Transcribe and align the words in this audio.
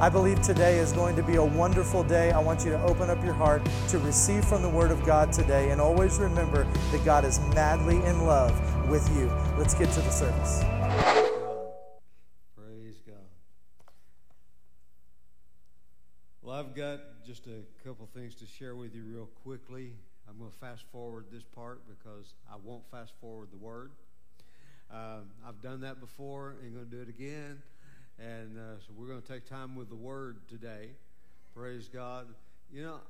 I 0.00 0.08
believe 0.08 0.40
today 0.40 0.78
is 0.78 0.94
going 0.94 1.14
to 1.16 1.22
be 1.22 1.36
a 1.36 1.44
wonderful 1.44 2.02
day. 2.02 2.30
I 2.30 2.38
want 2.38 2.64
you 2.64 2.70
to 2.70 2.82
open 2.84 3.10
up 3.10 3.22
your 3.22 3.34
heart 3.34 3.60
to 3.88 3.98
receive 3.98 4.46
from 4.46 4.62
the 4.62 4.68
Word 4.70 4.90
of 4.90 5.04
God 5.04 5.30
today, 5.30 5.72
and 5.72 5.78
always 5.78 6.18
remember 6.18 6.64
that 6.90 7.04
God 7.04 7.26
is 7.26 7.38
madly 7.54 7.96
in 8.06 8.24
love 8.24 8.88
with 8.88 9.06
you. 9.14 9.30
Let's 9.58 9.74
get 9.74 9.90
to 9.90 10.00
the 10.00 10.10
service. 10.10 10.64
Praise 12.56 12.96
God. 13.06 13.28
Well, 16.40 16.56
I've 16.56 16.74
got 16.74 17.00
just 17.26 17.46
a 17.46 17.60
couple 17.84 18.08
things 18.14 18.34
to 18.36 18.46
share 18.46 18.76
with 18.76 18.94
you 18.94 19.02
real 19.02 19.28
quickly. 19.44 19.92
I'm 20.26 20.38
going 20.38 20.50
to 20.50 20.56
fast 20.56 20.84
forward 20.90 21.26
this 21.30 21.44
part 21.44 21.82
because 21.86 22.32
I 22.50 22.56
won't 22.64 22.90
fast 22.90 23.12
forward 23.20 23.48
the 23.52 23.58
word. 23.58 23.90
Uh, 24.90 25.18
I've 25.46 25.60
done 25.60 25.82
that 25.82 26.00
before 26.00 26.56
and 26.62 26.72
going 26.72 26.88
to 26.88 26.90
do 26.90 27.02
it 27.02 27.10
again. 27.10 27.60
And 28.20 28.58
uh, 28.58 28.78
so 28.80 28.92
we're 28.96 29.06
going 29.06 29.22
to 29.22 29.26
take 29.26 29.46
time 29.46 29.74
with 29.74 29.88
the 29.88 29.96
word 29.96 30.36
today. 30.48 30.90
Praise 31.54 31.88
God. 31.88 32.26
You 32.70 32.82
know, 32.82 33.00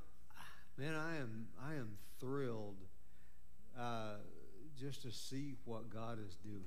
man, 0.78 0.94
I 0.94 1.16
am 1.16 1.48
I 1.60 1.74
am 1.74 1.88
thrilled 2.20 2.76
uh, 3.78 4.14
just 4.78 5.02
to 5.02 5.10
see 5.10 5.54
what 5.64 5.90
God 5.92 6.18
is 6.24 6.36
doing. 6.36 6.62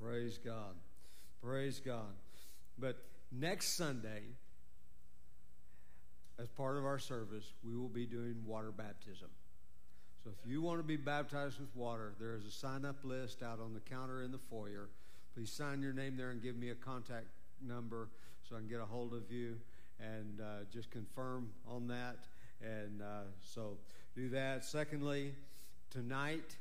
Praise 0.00 0.38
God. 0.38 0.74
Praise 1.42 1.80
God. 1.80 2.14
But 2.78 2.98
next 3.30 3.76
Sunday, 3.76 4.22
as 6.38 6.48
part 6.48 6.76
of 6.76 6.84
our 6.84 6.98
service, 6.98 7.54
we 7.64 7.76
will 7.76 7.88
be 7.88 8.04
doing 8.04 8.36
water 8.46 8.72
baptism. 8.72 9.28
So 10.22 10.30
if 10.30 10.48
you 10.48 10.60
want 10.60 10.80
to 10.80 10.84
be 10.84 10.96
baptized 10.96 11.58
with 11.58 11.74
water, 11.74 12.12
there 12.20 12.36
is 12.36 12.44
a 12.44 12.50
sign 12.50 12.84
up 12.84 12.96
list 13.04 13.42
out 13.42 13.58
on 13.58 13.74
the 13.74 13.80
counter 13.80 14.22
in 14.22 14.32
the 14.32 14.38
foyer. 14.38 14.88
Please 15.34 15.50
sign 15.50 15.80
your 15.80 15.94
name 15.94 16.14
there 16.18 16.30
and 16.30 16.42
give 16.42 16.56
me 16.56 16.70
a 16.70 16.74
contact 16.74 17.24
number 17.66 18.08
so 18.46 18.54
I 18.54 18.58
can 18.58 18.68
get 18.68 18.80
a 18.80 18.84
hold 18.84 19.14
of 19.14 19.30
you 19.30 19.56
and 19.98 20.40
uh, 20.42 20.64
just 20.70 20.90
confirm 20.90 21.48
on 21.66 21.86
that. 21.88 22.18
And 22.60 23.00
uh, 23.00 23.22
so 23.42 23.78
do 24.14 24.28
that. 24.28 24.62
Secondly, 24.62 25.32
tonight 25.90 26.56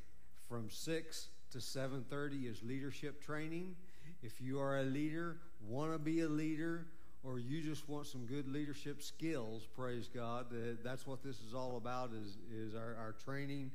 from 0.48 0.70
6 0.70 1.28
to 1.52 1.58
7.30 1.58 2.50
is 2.50 2.64
leadership 2.64 3.22
training. 3.22 3.76
If 4.24 4.40
you 4.40 4.58
are 4.62 4.80
a 4.80 4.84
leader, 4.84 5.36
want 5.68 5.92
to 5.92 6.00
be 6.00 6.22
a 6.22 6.30
leader, 6.30 6.86
or 7.26 7.40
you 7.40 7.62
just 7.62 7.90
want 7.90 8.08
some 8.08 8.26
good 8.26 8.48
leadership 8.48 9.02
skills, 9.02 9.64
praise 9.76 10.08
God. 10.08 10.46
That's 10.82 11.06
what 11.06 11.22
this 11.24 11.42
is 11.46 11.54
all 11.54 11.76
about 11.76 12.12
is, 12.14 12.38
is 12.56 12.74
our, 12.74 12.96
our 12.98 13.16
training. 13.26 13.70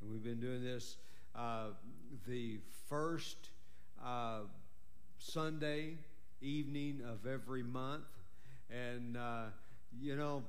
And 0.00 0.10
we've 0.10 0.24
been 0.24 0.40
doing 0.40 0.64
this 0.64 0.96
uh, 1.36 1.66
the 2.26 2.58
first 2.88 3.50
uh, 4.04 4.40
Sunday 5.18 5.94
evening 6.40 7.02
of 7.06 7.26
every 7.26 7.62
month. 7.62 8.04
And, 8.70 9.16
uh, 9.16 9.46
you 10.00 10.16
know, 10.16 10.42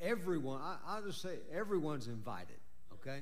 everyone, 0.00 0.60
I, 0.60 0.76
I'll 0.86 1.02
just 1.02 1.22
say 1.22 1.36
everyone's 1.52 2.08
invited, 2.08 2.58
okay? 2.94 3.20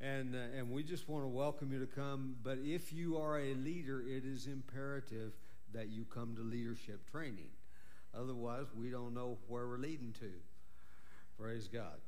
And, 0.00 0.34
uh, 0.34 0.58
and 0.58 0.70
we 0.70 0.82
just 0.82 1.08
want 1.08 1.24
to 1.24 1.28
welcome 1.28 1.72
you 1.72 1.80
to 1.80 1.86
come. 1.86 2.36
But 2.42 2.58
if 2.64 2.92
you 2.92 3.18
are 3.18 3.38
a 3.38 3.54
leader, 3.54 4.02
it 4.02 4.24
is 4.24 4.46
imperative 4.46 5.32
that 5.72 5.88
you 5.88 6.04
come 6.04 6.34
to 6.36 6.42
leadership 6.42 7.10
training. 7.10 7.50
Otherwise, 8.14 8.66
we 8.76 8.90
don't 8.90 9.14
know 9.14 9.38
where 9.46 9.68
we're 9.68 9.78
leading 9.78 10.12
to. 10.20 10.30
Praise 11.38 11.68
God. 11.68 12.00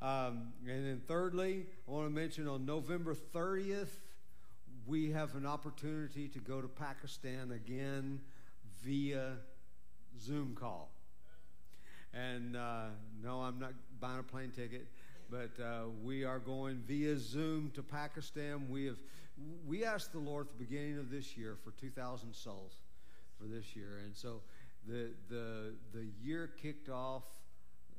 Um, 0.00 0.52
and 0.68 0.86
then, 0.86 1.02
thirdly, 1.08 1.66
I 1.88 1.90
want 1.90 2.06
to 2.06 2.14
mention 2.14 2.46
on 2.46 2.64
November 2.64 3.14
30th, 3.14 3.88
we 4.88 5.10
have 5.10 5.34
an 5.34 5.44
opportunity 5.44 6.28
to 6.28 6.38
go 6.38 6.62
to 6.62 6.68
Pakistan 6.68 7.52
again 7.52 8.20
via 8.82 9.34
Zoom 10.18 10.56
call. 10.58 10.90
And 12.14 12.56
uh, 12.56 12.86
no, 13.22 13.42
I'm 13.42 13.58
not 13.58 13.74
buying 14.00 14.18
a 14.18 14.22
plane 14.22 14.50
ticket, 14.50 14.86
but 15.30 15.50
uh, 15.62 15.82
we 16.02 16.24
are 16.24 16.38
going 16.38 16.82
via 16.86 17.18
Zoom 17.18 17.70
to 17.74 17.82
Pakistan. 17.82 18.66
We 18.70 18.86
have 18.86 18.96
we 19.68 19.84
asked 19.84 20.12
the 20.12 20.18
Lord 20.18 20.46
at 20.46 20.58
the 20.58 20.64
beginning 20.64 20.98
of 20.98 21.10
this 21.10 21.36
year 21.36 21.56
for 21.62 21.70
2,000 21.72 22.34
souls 22.34 22.72
for 23.38 23.44
this 23.44 23.76
year, 23.76 24.00
and 24.04 24.16
so 24.16 24.40
the 24.88 25.10
the 25.28 25.74
the 25.92 26.06
year 26.20 26.50
kicked 26.60 26.88
off 26.88 27.24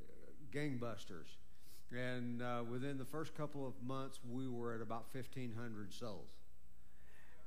uh, 0.02 0.04
gangbusters, 0.52 1.36
and 1.92 2.42
uh, 2.42 2.62
within 2.68 2.98
the 2.98 3.04
first 3.04 3.34
couple 3.34 3.66
of 3.66 3.72
months, 3.82 4.18
we 4.28 4.48
were 4.48 4.74
at 4.74 4.82
about 4.82 5.06
1,500 5.14 5.94
souls 5.94 6.39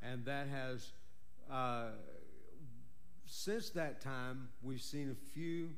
and 0.04 0.26
that 0.26 0.48
has 0.48 0.92
uh, 1.52 1.88
since 3.26 3.70
that 3.72 4.02
time 4.02 4.50
we've 4.62 4.82
seen 4.82 5.12
a 5.12 5.34
few 5.34 5.70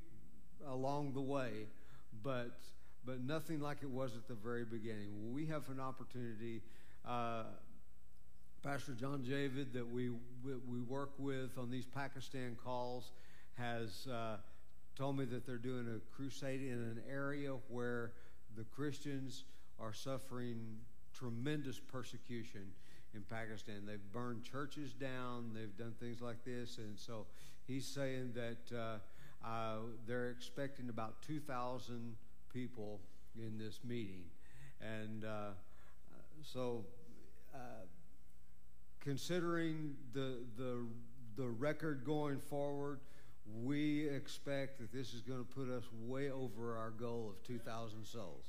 along 0.68 1.14
the 1.14 1.22
way, 1.22 1.68
but 2.24 2.60
but 3.06 3.22
nothing 3.22 3.60
like 3.60 3.78
it 3.84 3.90
was 3.90 4.16
at 4.16 4.28
the 4.28 4.34
very 4.34 4.66
beginning. 4.66 5.32
We 5.32 5.46
have 5.48 5.70
an 5.70 5.80
opportunity. 5.80 6.64
Uh, 7.08 7.44
Pastor 8.64 8.94
John 8.94 9.24
Javid, 9.24 9.74
that 9.74 9.88
we 9.88 10.10
we 10.44 10.80
work 10.88 11.12
with 11.20 11.58
on 11.58 11.70
these 11.70 11.86
Pakistan 11.86 12.58
calls, 12.64 13.12
has 13.58 14.08
uh, 14.08 14.38
told 14.96 15.18
me 15.18 15.26
that 15.26 15.46
they're 15.46 15.58
doing 15.58 15.88
a 15.88 16.16
crusade 16.16 16.62
in 16.62 16.74
an 16.74 17.02
area 17.10 17.52
where 17.68 18.14
the 18.58 18.64
Christians 18.64 19.44
are 19.80 19.94
suffering 19.94 20.78
tremendous 21.14 21.80
persecution 21.80 22.72
in 23.16 23.24
Pakistan. 23.24 23.86
They've 23.86 24.00
burned 24.12 24.44
churches 24.44 24.94
down. 24.94 25.52
They've 25.54 25.76
done 25.78 25.94
things 26.00 26.22
like 26.22 26.44
this, 26.46 26.78
and 26.78 26.98
so 26.98 27.26
he's 27.68 27.86
saying 27.86 28.34
that 28.34 28.78
uh, 28.78 29.48
uh, 29.48 29.78
they're 30.08 30.30
expecting 30.30 30.90
about 30.90 31.22
2,000 31.22 32.16
people 32.54 33.00
in 33.38 33.58
this 33.58 33.80
meeting, 33.84 34.24
and 34.82 35.26
uh, 35.26 35.52
so 36.44 36.86
uh, 37.54 37.58
considering 39.00 39.96
the 40.14 40.38
the 40.58 40.86
the 41.36 41.48
record 41.48 42.04
going 42.06 42.40
forward. 42.40 43.00
We 43.64 44.10
expect 44.10 44.80
that 44.80 44.92
this 44.92 45.14
is 45.14 45.22
going 45.22 45.38
to 45.38 45.46
put 45.46 45.70
us 45.70 45.84
way 46.08 46.32
over 46.32 46.78
our 46.78 46.90
goal 46.90 47.30
of 47.30 47.44
2,000 47.44 48.04
souls. 48.04 48.46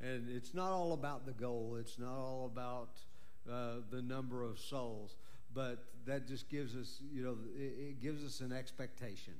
And 0.00 0.30
it's 0.34 0.54
not 0.54 0.70
all 0.70 0.92
about 0.94 1.26
the 1.26 1.32
goal. 1.32 1.76
It's 1.78 1.98
not 1.98 2.16
all 2.16 2.50
about 2.50 2.88
uh, 3.50 3.76
the 3.90 4.02
number 4.02 4.42
of 4.42 4.58
souls. 4.58 5.16
But 5.54 5.84
that 6.06 6.26
just 6.26 6.48
gives 6.48 6.76
us, 6.76 7.00
you 7.12 7.22
know, 7.22 7.36
it, 7.56 7.62
it 7.62 8.02
gives 8.02 8.24
us 8.24 8.40
an 8.40 8.52
expectation. 8.52 9.34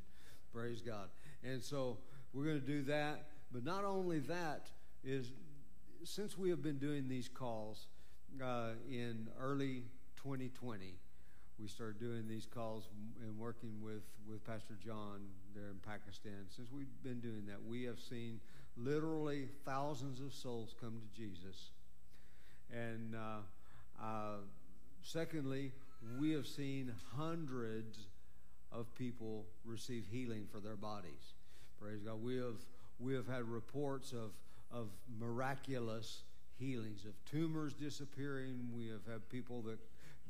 Praise 0.53 0.81
God. 0.81 1.09
And 1.45 1.63
so 1.63 1.99
we're 2.33 2.45
going 2.45 2.61
to 2.61 2.67
do 2.67 2.83
that. 2.85 3.29
But 3.53 3.65
not 3.65 3.85
only 3.85 4.19
that 4.21 4.71
is 5.05 5.33
since 6.05 6.37
we 6.37 6.51
have 6.51 6.63
been 6.63 6.79
doing 6.79 7.09
these 7.09 7.29
calls 7.29 7.89
uh, 8.43 8.71
in 8.89 9.29
early 9.39 9.85
2020, 10.17 10.95
we 11.61 11.69
started 11.69 12.01
doing 12.01 12.27
these 12.27 12.47
calls 12.47 12.89
and 13.23 13.39
working 13.39 13.83
with, 13.83 14.03
with 14.27 14.45
Pastor 14.47 14.75
John 14.83 15.21
there 15.55 15.69
in 15.69 15.79
Pakistan. 15.87 16.47
Since 16.49 16.73
we've 16.73 16.87
been 17.03 17.21
doing 17.21 17.45
that, 17.47 17.63
we 17.63 17.85
have 17.85 18.01
seen 18.01 18.41
literally 18.77 19.49
thousands 19.65 20.21
of 20.21 20.33
souls 20.33 20.75
come 20.81 21.01
to 21.01 21.21
Jesus. 21.21 21.71
And 22.73 23.15
uh, 23.15 23.41
uh, 24.03 24.37
secondly, 25.03 25.73
we 26.19 26.33
have 26.33 26.47
seen 26.47 26.93
hundreds 27.17 28.07
of 28.73 28.93
people 28.95 29.45
receive 29.65 30.07
healing 30.11 30.47
for 30.51 30.61
their 30.61 30.77
bodies. 30.77 31.35
Praise 31.81 32.01
God. 32.05 32.23
We 32.23 32.37
have 32.37 32.65
we 32.99 33.15
have 33.15 33.27
had 33.27 33.45
reports 33.45 34.13
of 34.13 34.33
of 34.71 34.89
miraculous 35.19 36.23
healings 36.59 37.05
of 37.05 37.13
tumors 37.31 37.75
disappearing. 37.75 38.69
We 38.75 38.89
have 38.89 39.05
had 39.11 39.29
people 39.29 39.63
that 39.63 39.79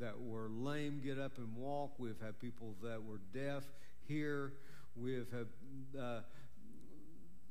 that 0.00 0.18
were 0.18 0.48
lame 0.48 1.00
get 1.04 1.18
up 1.18 1.38
and 1.38 1.54
walk. 1.56 1.92
We've 1.98 2.20
had 2.20 2.38
people 2.38 2.74
that 2.82 3.02
were 3.02 3.20
deaf 3.34 3.64
hear. 4.08 4.54
We've 4.96 5.28
had 5.30 6.00
uh, 6.00 6.20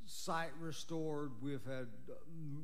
sight 0.06 0.50
restored. 0.60 1.32
We've 1.42 1.66
had 1.66 1.88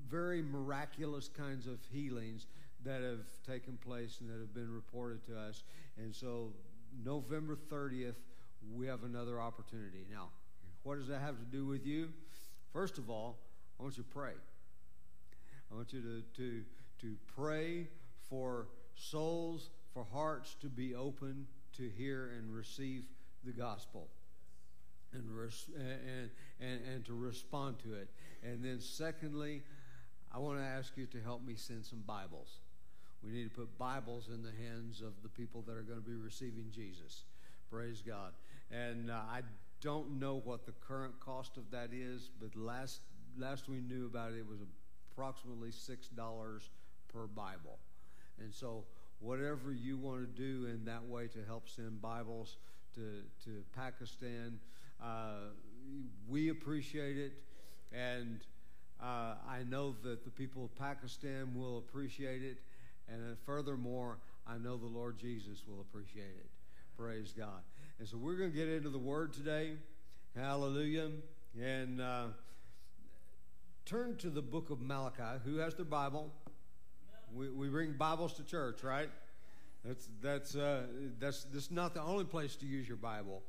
very 0.09 0.41
miraculous 0.41 1.29
kinds 1.29 1.67
of 1.67 1.77
healings 1.91 2.47
that 2.85 3.01
have 3.01 3.25
taken 3.45 3.77
place 3.77 4.17
and 4.21 4.29
that 4.29 4.39
have 4.39 4.53
been 4.53 4.73
reported 4.73 5.25
to 5.25 5.37
us. 5.37 5.63
And 5.97 6.15
so, 6.15 6.53
November 7.03 7.57
30th, 7.71 8.15
we 8.73 8.87
have 8.87 9.03
another 9.03 9.41
opportunity. 9.41 10.05
Now, 10.11 10.29
what 10.83 10.97
does 10.97 11.07
that 11.07 11.19
have 11.19 11.37
to 11.39 11.45
do 11.45 11.65
with 11.65 11.85
you? 11.85 12.09
First 12.71 12.97
of 12.97 13.09
all, 13.09 13.37
I 13.79 13.83
want 13.83 13.97
you 13.97 14.03
to 14.03 14.09
pray. 14.09 14.33
I 15.71 15.75
want 15.75 15.93
you 15.93 16.01
to, 16.01 16.21
to, 16.37 16.61
to 17.01 17.15
pray 17.35 17.87
for 18.29 18.67
souls, 18.95 19.71
for 19.93 20.05
hearts 20.13 20.55
to 20.61 20.67
be 20.67 20.95
open 20.95 21.47
to 21.77 21.89
hear 21.89 22.31
and 22.37 22.53
receive 22.53 23.05
the 23.43 23.51
gospel 23.51 24.07
and, 25.13 25.23
res- 25.31 25.69
and, 25.75 26.29
and, 26.61 26.81
and 26.93 27.05
to 27.05 27.13
respond 27.13 27.79
to 27.79 27.93
it. 27.93 28.09
And 28.43 28.63
then, 28.63 28.79
secondly, 28.79 29.63
I 30.31 30.37
want 30.37 30.59
to 30.59 30.65
ask 30.65 30.93
you 30.97 31.05
to 31.07 31.21
help 31.21 31.45
me 31.45 31.55
send 31.55 31.85
some 31.85 32.03
Bibles. 32.05 32.59
We 33.25 33.31
need 33.31 33.45
to 33.45 33.55
put 33.55 33.75
Bibles 33.79 34.29
in 34.31 34.43
the 34.43 34.51
hands 34.51 35.01
of 35.01 35.13
the 35.23 35.29
people 35.29 35.63
that 35.65 35.75
are 35.75 35.81
going 35.81 35.99
to 35.99 36.07
be 36.07 36.15
receiving 36.15 36.65
Jesus. 36.71 37.23
Praise 37.71 38.03
God. 38.05 38.33
And 38.69 39.09
uh, 39.09 39.15
I 39.15 39.41
don't 39.81 40.19
know 40.19 40.41
what 40.43 40.67
the 40.67 40.73
current 40.73 41.19
cost 41.19 41.57
of 41.57 41.71
that 41.71 41.89
is, 41.91 42.29
but 42.39 42.55
last 42.55 43.01
last 43.37 43.67
we 43.67 43.81
knew 43.81 44.05
about 44.05 44.33
it, 44.33 44.37
it 44.39 44.47
was 44.47 44.59
approximately 45.11 45.71
six 45.71 46.07
dollars 46.09 46.69
per 47.11 47.25
Bible. 47.25 47.79
And 48.39 48.53
so, 48.53 48.83
whatever 49.19 49.71
you 49.71 49.97
want 49.97 50.21
to 50.21 50.27
do 50.27 50.67
in 50.67 50.85
that 50.85 51.03
way 51.03 51.27
to 51.29 51.39
help 51.47 51.67
send 51.67 51.99
Bibles 52.01 52.57
to 52.93 53.23
to 53.45 53.63
Pakistan, 53.75 54.59
uh, 55.03 55.49
we 56.29 56.49
appreciate 56.49 57.17
it, 57.17 57.33
and 57.91 58.41
uh, 59.01 59.33
I 59.49 59.63
know 59.67 59.95
that 60.03 60.23
the 60.23 60.31
people 60.31 60.65
of 60.65 60.75
Pakistan 60.75 61.53
will 61.55 61.79
appreciate 61.79 62.43
it. 62.43 62.57
And 63.07 63.37
furthermore, 63.45 64.17
I 64.47 64.57
know 64.57 64.77
the 64.77 64.85
Lord 64.85 65.17
Jesus 65.17 65.63
will 65.67 65.81
appreciate 65.81 66.23
it. 66.23 66.49
Praise 66.97 67.33
God. 67.37 67.61
And 67.99 68.07
so 68.07 68.17
we're 68.17 68.35
going 68.35 68.51
to 68.51 68.57
get 68.57 68.67
into 68.67 68.89
the 68.89 68.97
Word 68.97 69.33
today. 69.33 69.73
Hallelujah. 70.35 71.11
And 71.61 72.01
uh, 72.01 72.25
turn 73.85 74.17
to 74.17 74.29
the 74.29 74.41
book 74.41 74.69
of 74.69 74.81
Malachi. 74.81 75.39
Who 75.45 75.57
has 75.57 75.75
their 75.75 75.85
Bible? 75.85 76.31
We, 77.33 77.49
we 77.49 77.69
bring 77.69 77.93
Bibles 77.93 78.33
to 78.33 78.43
church, 78.43 78.83
right? 78.83 79.09
That's 79.83 80.09
that's 80.21 80.55
uh, 80.55 80.83
that's 81.19 81.43
this 81.45 81.69
not 81.69 81.93
the 81.93 82.01
only 82.01 82.25
place 82.25 82.55
to 82.57 82.65
use 82.65 82.87
your 82.87 82.97
Bible, 82.97 83.43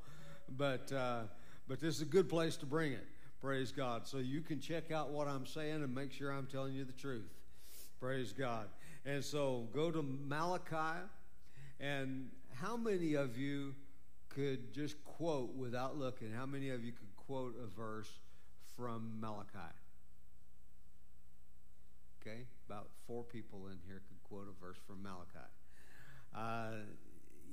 but 0.57 0.93
uh, 0.93 1.23
but 1.67 1.81
this 1.81 1.97
is 1.97 2.03
a 2.03 2.07
good 2.07 2.29
place 2.29 2.57
to 2.59 2.67
bring 2.67 2.93
it. 2.93 3.07
Praise 3.41 3.73
God. 3.73 4.07
So 4.07 4.19
you 4.19 4.43
can 4.43 4.61
check 4.61 4.91
out 4.91 5.11
what 5.11 5.29
I'm 5.29 5.47
saying 5.47 5.83
and 5.83 5.95
make 5.95 6.13
sure 6.13 6.31
I'm 6.31 6.47
telling 6.47 6.75
you 6.75 6.85
the 6.85 6.93
truth. 6.93 7.33
Praise 8.01 8.33
God. 8.33 8.67
And 9.07 9.25
so 9.25 9.69
go 9.73 9.91
to 9.93 10.03
Malachi. 10.03 11.01
And 11.79 12.31
how 12.55 12.77
many 12.77 13.15
of 13.15 13.39
you 13.39 13.75
could 14.29 14.73
just 14.73 15.03
quote 15.05 15.55
without 15.55 15.97
looking? 15.97 16.33
How 16.33 16.47
many 16.47 16.71
of 16.71 16.85
you 16.85 16.93
could 16.93 17.15
quote 17.17 17.55
a 17.63 17.67
verse 17.67 18.11
from 18.77 19.21
Malachi? 19.21 19.75
Okay, 22.21 22.47
about 22.69 22.89
four 23.07 23.23
people 23.23 23.69
in 23.69 23.79
here 23.87 24.03
could 24.09 24.23
quote 24.29 24.49
a 24.49 24.61
verse 24.61 24.79
from 24.85 25.03
Malachi. 25.03 25.47
Uh, 26.35 26.83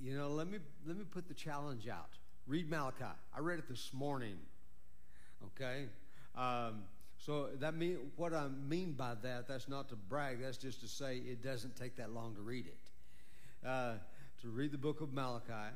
you 0.02 0.18
know, 0.18 0.30
let 0.30 0.50
me 0.50 0.58
let 0.88 0.98
me 0.98 1.06
put 1.06 1.28
the 1.28 1.34
challenge 1.34 1.88
out. 1.88 2.18
Read 2.48 2.70
Malachi. 2.70 3.06
I 3.36 3.40
read 3.40 3.60
it 3.60 3.70
this 3.70 3.92
morning. 3.94 4.38
Okay, 5.46 5.86
um, 6.36 6.84
so 7.26 7.48
that 7.60 7.76
mean 7.76 7.98
what 8.18 8.34
I 8.34 8.50
mean 8.68 8.94
by 8.94 9.14
that. 9.24 9.48
That's 9.48 9.70
not 9.70 9.88
to 9.90 9.96
brag. 9.96 10.42
That's 10.42 10.58
just 10.58 10.82
to 10.82 10.90
say 10.90 11.18
it 11.18 11.42
doesn't 11.42 11.78
take 11.78 11.96
that 11.96 12.12
long 12.12 12.36
to 12.36 12.42
read 12.42 12.68
it. 12.68 13.68
Uh, 13.68 13.94
to 14.42 14.50
read 14.50 14.74
the 14.74 14.78
book 14.78 15.00
of 15.00 15.14
Malachi, 15.14 15.74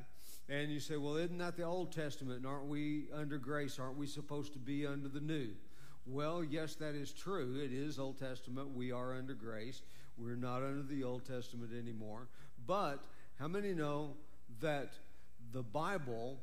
and 0.50 0.70
you 0.70 0.78
say, 0.78 0.98
"Well, 0.98 1.16
isn't 1.16 1.38
that 1.38 1.56
the 1.56 1.62
Old 1.62 1.90
Testament? 1.90 2.38
And 2.38 2.46
aren't 2.46 2.66
we 2.66 3.06
under 3.14 3.38
grace? 3.38 3.78
Aren't 3.78 3.96
we 3.96 4.06
supposed 4.06 4.52
to 4.52 4.58
be 4.58 4.86
under 4.86 5.08
the 5.08 5.20
New?" 5.20 5.48
Well, 6.04 6.44
yes, 6.44 6.74
that 6.76 6.94
is 6.94 7.12
true. 7.12 7.58
It 7.62 7.72
is 7.72 7.98
Old 7.98 8.18
Testament. 8.18 8.74
We 8.74 8.92
are 8.92 9.14
under 9.14 9.32
grace. 9.32 9.80
We're 10.18 10.36
not 10.36 10.62
under 10.62 10.82
the 10.82 11.02
Old 11.02 11.24
Testament 11.24 11.72
anymore. 11.72 12.28
But 12.66 13.02
how 13.38 13.48
many 13.48 13.72
know 13.72 14.16
that 14.60 14.92
the 15.52 15.62
Bible 15.62 16.40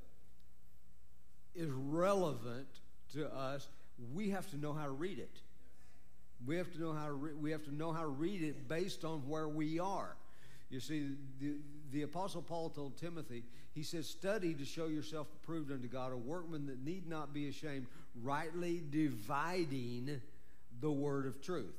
is 1.54 1.70
relevant 1.70 2.68
to 3.14 3.32
us 3.32 3.68
we 4.14 4.30
have 4.30 4.50
to 4.52 4.58
know 4.58 4.74
how 4.74 4.86
to 4.86 4.92
read 4.92 5.20
it. 5.20 5.40
We 6.46 6.58
have 6.58 6.72
to 6.74 6.80
know 6.80 6.94
how 6.94 7.08
to 7.08 7.14
re- 7.14 7.34
we 7.34 7.52
have 7.52 7.64
to 7.66 7.74
know 7.74 7.92
how 7.92 8.02
to 8.02 8.08
read 8.08 8.44
it 8.44 8.68
based 8.68 9.06
on 9.06 9.20
where 9.28 9.48
we 9.48 9.80
are. 9.80 10.16
You 10.70 10.80
see, 10.80 11.12
the, 11.40 11.56
the 11.92 12.02
Apostle 12.02 12.42
Paul 12.42 12.70
told 12.70 12.98
Timothy, 12.98 13.44
he 13.74 13.84
says, 13.84 14.08
Study 14.08 14.54
to 14.56 14.66
show 14.66 14.88
yourself 14.88 15.28
approved 15.42 15.72
unto 15.72 15.88
God, 15.88 16.12
a 16.12 16.18
workman 16.18 16.68
that 16.68 16.84
need 16.84 17.08
not 17.08 17.34
be 17.34 17.48
ashamed, 17.48 17.88
rightly 18.22 18.84
dividing 18.90 20.22
the 20.82 20.92
word 20.92 21.26
of 21.26 21.42
truth. 21.42 21.76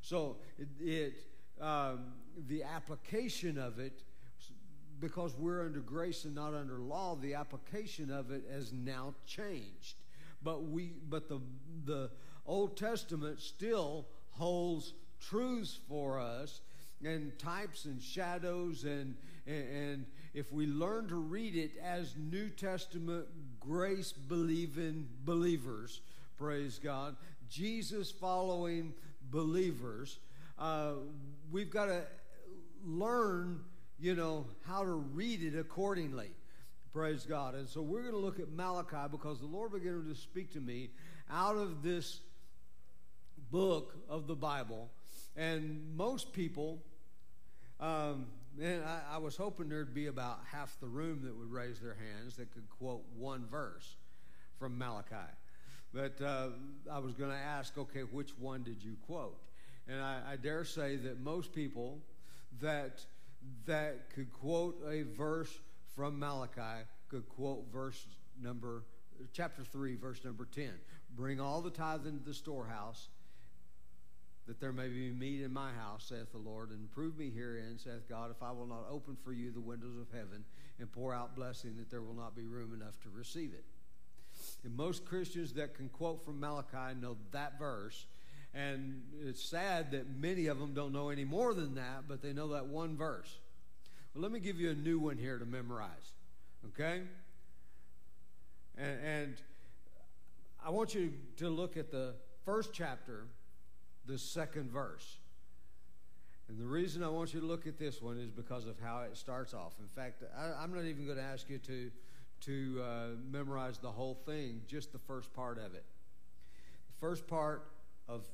So 0.00 0.36
it, 0.58 0.68
it 0.80 1.14
um, 1.60 2.12
the 2.48 2.62
application 2.62 3.58
of 3.58 3.78
it, 3.78 4.00
because 5.00 5.36
we're 5.36 5.64
under 5.66 5.80
grace 5.80 6.24
and 6.24 6.34
not 6.34 6.54
under 6.54 6.78
law, 6.78 7.16
the 7.16 7.34
application 7.34 8.10
of 8.10 8.30
it 8.30 8.44
has 8.50 8.72
now 8.72 9.14
changed 9.26 9.96
but 10.42 10.64
we 10.64 10.92
but 11.08 11.28
the 11.28 11.40
the 11.84 12.10
Old 12.46 12.76
Testament 12.76 13.40
still 13.40 14.06
holds 14.30 14.94
truths 15.20 15.78
for 15.88 16.18
us 16.18 16.60
and 17.04 17.38
types 17.38 17.84
and 17.84 18.00
shadows 18.02 18.84
and 18.84 19.16
and 19.46 20.04
if 20.34 20.52
we 20.52 20.66
learn 20.66 21.08
to 21.08 21.16
read 21.16 21.56
it 21.56 21.72
as 21.82 22.14
New 22.16 22.50
Testament 22.50 23.26
grace 23.60 24.12
believing 24.12 25.08
believers, 25.24 26.00
praise 26.36 26.78
God, 26.78 27.16
Jesus 27.48 28.10
following 28.10 28.92
believers, 29.30 30.18
uh, 30.58 30.92
we've 31.50 31.70
got 31.70 31.86
to 31.86 32.02
learn, 32.84 33.60
you 33.98 34.14
know, 34.14 34.46
how 34.66 34.82
to 34.82 34.92
read 34.92 35.42
it 35.42 35.58
accordingly. 35.58 36.30
Praise 36.92 37.26
God. 37.26 37.54
And 37.54 37.68
so 37.68 37.82
we're 37.82 38.00
going 38.00 38.14
to 38.14 38.20
look 38.20 38.40
at 38.40 38.50
Malachi 38.50 39.08
because 39.10 39.40
the 39.40 39.46
Lord 39.46 39.72
began 39.72 40.06
to 40.08 40.14
speak 40.14 40.52
to 40.54 40.60
me 40.60 40.90
out 41.30 41.56
of 41.56 41.82
this 41.82 42.20
book 43.50 43.94
of 44.08 44.26
the 44.26 44.34
Bible. 44.34 44.88
And 45.36 45.94
most 45.96 46.32
people, 46.32 46.82
um, 47.78 48.26
and 48.60 48.82
I, 48.84 49.00
I 49.12 49.18
was 49.18 49.36
hoping 49.36 49.68
there'd 49.68 49.94
be 49.94 50.06
about 50.06 50.40
half 50.50 50.80
the 50.80 50.86
room 50.86 51.20
that 51.24 51.36
would 51.36 51.52
raise 51.52 51.78
their 51.78 51.94
hands 51.94 52.36
that 52.36 52.52
could 52.52 52.68
quote 52.70 53.04
one 53.16 53.44
verse 53.50 53.96
from 54.58 54.78
Malachi. 54.78 55.14
But 55.92 56.20
uh, 56.22 56.48
I 56.90 56.98
was 57.00 57.14
going 57.14 57.30
to 57.30 57.36
ask, 57.36 57.76
okay, 57.76 58.00
which 58.00 58.30
one 58.38 58.62
did 58.62 58.82
you 58.82 58.96
quote? 59.06 59.38
And 59.86 60.00
I, 60.00 60.20
I 60.32 60.36
dare 60.36 60.64
say 60.64 60.96
that 60.96 61.20
most 61.20 61.52
people 61.52 61.98
that 62.60 63.04
that 63.66 64.10
could 64.14 64.32
quote 64.32 64.82
a 64.88 65.02
verse 65.02 65.56
from 65.98 66.16
Malachi 66.16 66.84
could 67.08 67.28
quote 67.28 67.64
verse 67.72 68.06
number, 68.40 68.84
chapter 69.32 69.64
3, 69.64 69.96
verse 69.96 70.24
number 70.24 70.46
10. 70.54 70.70
Bring 71.16 71.40
all 71.40 71.60
the 71.60 71.70
tithes 71.70 72.06
into 72.06 72.24
the 72.24 72.32
storehouse, 72.32 73.08
that 74.46 74.60
there 74.60 74.72
may 74.72 74.86
be 74.86 75.10
meat 75.10 75.42
in 75.42 75.52
my 75.52 75.72
house, 75.72 76.04
saith 76.08 76.30
the 76.30 76.38
Lord, 76.38 76.70
and 76.70 76.88
prove 76.92 77.18
me 77.18 77.32
herein, 77.34 77.78
saith 77.78 78.08
God, 78.08 78.30
if 78.30 78.44
I 78.44 78.52
will 78.52 78.68
not 78.68 78.86
open 78.88 79.16
for 79.24 79.32
you 79.32 79.50
the 79.50 79.58
windows 79.58 79.96
of 80.00 80.06
heaven 80.16 80.44
and 80.78 80.92
pour 80.92 81.12
out 81.12 81.34
blessing, 81.34 81.74
that 81.78 81.90
there 81.90 82.02
will 82.02 82.14
not 82.14 82.36
be 82.36 82.46
room 82.46 82.72
enough 82.72 83.00
to 83.00 83.08
receive 83.12 83.50
it. 83.52 83.64
And 84.62 84.76
most 84.76 85.04
Christians 85.04 85.52
that 85.54 85.74
can 85.74 85.88
quote 85.88 86.24
from 86.24 86.38
Malachi 86.38 86.94
know 87.00 87.16
that 87.32 87.58
verse. 87.58 88.06
And 88.54 89.02
it's 89.20 89.42
sad 89.42 89.90
that 89.90 90.08
many 90.16 90.46
of 90.46 90.60
them 90.60 90.74
don't 90.74 90.92
know 90.92 91.08
any 91.08 91.24
more 91.24 91.54
than 91.54 91.74
that, 91.74 92.04
but 92.06 92.22
they 92.22 92.32
know 92.32 92.52
that 92.52 92.66
one 92.66 92.96
verse. 92.96 93.36
Let 94.18 94.32
me 94.32 94.40
give 94.40 94.58
you 94.58 94.70
a 94.70 94.74
new 94.74 94.98
one 94.98 95.16
here 95.16 95.38
to 95.38 95.44
memorize. 95.44 96.12
Okay? 96.66 97.02
And, 98.76 98.98
and 99.04 99.34
I 100.64 100.70
want 100.70 100.92
you 100.92 101.12
to 101.36 101.48
look 101.48 101.76
at 101.76 101.92
the 101.92 102.14
first 102.44 102.70
chapter, 102.72 103.26
the 104.06 104.18
second 104.18 104.72
verse. 104.72 105.18
And 106.48 106.58
the 106.58 106.66
reason 106.66 107.04
I 107.04 107.08
want 107.10 107.32
you 107.32 107.40
to 107.40 107.46
look 107.46 107.68
at 107.68 107.78
this 107.78 108.02
one 108.02 108.18
is 108.18 108.32
because 108.32 108.66
of 108.66 108.74
how 108.80 109.02
it 109.02 109.16
starts 109.16 109.54
off. 109.54 109.74
In 109.78 109.86
fact, 109.86 110.24
I, 110.36 110.64
am 110.64 110.74
not 110.74 110.84
even 110.84 111.04
going 111.04 111.18
to 111.18 111.22
ask 111.22 111.48
you 111.48 111.58
to, 111.58 111.90
to 112.40 112.82
uh, 112.82 113.06
memorize 113.30 113.78
the 113.78 113.92
whole 113.92 114.18
thing, 114.26 114.62
just 114.66 114.92
the 114.92 114.98
first 114.98 115.32
part 115.32 115.58
of 115.58 115.74
it. 115.74 115.84
The 116.88 117.06
first 117.06 117.28
part 117.28 117.70
of 118.08 118.26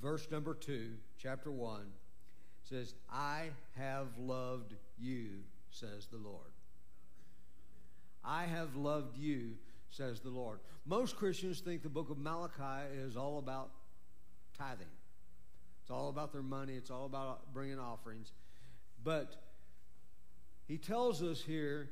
verse 0.00 0.28
number 0.30 0.54
2, 0.54 0.90
chapter 1.18 1.50
1, 1.50 1.80
says, 2.64 2.94
I 3.10 3.50
have 3.76 4.06
loved 4.18 4.74
you, 4.98 5.28
says 5.70 6.06
the 6.10 6.18
Lord. 6.18 6.52
I 8.24 8.44
have 8.44 8.76
loved 8.76 9.18
you, 9.18 9.52
says 9.90 10.20
the 10.20 10.30
Lord. 10.30 10.60
Most 10.86 11.16
Christians 11.16 11.60
think 11.60 11.82
the 11.82 11.88
book 11.88 12.10
of 12.10 12.18
Malachi 12.18 12.86
is 12.96 13.16
all 13.16 13.38
about 13.38 13.70
tithing. 14.56 14.86
It's 15.82 15.90
all 15.90 16.08
about 16.08 16.32
their 16.32 16.42
money, 16.42 16.74
it's 16.74 16.90
all 16.90 17.06
about 17.06 17.52
bringing 17.52 17.78
offerings. 17.78 18.32
But 19.02 19.34
he 20.68 20.78
tells 20.78 21.22
us 21.22 21.42
here 21.42 21.90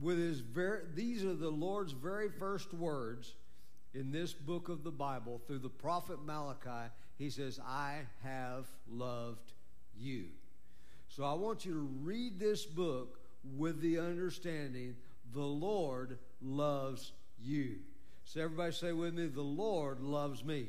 with 0.00 0.18
his 0.18 0.40
very 0.40 0.82
these 0.94 1.24
are 1.24 1.34
the 1.34 1.50
Lord's 1.50 1.92
very 1.92 2.28
first 2.28 2.74
words 2.74 3.34
in 3.94 4.10
this 4.10 4.34
book 4.34 4.68
of 4.68 4.84
the 4.84 4.90
Bible 4.90 5.40
through 5.46 5.60
the 5.60 5.70
prophet 5.70 6.18
Malachi. 6.22 6.92
He 7.16 7.30
says, 7.30 7.58
"I 7.64 8.00
have 8.22 8.66
loved 8.90 9.53
you." 9.96 10.26
So 11.08 11.24
I 11.24 11.34
want 11.34 11.64
you 11.64 11.72
to 11.72 11.88
read 12.02 12.38
this 12.38 12.64
book 12.64 13.20
with 13.56 13.80
the 13.80 13.98
understanding 13.98 14.96
the 15.32 15.40
Lord 15.40 16.18
loves 16.40 17.12
you. 17.38 17.76
So 18.24 18.40
everybody 18.40 18.72
say 18.72 18.92
with 18.92 19.14
me, 19.14 19.26
the 19.26 19.42
Lord 19.42 20.00
loves 20.00 20.44
me. 20.44 20.68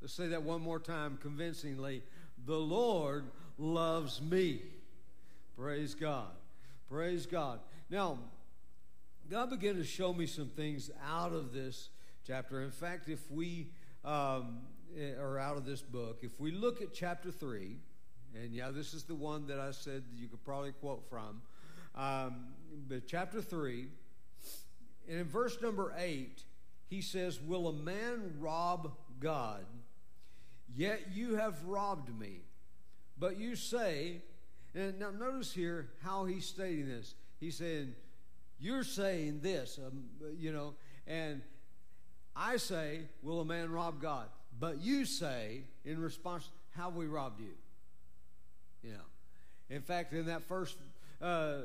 Let's 0.00 0.14
say 0.14 0.28
that 0.28 0.42
one 0.42 0.60
more 0.60 0.80
time 0.80 1.18
convincingly. 1.20 2.02
The 2.44 2.58
Lord 2.58 3.30
loves 3.58 4.20
me. 4.20 4.62
Praise 5.56 5.94
God. 5.94 6.30
Praise 6.88 7.26
God. 7.26 7.60
Now, 7.88 8.18
God 9.30 9.50
began 9.50 9.76
to 9.76 9.84
show 9.84 10.12
me 10.12 10.26
some 10.26 10.48
things 10.48 10.90
out 11.08 11.32
of 11.32 11.52
this 11.52 11.90
chapter. 12.26 12.62
In 12.62 12.72
fact, 12.72 13.08
if 13.08 13.30
we 13.30 13.68
um, 14.04 14.62
are 15.18 15.38
out 15.38 15.56
of 15.56 15.64
this 15.64 15.82
book, 15.82 16.20
if 16.22 16.38
we 16.40 16.50
look 16.50 16.82
at 16.82 16.92
chapter 16.92 17.30
3, 17.30 17.76
and 18.34 18.54
yeah, 18.54 18.70
this 18.70 18.94
is 18.94 19.04
the 19.04 19.14
one 19.14 19.46
that 19.46 19.58
I 19.58 19.70
said 19.72 20.04
you 20.14 20.28
could 20.28 20.42
probably 20.44 20.72
quote 20.72 21.04
from. 21.08 21.42
Um, 21.94 22.46
but 22.88 23.06
chapter 23.06 23.42
3, 23.42 23.86
and 25.08 25.20
in 25.20 25.26
verse 25.26 25.60
number 25.60 25.92
8, 25.96 26.42
he 26.88 27.00
says, 27.00 27.40
Will 27.40 27.68
a 27.68 27.72
man 27.72 28.34
rob 28.38 28.92
God? 29.20 29.64
Yet 30.74 31.08
you 31.12 31.36
have 31.36 31.62
robbed 31.64 32.18
me. 32.18 32.40
But 33.18 33.38
you 33.38 33.56
say, 33.56 34.22
and 34.74 34.98
now 34.98 35.10
notice 35.10 35.52
here 35.52 35.90
how 36.02 36.24
he's 36.24 36.46
stating 36.46 36.88
this. 36.88 37.14
He's 37.40 37.56
saying, 37.56 37.94
You're 38.58 38.84
saying 38.84 39.40
this, 39.42 39.78
um, 39.84 40.04
you 40.38 40.52
know, 40.52 40.74
and 41.06 41.42
I 42.34 42.56
say, 42.56 43.02
Will 43.22 43.40
a 43.40 43.44
man 43.44 43.70
rob 43.70 44.00
God? 44.00 44.28
But 44.58 44.80
you 44.80 45.04
say, 45.04 45.62
in 45.84 46.00
response, 46.00 46.48
How 46.76 46.90
we 46.90 47.06
robbed 47.06 47.40
you? 47.40 47.54
You 48.82 48.92
know. 48.92 49.04
In 49.70 49.82
fact, 49.82 50.12
in 50.12 50.26
that 50.26 50.42
first 50.44 50.76
uh, 51.20 51.58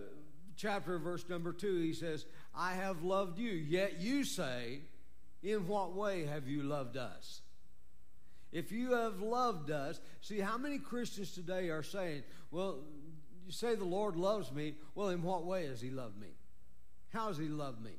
chapter, 0.56 0.98
verse 0.98 1.28
number 1.30 1.52
two, 1.52 1.82
he 1.82 1.94
says, 1.94 2.26
I 2.56 2.74
have 2.74 3.04
loved 3.04 3.38
you. 3.40 3.52
Yet 3.52 4.00
you 4.00 4.24
say, 4.24 4.80
In 5.44 5.68
what 5.68 5.94
way 5.94 6.26
have 6.26 6.48
you 6.48 6.64
loved 6.64 6.98
us? 6.98 7.42
If 8.52 8.72
you 8.72 8.94
have 8.94 9.22
loved 9.22 9.72
us, 9.72 10.00
see 10.22 10.40
how 10.40 10.58
many 10.58 10.78
Christians 10.78 11.32
today 11.32 11.70
are 11.70 11.84
saying, 11.84 12.24
Well, 12.50 12.80
you 13.46 13.52
say 13.52 13.76
the 13.76 13.86
Lord 13.86 14.16
loves 14.16 14.52
me. 14.52 14.76
Well, 14.96 15.10
in 15.10 15.22
what 15.22 15.46
way 15.46 15.68
has 15.68 15.82
He 15.82 15.90
loved 15.90 16.20
me? 16.20 16.30
How 17.14 17.28
has 17.28 17.38
He 17.38 17.48
loved 17.48 17.82
me? 17.82 17.92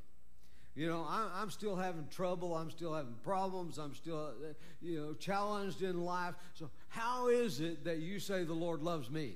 You 0.79 0.87
know, 0.89 1.05
I, 1.09 1.43
am 1.43 1.51
still 1.51 1.75
having 1.75 2.07
trouble. 2.09 2.55
I'm 2.55 2.71
still 2.71 2.95
having 2.95 3.17
problems. 3.25 3.79
I'm 3.79 3.97
still, 3.97 4.31
you 4.81 5.01
know, 5.01 5.15
challenged 5.15 5.83
in 5.83 6.05
life. 6.05 6.37
So, 6.55 6.71
how 6.87 7.27
is 7.27 7.61
it 7.61 7.83
that 7.83 7.99
you 7.99 8.21
say 8.21 8.45
the 8.45 8.53
Lord 8.53 8.81
loves 8.81 9.11
me? 9.11 9.35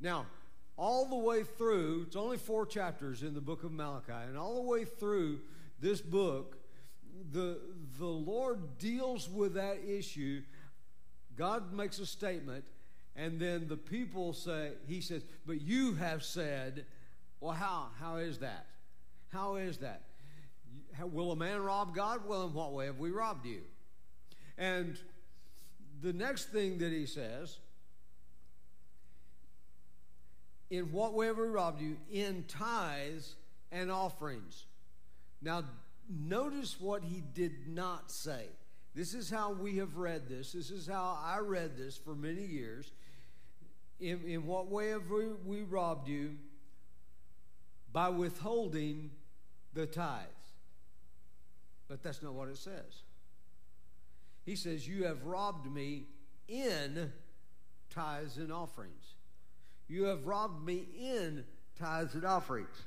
Now, 0.00 0.24
all 0.78 1.04
the 1.04 1.14
way 1.14 1.42
through, 1.42 2.04
it's 2.06 2.16
only 2.16 2.38
four 2.38 2.64
chapters 2.64 3.22
in 3.22 3.34
the 3.34 3.40
book 3.42 3.64
of 3.64 3.70
Malachi, 3.70 4.12
and 4.26 4.38
all 4.38 4.54
the 4.54 4.66
way 4.66 4.86
through 4.86 5.40
this 5.78 6.00
book, 6.00 6.56
the, 7.32 7.58
the 7.98 8.06
Lord 8.06 8.78
deals 8.78 9.28
with 9.28 9.52
that 9.54 9.80
issue. 9.86 10.40
God 11.36 11.74
makes 11.74 11.98
a 11.98 12.06
statement, 12.06 12.64
and 13.14 13.38
then 13.38 13.68
the 13.68 13.76
people 13.76 14.32
say, 14.32 14.70
He 14.86 15.02
says, 15.02 15.22
But 15.44 15.60
you 15.60 15.96
have 15.96 16.24
said, 16.24 16.86
Well, 17.44 17.52
how? 17.52 17.88
How 18.00 18.16
is 18.16 18.38
that? 18.38 18.64
How 19.30 19.56
is 19.56 19.76
that? 19.78 20.00
Will 20.98 21.30
a 21.30 21.36
man 21.36 21.62
rob 21.62 21.94
God? 21.94 22.22
Well, 22.26 22.46
in 22.46 22.54
what 22.54 22.72
way 22.72 22.86
have 22.86 22.98
we 22.98 23.10
robbed 23.10 23.44
you? 23.44 23.60
And 24.56 24.98
the 26.00 26.14
next 26.14 26.46
thing 26.46 26.78
that 26.78 26.90
he 26.90 27.04
says 27.04 27.58
in 30.70 30.90
what 30.90 31.12
way 31.12 31.26
have 31.26 31.36
we 31.36 31.46
robbed 31.48 31.82
you? 31.82 31.98
In 32.10 32.44
tithes 32.48 33.34
and 33.70 33.92
offerings. 33.92 34.64
Now, 35.42 35.64
notice 36.08 36.80
what 36.80 37.04
he 37.04 37.22
did 37.34 37.68
not 37.68 38.10
say. 38.10 38.46
This 38.94 39.12
is 39.12 39.28
how 39.28 39.52
we 39.52 39.76
have 39.76 39.98
read 39.98 40.30
this. 40.30 40.52
This 40.52 40.70
is 40.70 40.86
how 40.86 41.18
I 41.22 41.40
read 41.40 41.76
this 41.76 41.98
for 41.98 42.14
many 42.14 42.46
years. 42.46 42.90
In, 44.00 44.22
in 44.26 44.46
what 44.46 44.70
way 44.70 44.88
have 44.88 45.10
we, 45.10 45.26
we 45.44 45.62
robbed 45.62 46.08
you? 46.08 46.36
By 47.94 48.10
withholding 48.10 49.12
the 49.72 49.86
tithes. 49.86 50.28
But 51.88 52.02
that's 52.02 52.22
not 52.22 52.34
what 52.34 52.48
it 52.48 52.58
says. 52.58 53.02
He 54.44 54.56
says, 54.56 54.86
You 54.86 55.04
have 55.04 55.24
robbed 55.24 55.72
me 55.72 56.08
in 56.48 57.12
tithes 57.88 58.36
and 58.36 58.52
offerings. 58.52 59.14
You 59.88 60.04
have 60.04 60.26
robbed 60.26 60.66
me 60.66 60.86
in 60.98 61.44
tithes 61.78 62.14
and 62.14 62.24
offerings. 62.24 62.82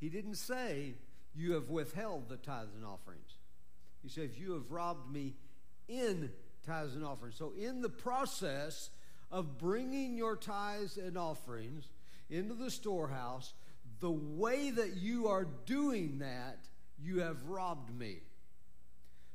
He 0.00 0.08
didn't 0.08 0.34
say, 0.34 0.94
You 1.34 1.52
have 1.52 1.70
withheld 1.70 2.28
the 2.28 2.36
tithes 2.36 2.74
and 2.74 2.84
offerings. 2.84 3.38
He 4.02 4.08
says, 4.08 4.30
You 4.38 4.54
have 4.54 4.72
robbed 4.72 5.10
me 5.10 5.34
in 5.88 6.30
tithes 6.66 6.96
and 6.96 7.04
offerings. 7.04 7.36
So, 7.36 7.52
in 7.56 7.80
the 7.80 7.88
process 7.88 8.90
of 9.30 9.56
bringing 9.56 10.16
your 10.16 10.34
tithes 10.36 10.96
and 10.96 11.16
offerings 11.16 11.88
into 12.28 12.54
the 12.54 12.70
storehouse, 12.70 13.54
the 14.00 14.10
way 14.10 14.70
that 14.70 14.96
you 14.96 15.28
are 15.28 15.46
doing 15.64 16.18
that, 16.18 16.58
you 16.98 17.20
have 17.20 17.44
robbed 17.46 17.96
me. 17.96 18.20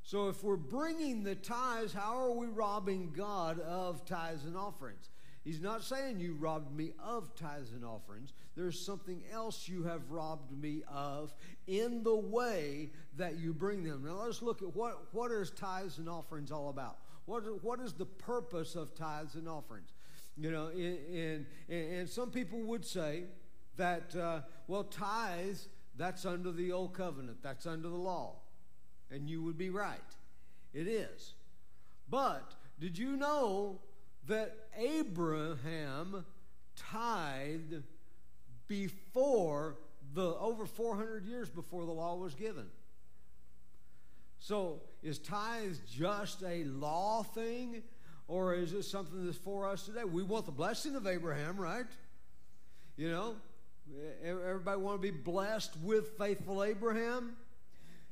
So, 0.03 0.29
if 0.29 0.43
we're 0.43 0.57
bringing 0.57 1.23
the 1.23 1.35
tithes, 1.35 1.93
how 1.93 2.17
are 2.17 2.31
we 2.31 2.47
robbing 2.47 3.13
God 3.15 3.59
of 3.59 4.03
tithes 4.05 4.45
and 4.45 4.57
offerings? 4.57 5.09
He's 5.43 5.61
not 5.61 5.83
saying 5.83 6.19
you 6.19 6.35
robbed 6.35 6.75
me 6.75 6.91
of 7.03 7.33
tithes 7.35 7.71
and 7.71 7.83
offerings. 7.83 8.33
There's 8.55 8.79
something 8.79 9.23
else 9.31 9.67
you 9.67 9.83
have 9.83 10.11
robbed 10.11 10.51
me 10.51 10.83
of 10.87 11.33
in 11.65 12.03
the 12.03 12.15
way 12.15 12.91
that 13.17 13.39
you 13.39 13.53
bring 13.53 13.83
them. 13.83 14.03
Now 14.05 14.23
let's 14.23 14.43
look 14.43 14.61
at 14.61 14.75
what, 14.75 15.13
what 15.13 15.31
is 15.31 15.49
tithes 15.49 15.97
and 15.97 16.07
offerings 16.07 16.51
all 16.51 16.69
about. 16.69 16.97
What, 17.25 17.63
what 17.63 17.79
is 17.79 17.93
the 17.93 18.05
purpose 18.05 18.75
of 18.75 18.93
tithes 18.93 19.33
and 19.35 19.47
offerings? 19.47 19.93
You 20.37 20.51
know, 20.51 20.67
in, 20.67 21.45
in, 21.69 21.75
and 21.75 22.09
some 22.09 22.29
people 22.29 22.59
would 22.59 22.85
say 22.85 23.23
that, 23.77 24.15
uh, 24.15 24.41
well, 24.67 24.83
tithes, 24.83 25.67
that's 25.95 26.25
under 26.25 26.51
the 26.51 26.71
old 26.71 26.93
covenant, 26.93 27.37
that's 27.41 27.65
under 27.65 27.89
the 27.89 27.95
law. 27.95 28.35
And 29.09 29.29
you 29.29 29.43
would 29.43 29.57
be 29.57 29.69
right. 29.69 29.99
It 30.73 30.87
is. 30.87 31.33
But 32.09 32.53
did 32.79 32.97
you 32.97 33.17
know 33.17 33.79
that 34.27 34.55
Abraham 34.77 36.25
tithed 36.75 37.83
before 38.67 39.75
the 40.13 40.35
over 40.37 40.65
400 40.65 41.25
years 41.25 41.49
before 41.49 41.85
the 41.85 41.91
law 41.91 42.15
was 42.15 42.35
given. 42.35 42.67
So, 44.39 44.81
is 45.03 45.19
tithes 45.19 45.79
just 45.89 46.41
a 46.43 46.63
law 46.63 47.23
thing 47.23 47.83
or 48.27 48.55
is 48.55 48.73
it 48.73 48.83
something 48.83 49.25
that's 49.25 49.37
for 49.37 49.67
us 49.67 49.85
today? 49.85 50.03
We 50.03 50.23
want 50.23 50.45
the 50.45 50.51
blessing 50.51 50.95
of 50.95 51.05
Abraham, 51.05 51.57
right? 51.57 51.85
You 52.97 53.11
know, 53.11 53.35
everybody 54.24 54.79
want 54.79 55.01
to 55.01 55.12
be 55.12 55.17
blessed 55.17 55.77
with 55.83 56.17
faithful 56.17 56.63
Abraham. 56.63 57.33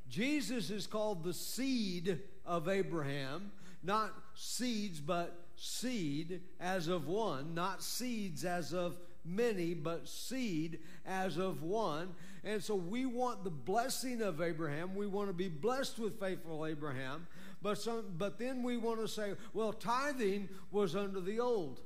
Jesus 0.10 0.70
is 0.70 0.88
called 0.88 1.24
the 1.24 1.34
seed 1.34 2.20
of 2.46 2.68
Abraham, 2.68 3.52
not 3.84 4.12
seeds, 4.34 5.00
but 5.00 5.46
seed 5.56 6.42
as 6.60 6.88
of 6.88 7.08
one, 7.08 7.54
not 7.54 7.84
seeds 7.84 8.44
as 8.44 8.74
of 8.74 8.98
many, 9.26 9.74
but 9.74 10.08
seed 10.08 10.80
as 11.06 11.38
of 11.38 11.62
one. 11.62 12.10
And 12.44 12.64
so 12.64 12.76
we 12.76 13.06
want 13.06 13.44
the 13.44 13.50
blessing 13.50 14.22
of 14.22 14.42
Abraham. 14.42 14.96
We 14.96 15.08
want 15.08 15.28
to 15.28 15.34
be 15.34 15.50
blessed 15.50 16.00
with 16.00 16.20
faithful 16.20 16.66
Abraham. 16.66 17.28
But, 17.62 17.78
some, 17.78 18.06
but 18.18 18.40
then 18.40 18.64
we 18.64 18.78
want 18.78 19.02
to 19.02 19.08
say, 19.08 19.34
well, 19.54 19.74
tithing 19.74 20.50
was 20.72 20.96
under 20.96 21.20
the 21.20 21.40
old. 21.40 21.82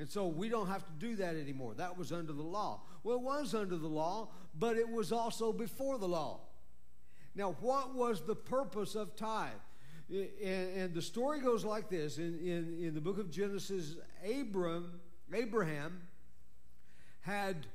And 0.00 0.08
so 0.08 0.26
we 0.26 0.48
don't 0.48 0.68
have 0.68 0.82
to 0.86 0.92
do 0.98 1.16
that 1.16 1.36
anymore. 1.36 1.74
That 1.74 1.98
was 1.98 2.10
under 2.10 2.32
the 2.32 2.42
law. 2.42 2.80
Well, 3.04 3.16
it 3.16 3.22
was 3.22 3.54
under 3.54 3.76
the 3.76 3.86
law, 3.86 4.30
but 4.58 4.78
it 4.78 4.88
was 4.88 5.12
also 5.12 5.52
before 5.52 5.98
the 5.98 6.08
law. 6.08 6.40
Now, 7.34 7.54
what 7.60 7.94
was 7.94 8.22
the 8.22 8.34
purpose 8.34 8.94
of 8.94 9.14
tithe? 9.14 9.52
and, 10.10 10.92
the 10.94 11.02
story 11.02 11.40
goes 11.40 11.64
like 11.64 11.88
this 11.88 12.18
in, 12.18 12.38
in, 12.40 12.78
in 12.82 12.94
the 12.94 13.00
book 13.00 13.18
of 13.18 13.30
Genesis, 13.30 13.94
Abram, 14.24 14.98
Abraham 15.32 16.00
had 17.20 17.66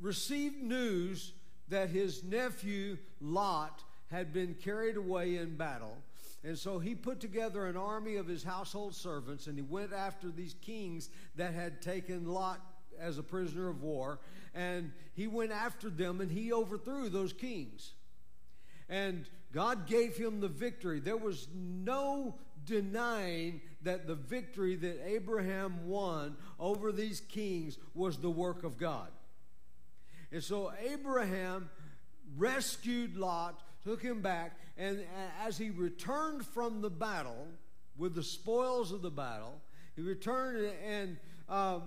received 0.00 0.60
news 0.60 1.32
that 1.68 1.90
his 1.90 2.24
nephew 2.24 2.98
Lot 3.20 3.84
had 4.10 4.32
been 4.32 4.54
carried 4.54 4.96
away 4.96 5.36
in 5.36 5.56
battle. 5.56 5.96
And 6.46 6.56
so 6.56 6.78
he 6.78 6.94
put 6.94 7.18
together 7.18 7.66
an 7.66 7.76
army 7.76 8.14
of 8.14 8.28
his 8.28 8.44
household 8.44 8.94
servants 8.94 9.48
and 9.48 9.58
he 9.58 9.62
went 9.62 9.92
after 9.92 10.30
these 10.30 10.54
kings 10.62 11.10
that 11.34 11.54
had 11.54 11.82
taken 11.82 12.24
Lot 12.24 12.60
as 13.00 13.18
a 13.18 13.22
prisoner 13.24 13.68
of 13.68 13.82
war. 13.82 14.20
And 14.54 14.92
he 15.14 15.26
went 15.26 15.50
after 15.50 15.90
them 15.90 16.20
and 16.20 16.30
he 16.30 16.52
overthrew 16.52 17.08
those 17.08 17.32
kings. 17.32 17.94
And 18.88 19.26
God 19.52 19.88
gave 19.88 20.16
him 20.16 20.38
the 20.40 20.46
victory. 20.46 21.00
There 21.00 21.16
was 21.16 21.48
no 21.52 22.36
denying 22.64 23.60
that 23.82 24.06
the 24.06 24.14
victory 24.14 24.76
that 24.76 25.04
Abraham 25.04 25.88
won 25.88 26.36
over 26.60 26.92
these 26.92 27.22
kings 27.22 27.76
was 27.92 28.18
the 28.18 28.30
work 28.30 28.62
of 28.62 28.78
God. 28.78 29.08
And 30.30 30.44
so 30.44 30.72
Abraham 30.92 31.70
rescued 32.36 33.16
Lot, 33.16 33.60
took 33.86 34.02
him 34.02 34.20
back, 34.20 34.58
and 34.76 35.04
as 35.44 35.56
he 35.56 35.70
returned 35.70 36.44
from 36.44 36.80
the 36.80 36.90
battle 36.90 37.46
with 37.96 38.16
the 38.16 38.22
spoils 38.22 38.90
of 38.90 39.00
the 39.00 39.10
battle, 39.10 39.60
he 39.94 40.02
returned 40.02 40.72
and 40.84 41.16
um, 41.48 41.82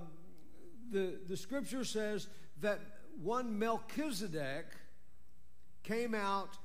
the, 0.91 1.19
the 1.27 1.35
scripture 1.35 1.83
says 1.83 2.27
that 2.61 2.79
one 3.21 3.59
Melchizedek 3.59 4.65
came 5.83 6.15
out 6.15 6.57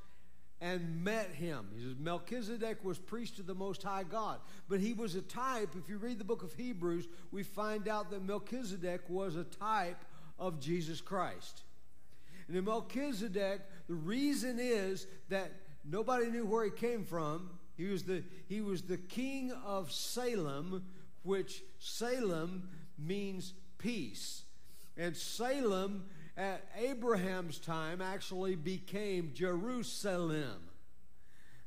and 0.61 1.03
met 1.03 1.31
him. 1.31 1.67
He 1.75 1.83
says 1.83 1.97
Melchizedek 1.99 2.85
was 2.85 2.97
priest 2.97 3.41
of 3.41 3.47
the 3.47 3.57
Most 3.57 3.83
High 3.83 4.05
God, 4.05 4.39
but 4.69 4.79
he 4.79 4.93
was 4.93 5.17
a 5.17 5.23
type. 5.23 5.71
If 5.77 5.89
you 5.89 5.99
read 5.99 6.19
the 6.19 6.25
book 6.25 6.45
of 6.45 6.55
Hebrews, 6.55 7.09
we 7.33 7.43
find 7.43 7.89
out 7.89 8.11
that 8.11 8.23
Melchizedek 8.23 9.03
was 9.09 9.35
a 9.35 9.45
type 9.45 10.05
of 10.39 10.61
Jesus 10.61 11.01
Christ. 11.01 11.65
And 12.49 12.65
Melchizedek, 12.65 13.61
the 13.87 13.95
reason 13.95 14.59
is 14.61 15.07
that 15.29 15.53
nobody 15.85 16.31
knew 16.31 16.47
where 16.47 16.65
he 16.65 16.71
came 16.71 17.05
from. 17.05 17.51
He 17.77 17.87
was 17.87 18.05
the, 18.05 18.23
he 18.49 18.61
was 18.61 18.83
the 18.83 18.97
king 18.97 19.53
of 19.65 19.93
Salem, 19.93 20.85
which 21.23 21.63
Salem 21.79 22.69
means 22.99 23.53
peace. 23.79 24.43
And 24.97 25.17
Salem 25.17 26.05
at 26.37 26.67
Abraham's 26.79 27.59
time 27.59 28.01
actually 28.01 28.55
became 28.55 29.33
Jerusalem. 29.35 30.71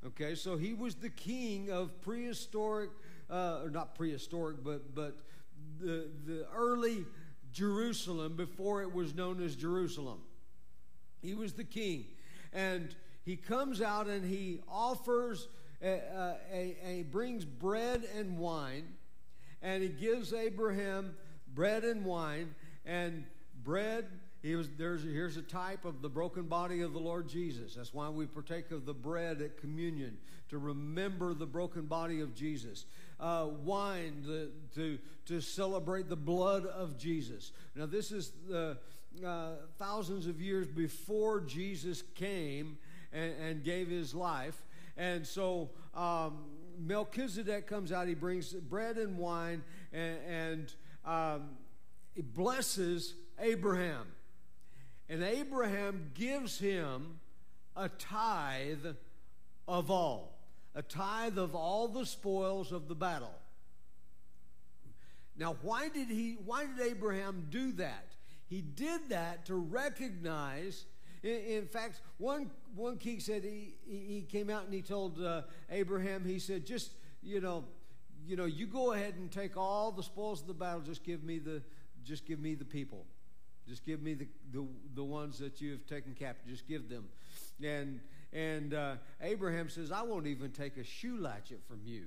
Okay, 0.05 0.35
so 0.35 0.57
he 0.57 0.73
was 0.73 0.95
the 0.95 1.09
king 1.09 1.69
of 1.69 2.01
prehistoric, 2.01 2.91
uh, 3.29 3.61
or 3.63 3.69
not 3.69 3.95
prehistoric, 3.95 4.57
but, 4.63 4.95
but 4.95 5.17
the, 5.79 6.09
the 6.25 6.47
early 6.55 7.05
Jerusalem 7.51 8.35
before 8.35 8.81
it 8.81 8.93
was 8.93 9.15
known 9.15 9.43
as 9.43 9.55
Jerusalem. 9.55 10.21
He 11.21 11.33
was 11.33 11.53
the 11.53 11.63
king. 11.63 12.05
And 12.53 12.95
he 13.25 13.35
comes 13.35 13.81
out 13.81 14.07
and 14.07 14.23
he 14.23 14.61
offers, 14.69 15.47
a, 15.81 16.35
a, 16.51 16.77
a, 16.83 17.03
brings 17.03 17.45
bread 17.45 18.07
and 18.15 18.37
wine, 18.37 18.85
and 19.61 19.83
he 19.83 19.89
gives 19.89 20.33
Abraham 20.33 21.15
bread 21.53 21.83
and 21.83 22.05
wine, 22.05 22.55
and 22.85 23.25
bread. 23.63 24.05
He 24.41 24.55
was, 24.55 24.69
there's, 24.77 25.03
here's 25.03 25.35
a 25.35 25.41
type 25.41 25.83
of 25.83 26.01
the 26.01 26.09
broken 26.09 26.43
body 26.43 26.81
of 26.81 26.93
the 26.93 26.99
Lord 26.99 27.27
Jesus. 27.27 27.75
That's 27.75 27.93
why 27.93 28.07
we 28.09 28.27
partake 28.27 28.71
of 28.71 28.85
the 28.85 28.93
bread 28.93 29.41
at 29.41 29.57
communion, 29.57 30.17
to 30.49 30.57
remember 30.57 31.33
the 31.33 31.45
broken 31.45 31.85
body 31.85 32.21
of 32.21 32.33
Jesus. 32.33 32.85
Uh, 33.19 33.47
wine 33.63 34.23
the, 34.25 34.51
to, 34.75 34.99
to 35.25 35.41
celebrate 35.41 36.07
the 36.07 36.15
blood 36.15 36.65
of 36.65 36.97
Jesus. 36.97 37.51
Now, 37.75 37.87
this 37.87 38.11
is 38.11 38.31
the 38.47 38.59
uh, 38.59 38.73
thousands 39.77 40.27
of 40.27 40.41
years 40.41 40.67
before 40.67 41.41
Jesus 41.41 42.03
came 42.15 42.77
and, 43.11 43.33
and 43.41 43.63
gave 43.63 43.89
his 43.89 44.13
life. 44.13 44.63
And 44.97 45.25
so 45.25 45.69
um, 45.93 46.45
Melchizedek 46.79 47.67
comes 47.67 47.91
out, 47.91 48.07
he 48.07 48.15
brings 48.15 48.53
bread 48.53 48.97
and 48.97 49.17
wine, 49.17 49.63
and, 49.93 50.17
and 50.27 50.73
um, 51.05 51.49
he 52.13 52.21
blesses 52.21 53.13
Abraham. 53.39 54.07
And 55.09 55.23
Abraham 55.23 56.11
gives 56.13 56.59
him 56.59 57.19
a 57.75 57.89
tithe 57.89 58.85
of 59.67 59.91
all, 59.91 60.37
a 60.75 60.81
tithe 60.81 61.37
of 61.37 61.55
all 61.55 61.87
the 61.87 62.05
spoils 62.05 62.71
of 62.71 62.87
the 62.87 62.95
battle. 62.95 63.33
Now, 65.37 65.55
why 65.61 65.89
did 65.89 66.07
he? 66.07 66.37
Why 66.43 66.65
did 66.65 66.79
Abraham 66.85 67.47
do 67.51 67.71
that? 67.73 68.16
He 68.47 68.61
did 68.61 69.09
that 69.09 69.45
to 69.45 69.55
recognize. 69.55 70.85
In, 71.23 71.31
in 71.31 71.65
fact, 71.65 72.01
one, 72.17 72.51
one 72.75 72.97
king 72.97 73.19
said 73.19 73.43
he, 73.43 73.75
he 73.85 74.25
came 74.29 74.49
out 74.49 74.65
and 74.65 74.73
he 74.73 74.81
told 74.81 75.21
uh, 75.21 75.41
Abraham, 75.69 76.23
he 76.25 76.39
said, 76.39 76.65
just, 76.65 76.91
you 77.21 77.41
know, 77.41 77.65
you 78.25 78.35
know, 78.35 78.45
you 78.45 78.67
go 78.67 78.93
ahead 78.93 79.15
and 79.15 79.31
take 79.31 79.55
all 79.57 79.91
the 79.91 80.03
spoils 80.03 80.41
of 80.41 80.47
the 80.47 80.53
battle, 80.53 80.81
just 80.81 81.03
give 81.03 81.23
me 81.23 81.39
the, 81.39 81.61
just 82.03 82.25
give 82.25 82.39
me 82.39 82.55
the 82.55 82.65
people. 82.65 83.05
Just 83.67 83.85
give 83.85 84.01
me 84.01 84.13
the, 84.13 84.27
the, 84.53 84.65
the 84.95 85.03
ones 85.03 85.37
that 85.39 85.59
you 85.59 85.71
have 85.71 85.85
taken 85.85 86.13
captive. 86.13 86.47
Just 86.47 86.67
give 86.67 86.87
them. 86.87 87.05
And, 87.61 87.99
and 88.31 88.73
uh, 88.73 88.95
Abraham 89.21 89.69
says, 89.69 89.91
I 89.91 90.03
won't 90.03 90.27
even 90.27 90.51
take 90.51 90.77
a 90.77 90.83
shoe 90.83 91.17
latchet 91.17 91.59
from 91.67 91.81
you. 91.83 92.05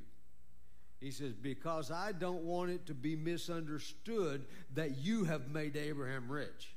He 1.01 1.11
says, 1.11 1.33
Because 1.33 1.91
I 1.91 2.13
don't 2.13 2.45
want 2.45 2.71
it 2.71 2.87
to 2.87 2.95
be 2.95 3.17
misunderstood 3.17 4.47
that 4.75 4.99
you 4.99 5.25
have 5.25 5.51
made 5.51 5.77
Abraham 5.77 6.31
rich. 6.31 6.75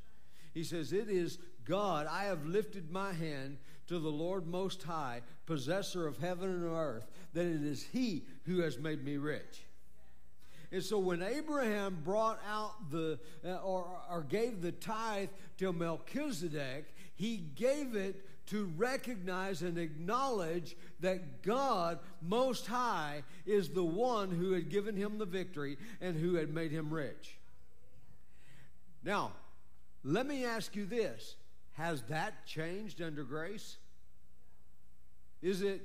He 0.54 0.64
says, 0.64 0.94
It 0.94 1.10
is 1.10 1.38
God. 1.66 2.08
I 2.10 2.26
have 2.26 2.46
lifted 2.46 2.90
my 2.90 3.14
hand 3.14 3.58
to 3.88 4.00
the 4.00 4.10
Lord 4.10 4.48
Most 4.48 4.84
High, 4.84 5.22
possessor 5.46 6.08
of 6.08 6.18
heaven 6.18 6.50
and 6.50 6.64
earth, 6.64 7.06
that 7.34 7.46
it 7.46 7.64
is 7.64 7.84
He 7.84 8.24
who 8.46 8.60
has 8.60 8.78
made 8.78 9.04
me 9.04 9.18
rich. 9.18 9.66
And 10.74 10.82
so 10.82 10.98
when 10.98 11.22
Abraham 11.22 12.00
brought 12.04 12.40
out 12.50 12.90
the, 12.90 13.20
uh, 13.46 13.58
or, 13.58 13.86
or 14.10 14.22
gave 14.24 14.62
the 14.62 14.72
tithe 14.72 15.30
to 15.58 15.72
Melchizedek, 15.72 16.96
he 17.14 17.38
gave 17.38 17.96
it 17.96 18.26
to 18.48 18.72
recognize 18.78 19.62
and 19.62 19.78
acknowledge 19.78 20.76
that 21.00 21.42
God 21.44 22.00
Most 22.22 22.68
High 22.68 23.24
is 23.46 23.70
the 23.70 23.84
one 23.84 24.32
who 24.32 24.52
had 24.52 24.70
given 24.70 24.96
him 24.96 25.18
the 25.18 25.26
victory 25.26 25.78
and 26.02 26.18
who 26.18 26.36
had 26.36 26.54
made 26.54 26.72
him 26.72 26.94
rich. 26.94 27.38
Now, 29.04 29.32
let 30.04 30.26
me 30.26 30.46
ask 30.46 30.76
you 30.76 30.86
this 30.86 31.36
Has 31.74 32.02
that 32.04 32.46
changed 32.46 33.02
under 33.02 33.24
grace? 33.24 33.78
Is 35.42 35.62
it 35.62 35.82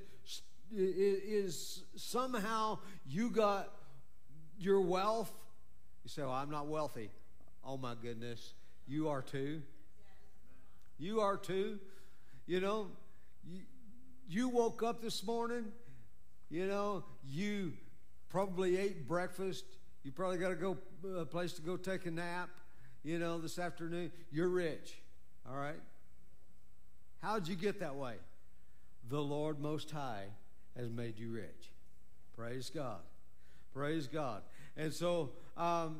is 0.70 1.82
somehow 1.96 2.78
you 3.06 3.30
got 3.30 3.72
your 4.58 4.80
wealth? 4.80 5.32
You 6.04 6.10
say, 6.10 6.22
Well, 6.22 6.32
I'm 6.32 6.50
not 6.50 6.66
wealthy. 6.66 7.10
Oh 7.64 7.76
my 7.76 7.94
goodness. 8.00 8.54
You 8.86 9.08
are 9.08 9.22
too. 9.22 9.62
You 10.98 11.20
are 11.20 11.36
too. 11.36 11.78
You 12.48 12.60
know, 12.60 12.86
you, 13.46 13.60
you 14.26 14.48
woke 14.48 14.82
up 14.82 15.02
this 15.02 15.22
morning, 15.22 15.66
you 16.48 16.66
know, 16.66 17.04
you 17.22 17.74
probably 18.30 18.78
ate 18.78 19.06
breakfast. 19.06 19.66
You 20.02 20.12
probably 20.12 20.38
got 20.38 20.48
to 20.48 20.54
go 20.54 20.78
a 21.14 21.26
place 21.26 21.52
to 21.52 21.62
go 21.62 21.76
take 21.76 22.06
a 22.06 22.10
nap, 22.10 22.48
you 23.04 23.18
know, 23.18 23.38
this 23.38 23.58
afternoon. 23.58 24.10
You're 24.32 24.48
rich, 24.48 24.94
all 25.46 25.58
right? 25.58 25.80
How'd 27.20 27.46
you 27.48 27.54
get 27.54 27.80
that 27.80 27.96
way? 27.96 28.14
The 29.10 29.20
Lord 29.20 29.60
Most 29.60 29.90
High 29.90 30.24
has 30.74 30.88
made 30.88 31.18
you 31.18 31.30
rich. 31.30 31.74
Praise 32.34 32.70
God. 32.74 33.00
Praise 33.74 34.06
God. 34.06 34.40
And 34.74 34.90
so, 34.90 35.32
um, 35.58 35.98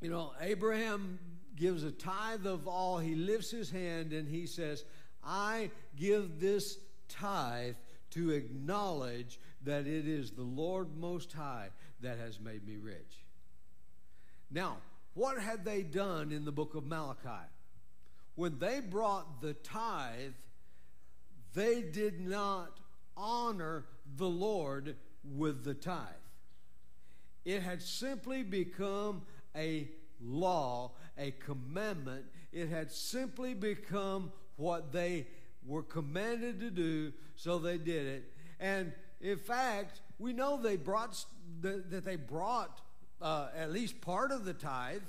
you 0.00 0.10
know, 0.10 0.32
Abraham 0.40 1.20
gives 1.54 1.84
a 1.84 1.92
tithe 1.92 2.46
of 2.46 2.66
all. 2.66 2.98
He 2.98 3.14
lifts 3.14 3.52
his 3.52 3.70
hand 3.70 4.12
and 4.12 4.26
he 4.26 4.46
says, 4.46 4.84
I 5.24 5.70
give 5.96 6.40
this 6.40 6.78
tithe 7.08 7.76
to 8.10 8.30
acknowledge 8.30 9.38
that 9.64 9.86
it 9.86 10.06
is 10.06 10.30
the 10.30 10.42
Lord 10.42 10.96
Most 10.96 11.32
High 11.32 11.68
that 12.00 12.18
has 12.18 12.40
made 12.40 12.66
me 12.66 12.76
rich. 12.76 13.24
Now, 14.50 14.78
what 15.14 15.38
had 15.38 15.64
they 15.64 15.82
done 15.82 16.32
in 16.32 16.44
the 16.44 16.52
book 16.52 16.74
of 16.74 16.86
Malachi? 16.86 17.48
When 18.34 18.58
they 18.58 18.80
brought 18.80 19.40
the 19.40 19.54
tithe, 19.54 20.32
they 21.54 21.82
did 21.82 22.20
not 22.20 22.80
honor 23.16 23.84
the 24.16 24.28
Lord 24.28 24.96
with 25.24 25.64
the 25.64 25.74
tithe. 25.74 26.06
It 27.44 27.62
had 27.62 27.82
simply 27.82 28.42
become 28.42 29.22
a 29.56 29.88
law, 30.20 30.92
a 31.18 31.32
commandment. 31.32 32.24
It 32.52 32.68
had 32.68 32.90
simply 32.90 33.54
become 33.54 34.32
what 34.56 34.92
they 34.92 35.26
were 35.66 35.82
commanded 35.82 36.60
to 36.60 36.70
do, 36.70 37.12
so 37.36 37.58
they 37.58 37.78
did 37.78 38.06
it. 38.06 38.32
And 38.60 38.92
in 39.20 39.38
fact, 39.38 40.00
we 40.18 40.32
know 40.32 40.60
they 40.60 40.76
brought 40.76 41.24
that 41.60 42.04
they 42.04 42.16
brought 42.16 42.80
uh, 43.20 43.48
at 43.56 43.72
least 43.72 44.00
part 44.00 44.32
of 44.32 44.44
the 44.44 44.52
tithe. 44.52 45.02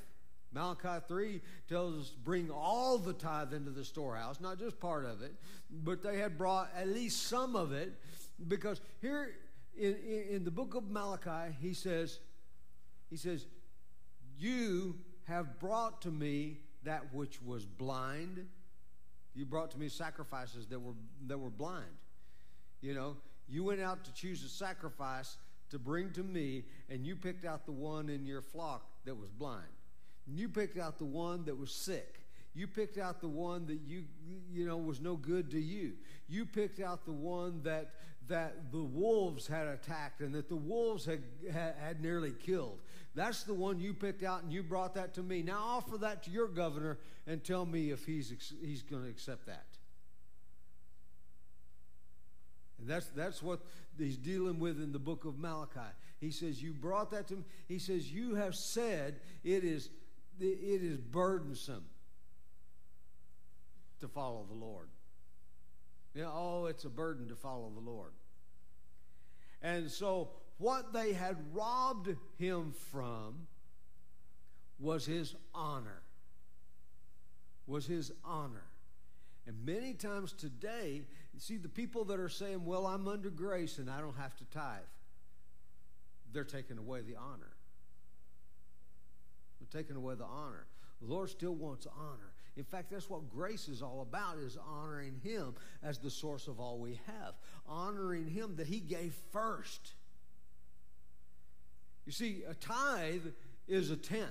Malachi 0.51 1.03
3 1.07 1.41
tells 1.67 1.99
us 1.99 2.09
bring 2.23 2.51
all 2.51 2.99
the 2.99 3.13
tithe 3.13 3.53
into 3.53 3.71
the 3.71 3.83
storehouse, 3.83 4.39
not 4.39 4.59
just 4.59 4.79
part 4.79 5.03
of 5.03 5.23
it, 5.23 5.33
but 5.71 6.03
they 6.03 6.19
had 6.19 6.37
brought 6.37 6.69
at 6.77 6.87
least 6.87 7.23
some 7.23 7.55
of 7.55 7.71
it 7.71 7.93
because 8.47 8.81
here 9.01 9.35
in, 9.75 9.95
in, 10.05 10.23
in 10.35 10.43
the 10.43 10.51
book 10.51 10.75
of 10.75 10.89
Malachi, 10.89 11.55
he 11.59 11.73
says, 11.73 12.19
he 13.09 13.17
says, 13.17 13.45
You 14.37 14.95
have 15.25 15.59
brought 15.59 16.01
to 16.03 16.11
me 16.11 16.59
that 16.83 17.13
which 17.13 17.41
was 17.41 17.65
blind. 17.65 18.47
You 19.35 19.45
brought 19.45 19.71
to 19.71 19.79
me 19.79 19.89
sacrifices 19.89 20.67
that 20.67 20.79
were 20.79 20.93
that 21.27 21.37
were 21.37 21.49
blind. 21.49 21.85
You 22.81 22.93
know, 22.93 23.17
you 23.47 23.63
went 23.63 23.81
out 23.81 24.03
to 24.05 24.13
choose 24.13 24.43
a 24.43 24.49
sacrifice 24.49 25.37
to 25.69 25.79
bring 25.79 26.11
to 26.11 26.23
me, 26.23 26.63
and 26.89 27.05
you 27.05 27.15
picked 27.15 27.45
out 27.45 27.65
the 27.65 27.71
one 27.71 28.09
in 28.09 28.25
your 28.25 28.41
flock 28.41 28.85
that 29.05 29.15
was 29.15 29.29
blind. 29.31 29.67
You 30.27 30.47
picked 30.47 30.77
out 30.77 30.97
the 30.99 31.05
one 31.05 31.45
that 31.45 31.57
was 31.57 31.73
sick. 31.73 32.19
You 32.55 32.67
picked 32.67 32.97
out 32.97 33.19
the 33.19 33.27
one 33.27 33.65
that 33.67 33.79
you 33.85 34.03
you 34.51 34.67
know 34.67 34.77
was 34.77 35.01
no 35.01 35.15
good 35.15 35.49
to 35.51 35.59
you. 35.59 35.93
You 36.29 36.45
picked 36.45 36.79
out 36.79 37.05
the 37.05 37.11
one 37.11 37.61
that 37.63 37.93
that 38.27 38.71
the 38.71 38.83
wolves 38.83 39.47
had 39.47 39.67
attacked 39.67 40.21
and 40.21 40.33
that 40.33 40.47
the 40.47 40.55
wolves 40.55 41.05
had, 41.05 41.21
had, 41.51 41.75
had 41.75 42.01
nearly 42.01 42.31
killed. 42.31 42.79
That's 43.15 43.43
the 43.43 43.53
one 43.53 43.79
you 43.79 43.93
picked 43.93 44.23
out 44.23 44.43
and 44.43 44.51
you 44.51 44.63
brought 44.63 44.95
that 44.95 45.13
to 45.15 45.23
me. 45.23 45.43
Now 45.43 45.59
offer 45.61 45.97
that 45.99 46.23
to 46.23 46.31
your 46.31 46.47
governor 46.47 46.97
and 47.27 47.43
tell 47.43 47.65
me 47.65 47.91
if 47.91 48.05
he's, 48.05 48.33
he's 48.61 48.81
going 48.81 49.03
to 49.03 49.09
accept 49.09 49.45
that. 49.45 49.65
And 52.79 52.89
that's, 52.89 53.07
that's 53.15 53.41
what 53.41 53.61
he's 53.97 54.17
dealing 54.17 54.59
with 54.59 54.81
in 54.81 54.91
the 54.91 54.99
book 54.99 55.25
of 55.25 55.37
Malachi. 55.37 55.79
He 56.19 56.31
says, 56.31 56.61
You 56.61 56.73
brought 56.73 57.11
that 57.11 57.27
to 57.27 57.35
me. 57.35 57.43
He 57.67 57.79
says, 57.79 58.11
You 58.11 58.35
have 58.35 58.55
said 58.55 59.19
it 59.43 59.63
is, 59.63 59.89
it 60.39 60.81
is 60.83 60.97
burdensome 60.97 61.85
to 63.99 64.07
follow 64.07 64.45
the 64.49 64.55
Lord. 64.55 64.89
You 66.13 66.23
know, 66.23 66.31
oh, 66.33 66.65
it's 66.65 66.83
a 66.83 66.89
burden 66.89 67.29
to 67.29 67.35
follow 67.35 67.71
the 67.73 67.79
Lord. 67.79 68.11
And 69.61 69.89
so, 69.89 70.31
what 70.57 70.93
they 70.93 71.13
had 71.13 71.37
robbed 71.53 72.15
him 72.37 72.73
from 72.91 73.47
was 74.79 75.05
his 75.05 75.35
honor. 75.53 76.01
Was 77.67 77.85
his 77.85 78.11
honor. 78.23 78.65
And 79.45 79.65
many 79.65 79.93
times 79.93 80.33
today, 80.33 81.03
you 81.33 81.39
see 81.39 81.57
the 81.57 81.69
people 81.69 82.05
that 82.05 82.19
are 82.19 82.29
saying, 82.29 82.65
Well, 82.65 82.85
I'm 82.85 83.07
under 83.07 83.29
grace 83.29 83.77
and 83.77 83.89
I 83.89 83.99
don't 83.99 84.17
have 84.17 84.35
to 84.37 84.45
tithe, 84.45 84.81
they're 86.31 86.43
taking 86.43 86.77
away 86.77 87.01
the 87.01 87.15
honor. 87.15 87.53
They're 89.59 89.81
taking 89.81 89.95
away 89.95 90.15
the 90.15 90.25
honor. 90.25 90.65
The 91.01 91.07
Lord 91.07 91.29
still 91.29 91.55
wants 91.55 91.87
honor. 91.97 92.31
In 92.55 92.63
fact, 92.63 92.91
that's 92.91 93.09
what 93.09 93.29
grace 93.29 93.67
is 93.67 93.81
all 93.81 94.01
about 94.01 94.37
is 94.37 94.57
honoring 94.57 95.19
him 95.23 95.55
as 95.81 95.97
the 95.97 96.09
source 96.09 96.47
of 96.47 96.59
all 96.59 96.77
we 96.77 96.99
have. 97.07 97.33
Honoring 97.67 98.27
him 98.27 98.55
that 98.57 98.67
he 98.67 98.79
gave 98.79 99.13
first. 99.31 99.93
You 102.05 102.11
see, 102.11 102.43
a 102.47 102.53
tithe 102.53 103.27
is 103.67 103.89
a 103.91 103.95
tenth. 103.95 104.29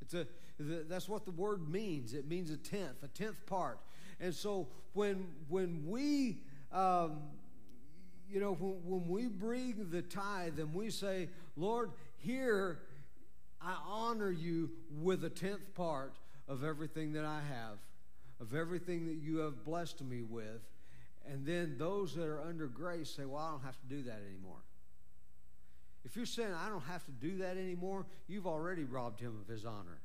It's 0.00 0.14
a 0.14 0.26
that's 0.58 1.08
what 1.08 1.24
the 1.24 1.30
word 1.30 1.70
means. 1.70 2.12
It 2.14 2.28
means 2.28 2.50
a 2.50 2.56
tenth, 2.56 3.02
a 3.02 3.08
tenth 3.08 3.46
part. 3.46 3.78
And 4.20 4.34
so 4.34 4.68
when 4.92 5.26
when 5.48 5.84
we 5.86 6.42
um, 6.72 7.18
you 8.28 8.40
know 8.40 8.52
when, 8.52 8.80
when 8.84 9.08
we 9.08 9.26
bring 9.26 9.88
the 9.90 10.02
tithe 10.02 10.58
and 10.58 10.74
we 10.74 10.90
say, 10.90 11.28
Lord, 11.56 11.92
here 12.18 12.80
I 13.60 13.76
honor 13.86 14.30
you 14.30 14.70
with 15.00 15.24
a 15.24 15.30
tenth 15.30 15.74
part 15.74 16.16
of 16.48 16.64
everything 16.64 17.12
that 17.14 17.24
I 17.24 17.40
have, 17.40 17.78
of 18.40 18.54
everything 18.54 19.06
that 19.06 19.16
you 19.16 19.38
have 19.38 19.64
blessed 19.64 20.02
me 20.02 20.22
with. 20.22 20.62
And 21.30 21.46
then 21.46 21.76
those 21.78 22.14
that 22.14 22.26
are 22.26 22.40
under 22.40 22.66
grace 22.66 23.10
say, 23.10 23.24
Well, 23.24 23.42
I 23.42 23.50
don't 23.50 23.64
have 23.64 23.80
to 23.80 23.86
do 23.86 24.02
that 24.02 24.20
anymore. 24.28 24.62
If 26.04 26.16
you're 26.16 26.26
saying, 26.26 26.52
I 26.52 26.68
don't 26.68 26.84
have 26.84 27.04
to 27.04 27.12
do 27.12 27.38
that 27.38 27.56
anymore, 27.56 28.06
you've 28.26 28.46
already 28.46 28.84
robbed 28.84 29.20
him 29.20 29.36
of 29.40 29.48
his 29.52 29.64
honor. 29.64 30.00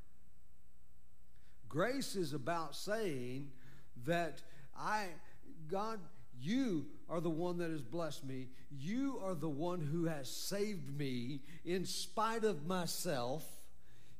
Grace 1.68 2.16
is 2.16 2.32
about 2.32 2.76
saying 2.76 3.50
that 4.04 4.42
I, 4.78 5.06
God, 5.68 5.98
you 6.40 6.86
are 7.08 7.20
the 7.20 7.30
one 7.30 7.58
that 7.58 7.70
has 7.70 7.82
blessed 7.82 8.24
me. 8.24 8.48
You 8.70 9.20
are 9.24 9.34
the 9.34 9.48
one 9.48 9.80
who 9.80 10.04
has 10.04 10.28
saved 10.28 10.96
me 10.98 11.40
in 11.64 11.84
spite 11.84 12.44
of 12.44 12.66
myself. 12.66 13.44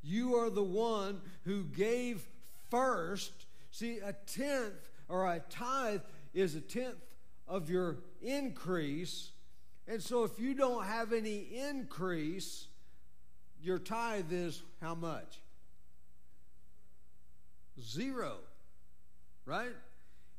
You 0.02 0.36
are 0.36 0.50
the 0.50 0.62
one 0.62 1.20
who 1.44 1.64
gave 1.64 2.26
first. 2.70 3.32
See, 3.70 3.98
a 3.98 4.12
tenth 4.12 4.90
or 5.08 5.26
a 5.26 5.40
tithe 5.50 6.02
is 6.32 6.54
a 6.54 6.60
tenth 6.60 6.96
of 7.46 7.68
your 7.68 7.98
increase. 8.22 9.30
And 9.88 10.03
so 10.03 10.25
if 10.25 10.38
you 10.38 10.55
don't 10.55 10.85
have 10.85 11.12
any 11.12 11.38
increase, 11.38 12.66
your 13.62 13.79
tithe 13.79 14.33
is 14.33 14.62
how 14.81 14.94
much? 14.94 15.38
Zero. 17.81 18.38
Right? 19.44 19.75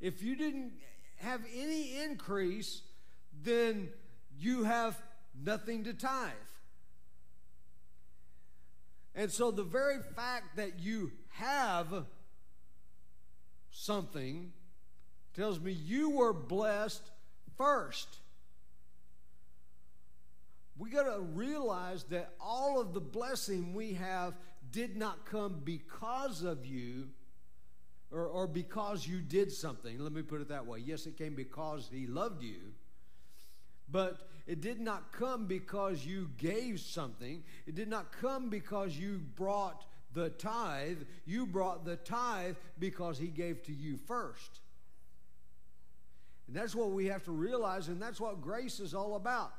If 0.01 0.21
you 0.21 0.35
didn't 0.35 0.73
have 1.17 1.41
any 1.55 1.97
increase, 2.03 2.81
then 3.43 3.89
you 4.37 4.63
have 4.63 5.01
nothing 5.43 5.85
to 5.85 5.93
tithe. 5.93 6.31
And 9.15 9.31
so 9.31 9.49
the 9.49 9.63
very 9.63 9.99
fact 10.15 10.57
that 10.57 10.79
you 10.79 11.11
have 11.29 12.05
something 13.71 14.51
tells 15.33 15.59
me 15.59 15.71
you 15.71 16.11
were 16.11 16.33
blessed 16.33 17.01
first. 17.57 18.17
We 20.77 20.89
got 20.89 21.03
to 21.03 21.21
realize 21.21 22.03
that 22.05 22.33
all 22.39 22.79
of 22.79 22.93
the 22.93 23.01
blessing 23.01 23.73
we 23.73 23.93
have 23.93 24.33
did 24.71 24.95
not 24.95 25.25
come 25.25 25.61
because 25.63 26.43
of 26.43 26.65
you 26.65 27.07
or, 28.11 28.25
or 28.25 28.47
because 28.47 29.07
you 29.07 29.21
did 29.21 29.51
something. 29.51 29.97
Let 29.99 30.13
me 30.13 30.21
put 30.21 30.41
it 30.41 30.49
that 30.49 30.65
way. 30.65 30.79
Yes, 30.79 31.05
it 31.05 31.17
came 31.17 31.35
because 31.35 31.89
He 31.91 32.05
loved 32.07 32.43
you, 32.43 32.73
but 33.91 34.27
it 34.45 34.61
did 34.61 34.79
not 34.79 35.11
come 35.11 35.45
because 35.45 36.05
you 36.05 36.29
gave 36.37 36.79
something. 36.79 37.43
It 37.65 37.75
did 37.75 37.89
not 37.89 38.11
come 38.11 38.49
because 38.49 38.97
you 38.97 39.19
brought 39.35 39.85
the 40.13 40.29
tithe. 40.29 40.99
You 41.25 41.45
brought 41.45 41.85
the 41.85 41.97
tithe 41.97 42.55
because 42.79 43.17
He 43.17 43.27
gave 43.27 43.63
to 43.63 43.73
you 43.73 43.97
first. 43.97 44.59
And 46.47 46.55
that's 46.55 46.73
what 46.73 46.91
we 46.91 47.07
have 47.07 47.23
to 47.25 47.31
realize, 47.31 47.89
and 47.89 48.01
that's 48.01 48.21
what 48.21 48.41
grace 48.41 48.79
is 48.79 48.93
all 48.93 49.17
about. 49.17 49.51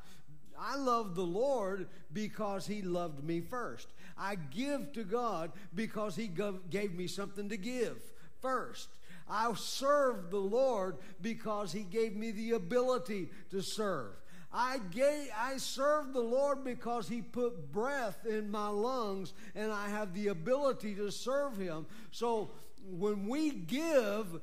I 0.60 0.76
love 0.76 1.14
the 1.14 1.22
Lord 1.22 1.88
because 2.12 2.66
He 2.66 2.82
loved 2.82 3.22
me 3.22 3.40
first. 3.40 3.88
I 4.16 4.34
give 4.34 4.92
to 4.92 5.04
God 5.04 5.52
because 5.74 6.16
He 6.16 6.30
gave 6.70 6.94
me 6.94 7.06
something 7.06 7.48
to 7.48 7.56
give 7.56 7.98
first. 8.40 8.88
I 9.28 9.52
serve 9.54 10.30
the 10.30 10.38
Lord 10.38 10.96
because 11.20 11.72
He 11.72 11.82
gave 11.82 12.16
me 12.16 12.30
the 12.30 12.52
ability 12.52 13.28
to 13.50 13.62
serve. 13.62 14.12
I 14.52 14.78
gave, 14.90 15.28
I 15.38 15.58
serve 15.58 16.14
the 16.14 16.20
Lord 16.20 16.64
because 16.64 17.08
He 17.08 17.20
put 17.20 17.70
breath 17.70 18.24
in 18.26 18.50
my 18.50 18.68
lungs 18.68 19.34
and 19.54 19.70
I 19.70 19.88
have 19.90 20.14
the 20.14 20.28
ability 20.28 20.94
to 20.94 21.10
serve 21.10 21.58
Him. 21.58 21.86
So 22.10 22.50
when 22.90 23.28
we 23.28 23.50
give 23.50 24.40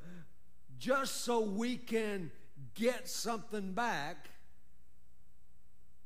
just 0.78 1.24
so 1.24 1.42
we 1.42 1.78
can 1.78 2.32
get 2.76 3.10
something 3.10 3.74
back, 3.74 4.30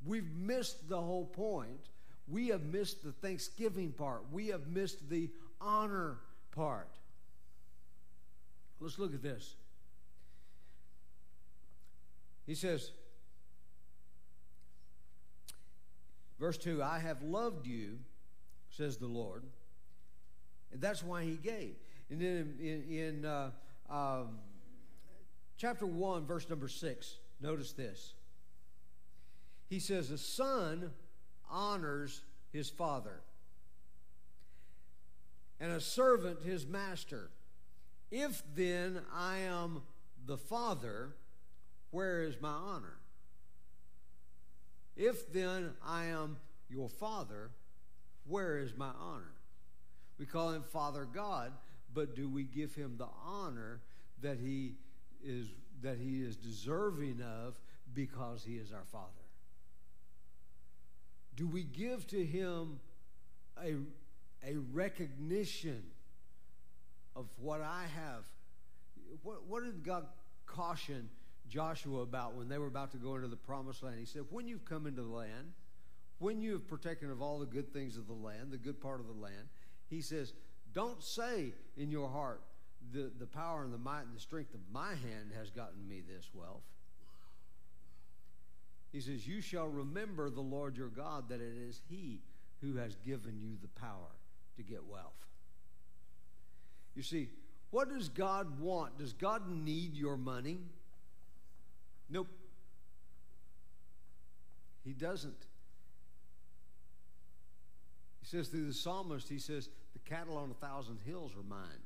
we've 0.06 0.32
missed 0.36 0.90
the 0.90 1.00
whole 1.00 1.26
point. 1.26 1.90
We 2.28 2.50
have 2.50 2.64
missed 2.64 3.04
the 3.04 3.12
thanksgiving 3.12 3.92
part. 3.92 4.24
We 4.32 4.48
have 4.48 4.68
missed 4.68 5.10
the 5.10 5.30
honor 5.60 6.18
part. 6.52 6.90
Let's 8.80 9.00
look 9.00 9.14
at 9.14 9.22
this. 9.22 9.56
He 12.46 12.56
says, 12.56 12.92
Verse 16.40 16.58
2 16.58 16.82
I 16.82 17.00
have 17.00 17.22
loved 17.22 17.68
you, 17.68 18.00
says 18.70 18.98
the 18.98 19.08
Lord. 19.08 19.44
And 20.72 20.82
that's 20.82 21.04
why 21.04 21.24
he 21.24 21.34
gave. 21.36 21.76
And 22.10 22.22
then 22.22 22.56
in, 22.60 22.84
in, 22.90 23.26
uh, 23.26 23.52
um, 23.90 24.38
chapter 25.58 25.86
1, 25.86 26.26
verse 26.26 26.50
number 26.50 26.68
6, 26.68 27.16
notice 27.42 27.74
this. 27.74 28.14
He 29.70 29.80
says, 29.80 30.10
A 30.10 30.18
son 30.18 30.92
honors 31.50 32.22
his 32.52 32.70
father, 32.70 33.22
and 35.60 35.72
a 35.72 35.82
servant 35.82 36.42
his 36.44 36.66
master. 36.66 37.30
If 38.12 38.42
then 38.56 39.02
I 39.14 39.40
am 39.40 39.84
the 40.26 40.38
father, 40.38 41.16
where 41.92 42.24
is 42.24 42.42
my 42.42 42.50
honor? 42.50 42.98
If 44.96 45.32
then 45.32 45.72
I 45.86 46.06
am 46.06 46.38
your 46.70 46.90
father, 46.90 47.52
where 48.26 48.58
is 48.58 48.76
my 48.76 48.92
honor? 49.00 49.34
We 50.18 50.26
call 50.26 50.52
him 50.52 50.64
Father 50.64 51.06
God, 51.06 51.54
but 51.94 52.16
do 52.16 52.28
we 52.28 52.44
give 52.44 52.76
him 52.76 52.96
the 52.98 53.08
honor 53.26 53.80
that 54.22 54.38
he 54.40 54.74
is 55.24 55.48
that 55.82 55.98
he 55.98 56.22
is 56.22 56.36
deserving 56.36 57.22
of 57.22 57.58
because 57.94 58.44
he 58.44 58.56
is 58.56 58.74
our 58.74 58.86
father? 58.92 59.19
Do 61.40 61.48
we 61.48 61.64
give 61.64 62.06
to 62.08 62.26
him 62.26 62.82
a, 63.64 63.76
a 64.46 64.58
recognition 64.74 65.82
of 67.16 67.28
what 67.38 67.62
I 67.62 67.86
have? 67.96 68.26
What, 69.24 69.48
what 69.48 69.64
did 69.64 69.86
God 69.86 70.06
caution 70.46 71.08
Joshua 71.48 72.02
about 72.02 72.36
when 72.36 72.50
they 72.50 72.58
were 72.58 72.68
about 72.68 72.92
to 72.92 72.98
go 72.98 73.16
into 73.16 73.30
the 73.30 73.38
promised 73.38 73.84
land? 73.84 73.96
He 74.00 74.06
said, 74.06 74.24
When 74.30 74.50
you've 74.50 74.66
come 74.66 74.86
into 74.86 75.02
the 75.02 75.08
land, 75.08 75.54
when 76.18 76.42
you 76.42 76.52
have 76.52 76.68
partaken 76.68 77.10
of 77.10 77.22
all 77.22 77.40
the 77.40 77.46
good 77.46 77.72
things 77.72 77.96
of 77.96 78.08
the 78.08 78.14
land, 78.14 78.52
the 78.52 78.58
good 78.58 78.82
part 78.82 79.00
of 79.00 79.08
the 79.08 79.14
land, 79.14 79.48
he 79.90 80.02
says, 80.02 80.34
Don't 80.74 81.02
say 81.02 81.54
in 81.78 81.90
your 81.90 82.10
heart, 82.10 82.42
the, 82.92 83.14
the 83.18 83.26
power 83.26 83.64
and 83.64 83.74
the 83.74 83.78
might 83.78 84.02
and 84.02 84.14
the 84.14 84.20
strength 84.20 84.54
of 84.54 84.60
my 84.74 84.90
hand 84.90 85.32
has 85.38 85.50
gotten 85.52 85.88
me 85.88 86.02
this 86.06 86.32
wealth. 86.34 86.64
He 88.92 89.02
says, 89.02 89.28
You 89.28 89.42
shall 89.42 89.68
remember 89.68 90.30
the 90.30 90.42
Lord 90.42 90.78
your 90.78 90.88
God, 90.88 91.30
that 91.30 91.42
it 91.42 91.54
is 91.68 91.82
He 91.90 92.22
who 92.62 92.76
has 92.76 92.96
given 93.06 93.40
you 93.40 93.56
the 93.62 93.68
power 93.80 94.16
to 94.58 94.64
get 94.64 94.86
wealth. 94.86 95.14
You 96.96 97.04
see, 97.04 97.30
what 97.72 97.90
does 97.90 98.10
God 98.10 98.60
want? 98.60 98.98
Does 98.98 99.14
God 99.14 99.50
need 99.50 99.96
your 99.96 100.18
money? 100.18 100.60
Nope. 102.10 102.28
He 104.84 104.94
doesn't. 104.94 105.46
He 108.22 108.26
says 108.26 108.48
through 108.48 108.66
the 108.66 108.74
psalmist, 108.74 109.30
he 109.30 109.40
says, 109.40 109.70
The 109.94 110.00
cattle 110.00 110.38
on 110.38 110.50
a 110.50 110.66
thousand 110.66 111.00
hills 111.06 111.34
are 111.38 111.44
mine. 111.48 111.84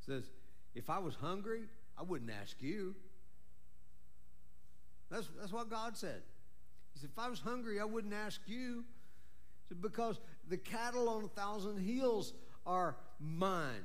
He 0.00 0.12
says, 0.12 0.30
If 0.74 0.88
I 0.88 0.98
was 0.98 1.14
hungry, 1.14 1.62
I 1.98 2.02
wouldn't 2.02 2.30
ask 2.30 2.56
you. 2.60 2.94
That's, 5.10 5.28
that's 5.38 5.52
what 5.52 5.70
God 5.70 5.96
said. 5.96 6.22
He 6.92 7.00
said, 7.00 7.10
If 7.12 7.18
I 7.18 7.28
was 7.28 7.40
hungry, 7.40 7.80
I 7.80 7.84
wouldn't 7.84 8.14
ask 8.14 8.40
you. 8.46 8.84
He 9.62 9.68
said, 9.68 9.82
because 9.82 10.18
the 10.48 10.56
cattle 10.56 11.08
on 11.08 11.24
a 11.24 11.28
thousand 11.28 11.78
hills 11.78 12.32
are 12.66 12.96
mine. 13.20 13.84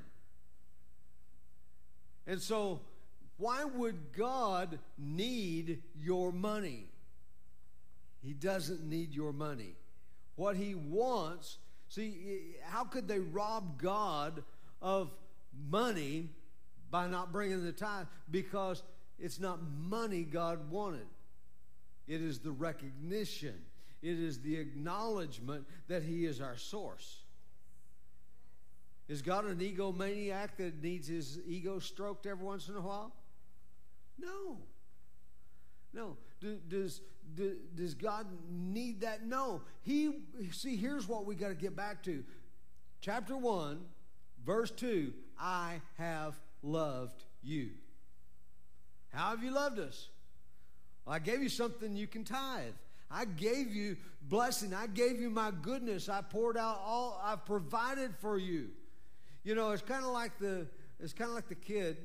And 2.25 2.41
so, 2.41 2.81
why 3.37 3.65
would 3.65 4.13
God 4.15 4.79
need 4.97 5.81
your 5.99 6.31
money? 6.31 6.87
He 8.21 8.33
doesn't 8.33 8.83
need 8.83 9.13
your 9.13 9.33
money. 9.33 9.75
What 10.35 10.55
he 10.55 10.75
wants, 10.75 11.57
see, 11.89 12.55
how 12.63 12.85
could 12.85 13.07
they 13.07 13.19
rob 13.19 13.81
God 13.81 14.43
of 14.81 15.13
money 15.69 16.29
by 16.89 17.07
not 17.07 17.31
bringing 17.31 17.63
the 17.65 17.73
tithe? 17.73 18.07
Because 18.31 18.81
it's 19.19 19.39
not 19.39 19.59
money 19.61 20.23
God 20.23 20.71
wanted. 20.71 21.05
It 22.07 22.21
is 22.21 22.39
the 22.39 22.51
recognition, 22.51 23.55
it 24.01 24.19
is 24.19 24.39
the 24.39 24.57
acknowledgement 24.57 25.65
that 25.87 26.03
He 26.03 26.25
is 26.25 26.41
our 26.41 26.57
source. 26.57 27.23
Is 29.09 29.21
God 29.21 29.45
an 29.45 29.57
egomaniac 29.57 30.55
that 30.57 30.81
needs 30.81 31.07
his 31.07 31.39
ego 31.45 31.79
stroked 31.79 32.25
every 32.25 32.45
once 32.45 32.69
in 32.69 32.75
a 32.75 32.81
while? 32.81 33.13
No. 34.17 34.57
No. 35.93 36.17
Does, 36.69 37.01
does 37.75 37.93
God 37.93 38.27
need 38.49 39.01
that? 39.01 39.25
No. 39.25 39.61
He, 39.81 40.13
see, 40.51 40.77
here's 40.77 41.07
what 41.07 41.25
we 41.25 41.35
got 41.35 41.49
to 41.49 41.55
get 41.55 41.75
back 41.75 42.01
to. 42.03 42.23
Chapter 43.01 43.35
1, 43.35 43.81
verse 44.45 44.71
2 44.71 45.13
I 45.37 45.81
have 45.97 46.39
loved 46.61 47.23
you. 47.41 47.71
How 49.09 49.31
have 49.31 49.43
you 49.43 49.51
loved 49.51 49.79
us? 49.79 50.09
Well, 51.05 51.15
I 51.15 51.19
gave 51.19 51.41
you 51.41 51.49
something 51.49 51.95
you 51.95 52.07
can 52.07 52.23
tithe. 52.23 52.73
I 53.09 53.25
gave 53.25 53.73
you 53.73 53.97
blessing. 54.23 54.73
I 54.73 54.87
gave 54.87 55.19
you 55.19 55.29
my 55.29 55.51
goodness. 55.61 56.09
I 56.09 56.21
poured 56.21 56.57
out 56.57 56.81
all 56.83 57.21
I've 57.23 57.45
provided 57.45 58.15
for 58.19 58.37
you. 58.37 58.69
You 59.43 59.55
know, 59.55 59.71
it's 59.71 59.83
kind 59.83 60.03
of 60.03 60.11
like 60.11 60.39
the 60.39 60.67
it's 60.99 61.13
kind 61.13 61.29
of 61.29 61.35
like 61.35 61.49
the 61.49 61.55
kid 61.55 61.97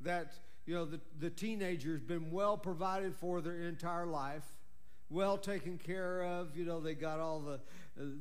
that 0.00 0.32
you 0.66 0.74
know 0.74 0.84
the, 0.84 1.00
the 1.20 1.30
teenager's 1.30 2.02
been 2.02 2.30
well 2.30 2.56
provided 2.58 3.14
for 3.16 3.40
their 3.40 3.62
entire 3.68 4.06
life 4.06 4.44
well 5.10 5.38
taken 5.38 5.78
care 5.78 6.22
of. 6.22 6.56
You 6.56 6.64
know, 6.64 6.80
they 6.80 6.94
got 6.94 7.20
all 7.20 7.40
the, 7.40 7.60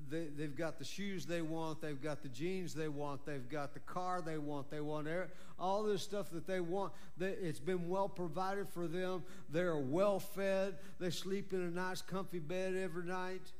they, 0.10 0.26
they've 0.36 0.56
got 0.56 0.80
the 0.80 0.86
shoes 0.86 1.26
they 1.26 1.42
want, 1.42 1.82
they've 1.82 2.02
got 2.02 2.24
the 2.24 2.30
jeans 2.30 2.74
they 2.74 2.88
want, 2.88 3.26
they've 3.26 3.48
got 3.48 3.74
the 3.74 3.80
car 3.82 4.22
they 4.26 4.38
want, 4.38 4.72
they 4.72 4.82
want 4.82 5.08
air, 5.08 5.30
all 5.60 5.84
this 5.84 6.02
stuff 6.02 6.32
that 6.32 6.48
they 6.48 6.60
want. 6.60 6.94
They, 7.18 7.30
it's 7.30 7.60
been 7.60 7.88
well 7.88 8.10
provided 8.10 8.70
for 8.70 8.88
them. 8.88 9.24
They're 9.50 9.78
well 9.78 10.20
fed. 10.20 10.76
They 11.00 11.12
sleep 11.12 11.54
in 11.54 11.62
a 11.62 11.70
nice, 11.70 12.02
comfy 12.02 12.40
bed 12.40 12.76
every 12.76 13.06
night. 13.06 13.52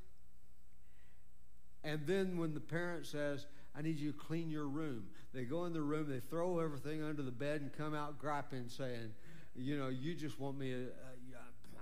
And 1.84 2.06
then 2.08 2.38
when 2.38 2.54
the 2.54 2.60
parent 2.60 3.06
says, 3.06 3.46
I 3.78 3.82
need 3.84 4.00
you 4.00 4.12
to 4.12 4.18
clean 4.18 4.50
your 4.50 4.68
room, 4.68 5.06
they 5.34 5.44
go 5.44 5.66
in 5.66 5.74
the 5.74 5.82
room, 5.82 6.10
they 6.10 6.20
throw 6.20 6.60
everything 6.60 7.04
under 7.04 7.22
the 7.22 7.32
bed 7.32 7.62
and 7.62 7.72
come 7.72 7.94
out 7.94 8.18
griping, 8.18 8.70
saying, 8.70 9.14
You 9.56 9.78
know, 9.78 9.90
you 9.90 10.16
just 10.16 10.40
want 10.40 10.58
me, 10.58 10.72
to, 10.72 10.86
uh, 10.86 11.38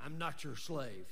I'm 0.05 0.17
not 0.17 0.43
your 0.43 0.57
slave. 0.57 1.05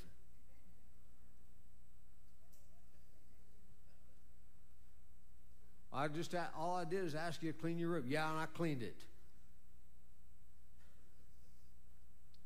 I 5.94 6.08
just 6.08 6.34
all 6.58 6.74
I 6.74 6.84
did 6.84 7.04
is 7.04 7.14
ask 7.14 7.42
you 7.42 7.52
to 7.52 7.58
clean 7.58 7.78
your 7.78 7.90
room. 7.90 8.04
Yeah, 8.08 8.28
and 8.28 8.38
I 8.38 8.46
cleaned 8.46 8.82
it. 8.82 8.96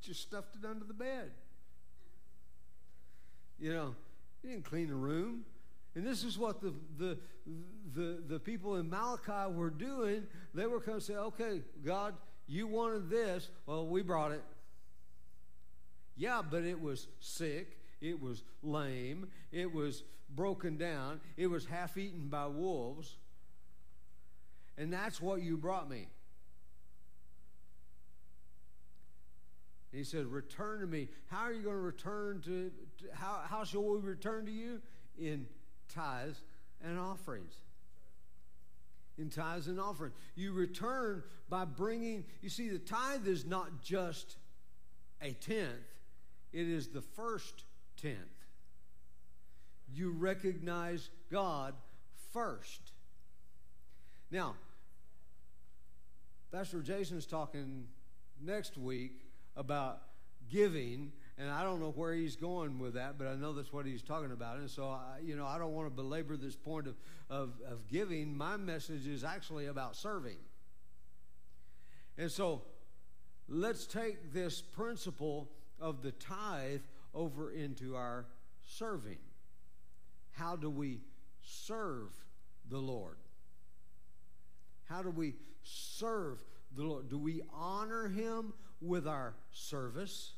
Just 0.03 0.21
stuffed 0.21 0.55
it 0.63 0.67
under 0.67 0.85
the 0.85 0.95
bed. 0.95 1.31
You 3.59 3.73
know, 3.73 3.95
you 4.43 4.51
didn't 4.51 4.65
clean 4.65 4.89
the 4.89 4.95
room. 4.95 5.45
And 5.95 6.07
this 6.07 6.23
is 6.23 6.39
what 6.39 6.61
the, 6.61 6.75
the, 6.99 7.19
the, 7.95 8.23
the 8.29 8.39
people 8.39 8.77
in 8.77 8.89
Malachi 8.89 9.53
were 9.53 9.71
doing. 9.71 10.27
They 10.55 10.67
were 10.67 10.81
to 10.81 11.01
say, 11.01 11.15
okay, 11.15 11.63
God, 11.85 12.15
you 12.47 12.67
wanted 12.67 13.11
this. 13.11 13.49
Well, 13.67 13.87
we 13.87 14.03
brought 14.03 14.33
it. 14.33 14.45
Yeah, 16.17 16.43
but 16.49 16.65
it 16.65 16.81
was 16.81 17.09
sick. 17.21 17.79
It 18.01 18.21
was 18.21 18.43
lame. 18.63 19.29
It 19.51 19.73
was 19.73 20.05
broken 20.35 20.77
down. 20.77 21.21
It 21.37 21.47
was 21.47 21.65
half 21.65 21.97
eaten 21.97 22.29
by 22.29 22.47
wolves 22.47 23.17
and 24.79 24.93
that's 24.93 25.21
what 25.21 25.43
you 25.43 25.57
brought 25.57 25.91
me. 25.91 26.07
he 29.93 30.05
said, 30.05 30.27
Return 30.27 30.81
to 30.81 30.87
me. 30.87 31.09
How 31.27 31.45
are 31.45 31.53
you 31.53 31.63
going 31.63 31.77
to 31.77 31.83
return 31.83 32.41
to, 32.45 32.71
to, 32.99 33.15
how, 33.15 33.41
how 33.45 33.65
shall 33.65 33.83
we 33.83 34.01
return 34.01 34.47
to 34.47 34.53
you? 34.53 34.81
In 35.19 35.47
tithes 35.89 36.41
and 36.85 36.99
offerings. 36.99 37.55
In 39.17 39.31
tithes 39.31 39.67
and 39.67 39.81
offerings. 39.81 40.15
You 40.37 40.53
return 40.53 41.25
by 41.49 41.65
bringing, 41.65 42.25
you 42.43 42.49
see, 42.49 42.69
the 42.69 42.79
tithe 42.79 43.27
is 43.27 43.45
not 43.45 43.83
just 43.83 44.37
a 45.21 45.33
tenth, 45.33 45.73
it 46.53 46.69
is 46.69 46.89
the 46.89 47.03
first 47.03 47.65
tenth. 48.01 48.17
You 49.93 50.13
recognize 50.13 51.09
God 51.31 51.75
first. 52.33 52.93
Now, 54.31 54.55
Pastor 56.51 56.81
Jason's 56.81 57.27
talking 57.27 57.85
next 58.41 58.79
week 58.79 59.27
about 59.55 60.01
giving, 60.49 61.13
and 61.37 61.51
I 61.51 61.63
don't 61.63 61.79
know 61.79 61.91
where 61.91 62.15
he's 62.15 62.37
going 62.37 62.79
with 62.79 62.95
that, 62.95 63.19
but 63.19 63.27
I 63.27 63.35
know 63.35 63.53
that's 63.53 63.71
what 63.71 63.85
he's 63.85 64.03
talking 64.03 64.33
about. 64.33 64.57
And 64.57 64.71
so, 64.71 64.85
I, 64.89 65.19
you 65.23 65.37
know, 65.37 65.47
I 65.47 65.59
don't 65.59 65.75
want 65.75 65.89
to 65.89 65.95
belabor 65.95 66.39
this 66.39 66.57
point 66.57 66.87
of, 66.87 66.97
of, 67.29 67.53
of 67.71 67.87
giving. 67.87 68.35
My 68.35 68.57
message 68.57 69.07
is 69.07 69.25
actually 69.25 69.67
about 69.67 69.95
serving. 69.95 70.39
And 72.17 72.31
so, 72.31 72.63
let's 73.47 73.87
take 73.87 74.33
this 74.33 74.63
principle 74.63 75.51
of 75.79 76.03
the 76.03 76.13
tithe 76.13 76.81
over 77.15 77.51
into 77.51 77.95
our 77.95 78.25
serving. 78.65 79.19
How 80.31 80.57
do 80.57 80.71
we 80.71 81.01
serve 81.43 82.11
the 82.71 82.79
Lord? 82.79 83.19
How 84.89 85.03
do 85.03 85.11
we 85.11 85.35
serve 85.69 86.43
the 86.77 86.83
Lord? 86.85 87.09
Do 87.09 87.19
we 87.19 87.43
honor 87.53 88.09
Him 88.09 88.53
with 88.81 89.07
our 89.07 89.35
service? 89.51 90.33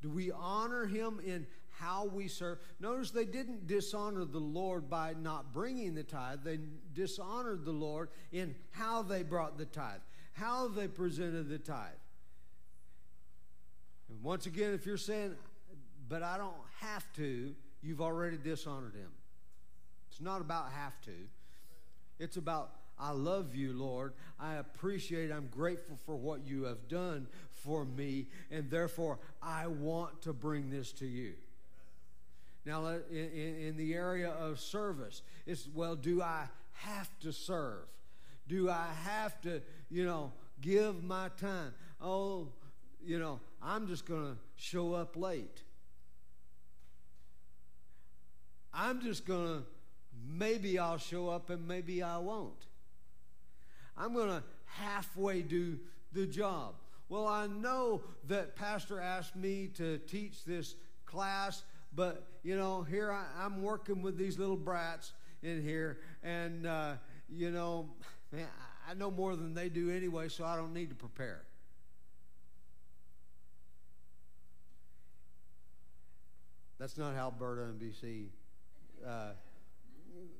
Do 0.00 0.10
we 0.10 0.30
honor 0.30 0.86
Him 0.86 1.20
in 1.24 1.46
how 1.78 2.06
we 2.06 2.28
serve? 2.28 2.58
Notice 2.80 3.10
they 3.10 3.24
didn't 3.24 3.66
dishonor 3.66 4.24
the 4.24 4.38
Lord 4.38 4.88
by 4.88 5.14
not 5.20 5.52
bringing 5.52 5.94
the 5.94 6.02
tithe, 6.02 6.40
they 6.44 6.58
dishonored 6.92 7.64
the 7.64 7.72
Lord 7.72 8.10
in 8.32 8.54
how 8.70 9.02
they 9.02 9.22
brought 9.22 9.58
the 9.58 9.64
tithe, 9.64 10.00
how 10.32 10.68
they 10.68 10.88
presented 10.88 11.48
the 11.48 11.58
tithe. 11.58 11.92
And 14.08 14.22
once 14.22 14.46
again, 14.46 14.74
if 14.74 14.86
you're 14.86 14.96
saying, 14.96 15.34
but 16.08 16.22
I 16.22 16.36
don't 16.36 16.54
have 16.80 17.10
to, 17.14 17.54
you've 17.82 18.00
already 18.00 18.36
dishonored 18.36 18.94
him. 18.94 19.10
It's 20.10 20.20
not 20.20 20.40
about 20.40 20.70
have 20.72 21.00
to, 21.02 21.12
it's 22.18 22.36
about 22.36 22.70
I 22.98 23.10
love 23.10 23.54
you, 23.54 23.72
Lord. 23.72 24.12
I 24.38 24.54
appreciate, 24.54 25.32
I'm 25.32 25.48
grateful 25.48 25.98
for 26.06 26.16
what 26.16 26.46
you 26.46 26.64
have 26.64 26.88
done 26.88 27.26
for 27.52 27.84
me, 27.84 28.26
and 28.50 28.70
therefore 28.70 29.18
I 29.42 29.66
want 29.66 30.22
to 30.22 30.32
bring 30.32 30.70
this 30.70 30.92
to 30.92 31.06
you. 31.06 31.34
Now, 32.66 32.86
in, 32.86 32.98
in, 33.10 33.76
the 33.76 33.94
area 33.94 34.30
of 34.30 34.58
service, 34.58 35.22
it's 35.46 35.68
well, 35.74 35.96
do 35.96 36.22
I 36.22 36.48
have 36.72 37.10
to 37.20 37.32
serve? 37.32 37.86
Do 38.48 38.70
I 38.70 38.86
have 39.04 39.40
to, 39.42 39.60
you 39.90 40.04
know, 40.06 40.32
give 40.62 41.02
my 41.02 41.28
time? 41.38 41.74
Oh, 42.00 42.48
you 43.04 43.18
know, 43.18 43.40
I'm 43.62 43.86
just 43.86 44.06
going 44.06 44.32
to 44.32 44.36
show 44.56 44.94
up 44.94 45.16
late. 45.16 45.62
I'm 48.72 49.02
just 49.02 49.26
going 49.26 49.46
to, 49.46 49.62
maybe 50.26 50.78
I'll 50.78 50.98
show 50.98 51.28
up 51.28 51.50
and 51.50 51.66
maybe 51.68 52.02
I 52.02 52.18
won't. 52.18 52.66
I'm 53.96 54.12
going 54.14 54.28
to 54.28 54.42
halfway 54.66 55.42
do 55.42 55.78
the 56.12 56.26
job. 56.26 56.74
Well, 57.08 57.26
I 57.26 57.46
know 57.46 58.02
that 58.28 58.56
Pastor 58.56 59.00
asked 59.00 59.36
me 59.36 59.68
to 59.74 59.98
teach 59.98 60.44
this 60.44 60.74
class, 61.04 61.62
but, 61.94 62.26
you 62.42 62.56
know, 62.56 62.82
here 62.82 63.12
I, 63.12 63.44
am 63.44 63.62
working 63.62 64.02
with 64.02 64.16
these 64.16 64.38
little 64.38 64.56
brats 64.56 65.12
in 65.42 65.62
here, 65.62 65.98
and, 66.22 66.66
uh, 66.66 66.94
you 67.28 67.50
know, 67.50 67.90
man, 68.32 68.46
I 68.88 68.94
know 68.94 69.10
more 69.10 69.36
than 69.36 69.54
they 69.54 69.68
do 69.68 69.90
anyway, 69.90 70.28
so 70.28 70.44
I 70.44 70.56
don't 70.56 70.72
need 70.72 70.88
to 70.88 70.94
prepare. 70.94 71.42
That's 76.78 76.98
not 76.98 77.14
how 77.14 77.30
Berta 77.30 77.62
and 77.62 77.80
BC. 77.80 78.26
Uh, 79.06 79.30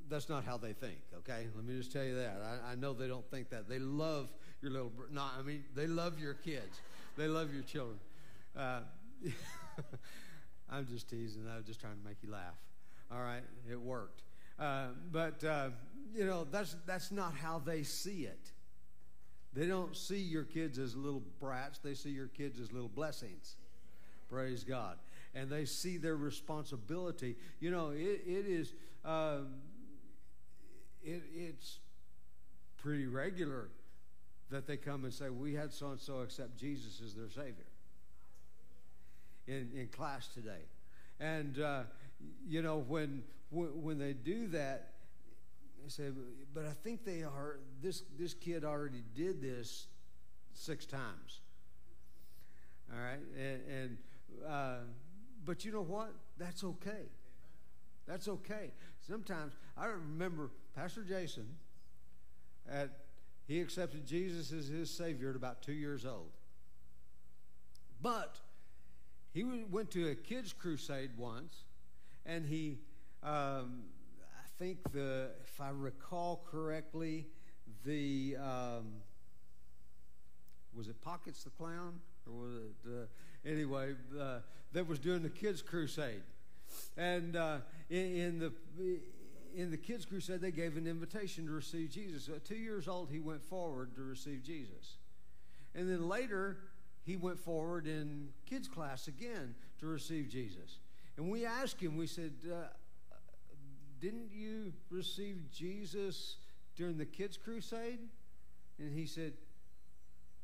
that's 0.08 0.28
not 0.28 0.44
how 0.44 0.56
they 0.56 0.72
think. 0.72 0.98
Okay, 1.18 1.46
let 1.54 1.64
me 1.64 1.76
just 1.76 1.92
tell 1.92 2.04
you 2.04 2.16
that. 2.16 2.40
I, 2.42 2.72
I 2.72 2.74
know 2.74 2.92
they 2.92 3.08
don't 3.08 3.28
think 3.30 3.50
that. 3.50 3.68
They 3.68 3.78
love 3.78 4.28
your 4.62 4.70
little. 4.70 4.92
No, 5.10 5.22
I 5.38 5.42
mean 5.42 5.64
they 5.74 5.87
love 5.87 6.18
your 6.18 6.34
kids. 6.34 6.80
They 7.16 7.26
love 7.26 7.52
your 7.52 7.62
children. 7.62 7.98
Uh, 8.56 8.80
I'm 10.70 10.87
just 10.87 11.08
teasing. 11.08 11.44
I'm 11.54 11.64
just 11.64 11.80
trying 11.80 11.96
to 11.96 12.08
make 12.08 12.18
you 12.22 12.30
laugh. 12.30 12.56
All 13.12 13.20
right, 13.20 13.42
it 13.70 13.80
worked. 13.80 14.22
Uh, 14.58 14.88
but 15.10 15.42
uh, 15.44 15.68
you 16.14 16.26
know 16.26 16.46
that's 16.50 16.76
that's 16.87 17.10
not 17.10 17.34
how 17.34 17.58
they 17.58 17.82
see 17.82 18.24
it. 18.24 18.52
They 19.52 19.66
don't 19.66 19.96
see 19.96 20.18
your 20.18 20.44
kids 20.44 20.78
as 20.78 20.96
little 20.96 21.22
brats. 21.40 21.78
They 21.78 21.94
see 21.94 22.10
your 22.10 22.26
kids 22.26 22.58
as 22.60 22.72
little 22.72 22.88
blessings. 22.88 23.56
Praise 24.28 24.64
God 24.64 24.98
and 25.34 25.50
they 25.50 25.64
see 25.64 25.96
their 25.96 26.16
responsibility. 26.16 27.37
You 27.60 27.70
know, 27.70 27.90
it, 27.90 28.22
it 28.26 28.46
is, 28.46 28.72
um, 29.05 29.49
it, 31.03 31.23
it's 31.35 31.79
pretty 32.79 33.07
regular 33.07 33.69
that 34.51 34.67
they 34.67 34.77
come 34.77 35.05
and 35.05 35.12
say, 35.12 35.29
We 35.31 35.55
had 35.55 35.73
so 35.73 35.90
and 35.90 36.01
so 36.01 36.21
accept 36.21 36.57
Jesus 36.57 37.01
as 37.05 37.14
their 37.14 37.31
Savior 37.31 37.67
in, 39.47 39.71
in 39.75 39.88
class 39.88 40.29
today. 40.29 40.62
And, 41.21 41.61
uh, 41.61 41.83
you 42.47 42.62
know, 42.62 42.79
when, 42.88 43.23
when 43.51 43.99
they 43.99 44.12
do 44.12 44.47
that, 44.49 44.90
they 45.83 45.88
say, 45.88 46.11
But 46.55 46.67
I 46.67 46.73
think 46.83 47.05
they 47.05 47.23
are, 47.23 47.59
this, 47.83 48.03
this 48.19 48.35
kid 48.35 48.64
already 48.64 49.03
did 49.14 49.43
this 49.43 49.87
six 50.55 50.87
times. 50.87 51.40
All 52.93 53.01
right? 53.01 53.19
And, 53.38 53.61
and 53.69 53.99
uh, 54.49 54.77
but 55.45 55.64
you 55.64 55.73
know 55.73 55.83
what? 55.83 56.12
That's 56.38 56.64
okay. 56.64 57.09
That's 58.07 58.29
okay. 58.29 58.73
Sometimes 59.07 59.53
I 59.77 59.87
remember 59.87 60.51
Pastor 60.75 61.03
Jason 61.03 61.47
at 62.69 62.90
he 63.47 63.61
accepted 63.61 64.07
Jesus 64.07 64.53
as 64.53 64.69
his 64.69 64.90
Savior 64.90 65.31
at 65.31 65.37
about 65.37 65.61
two 65.61 65.75
years 65.75 66.07
old. 66.07 66.31
But 68.01 68.38
he 69.33 69.45
went 69.45 69.90
to 69.90 70.09
a 70.09 70.14
kids' 70.14 70.55
crusade 70.55 71.11
once, 71.19 71.64
and 72.25 72.47
he, 72.47 72.79
um, 73.23 73.83
I 74.23 74.47
think 74.59 74.79
the, 74.93 75.31
if 75.43 75.61
I 75.61 75.69
recall 75.71 76.43
correctly, 76.51 77.27
the 77.85 78.37
um, 78.37 78.95
was 80.75 80.88
it 80.88 81.01
Pockets 81.03 81.45
the 81.45 81.51
Clown 81.51 82.01
or 82.27 82.33
was 82.33 82.55
it 82.55 82.88
uh, 82.88 83.49
anyway, 83.49 83.95
uh, 84.19 84.38
that 84.73 84.87
was 84.87 84.99
doing 84.99 85.23
the 85.23 85.29
kids' 85.29 85.62
crusade. 85.62 86.23
And 86.96 87.37
uh, 87.37 87.58
in, 87.90 88.16
in, 88.16 88.38
the 88.38 88.52
in 89.54 89.70
the 89.70 89.76
kids' 89.76 90.04
crusade, 90.04 90.40
they 90.40 90.50
gave 90.50 90.76
an 90.76 90.87
invitation 90.87 91.46
to 91.46 91.52
receive 91.52 91.90
Jesus. 91.90 92.28
At 92.28 92.44
two 92.44 92.56
years 92.56 92.88
old, 92.88 93.10
he 93.10 93.20
went 93.20 93.42
forward 93.42 93.94
to 93.96 94.02
receive 94.02 94.42
Jesus. 94.42 94.96
And 95.74 95.88
then 95.90 96.08
later, 96.08 96.58
he 97.04 97.16
went 97.16 97.38
forward 97.38 97.87
in 97.87 98.28
kids' 98.46 98.68
class 98.68 99.08
again 99.08 99.54
to 99.80 99.87
receive 99.87 100.28
Jesus. 100.28 100.78
And 101.16 101.30
we 101.30 101.44
asked 101.44 101.80
him, 101.80 101.96
we 101.96 102.06
said, 102.06 102.32
uh, 102.50 102.66
Didn't 104.00 104.30
you 104.32 104.72
receive 104.90 105.50
Jesus 105.52 106.37
during 106.76 106.98
the 106.98 107.06
kids' 107.06 107.37
crusade? 107.37 108.00
And 108.78 108.92
he 108.92 109.06
said, 109.06 109.34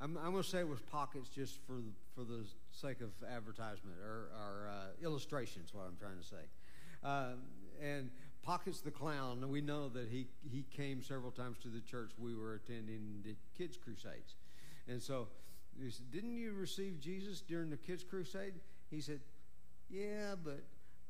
I'm, 0.01 0.17
I'm 0.17 0.33
going 0.33 0.43
to 0.43 0.49
say 0.49 0.61
it 0.61 0.69
was 0.69 0.81
pockets 0.81 1.29
just 1.29 1.59
for 1.67 1.81
for 2.15 2.25
the 2.25 2.45
sake 2.73 3.01
of 3.01 3.11
advertisement 3.29 3.97
or, 4.05 4.31
or 4.35 4.69
uh, 4.69 5.05
illustration 5.05 5.63
is 5.65 5.75
what 5.75 5.85
I'm 5.87 5.97
trying 5.97 6.19
to 6.21 6.27
say. 6.27 6.49
Uh, 7.03 7.33
and 7.83 8.11
Pockets 8.43 8.81
the 8.81 8.91
Clown, 8.91 9.49
we 9.49 9.61
know 9.61 9.89
that 9.91 10.09
he, 10.09 10.27
he 10.51 10.65
came 10.75 11.03
several 11.03 11.31
times 11.31 11.59
to 11.59 11.69
the 11.69 11.81
church 11.81 12.11
we 12.19 12.35
were 12.35 12.55
attending 12.55 13.21
the 13.25 13.37
kids' 13.57 13.77
crusades. 13.77 14.37
And 14.89 15.03
so 15.03 15.29
he 15.83 15.91
said, 15.91 16.11
Didn't 16.11 16.37
you 16.37 16.53
receive 16.55 16.99
Jesus 17.01 17.41
during 17.41 17.71
the 17.71 17.77
kids' 17.77 18.05
crusade? 18.05 18.55
He 18.91 19.01
said, 19.01 19.21
Yeah, 19.89 20.35
but 20.43 20.63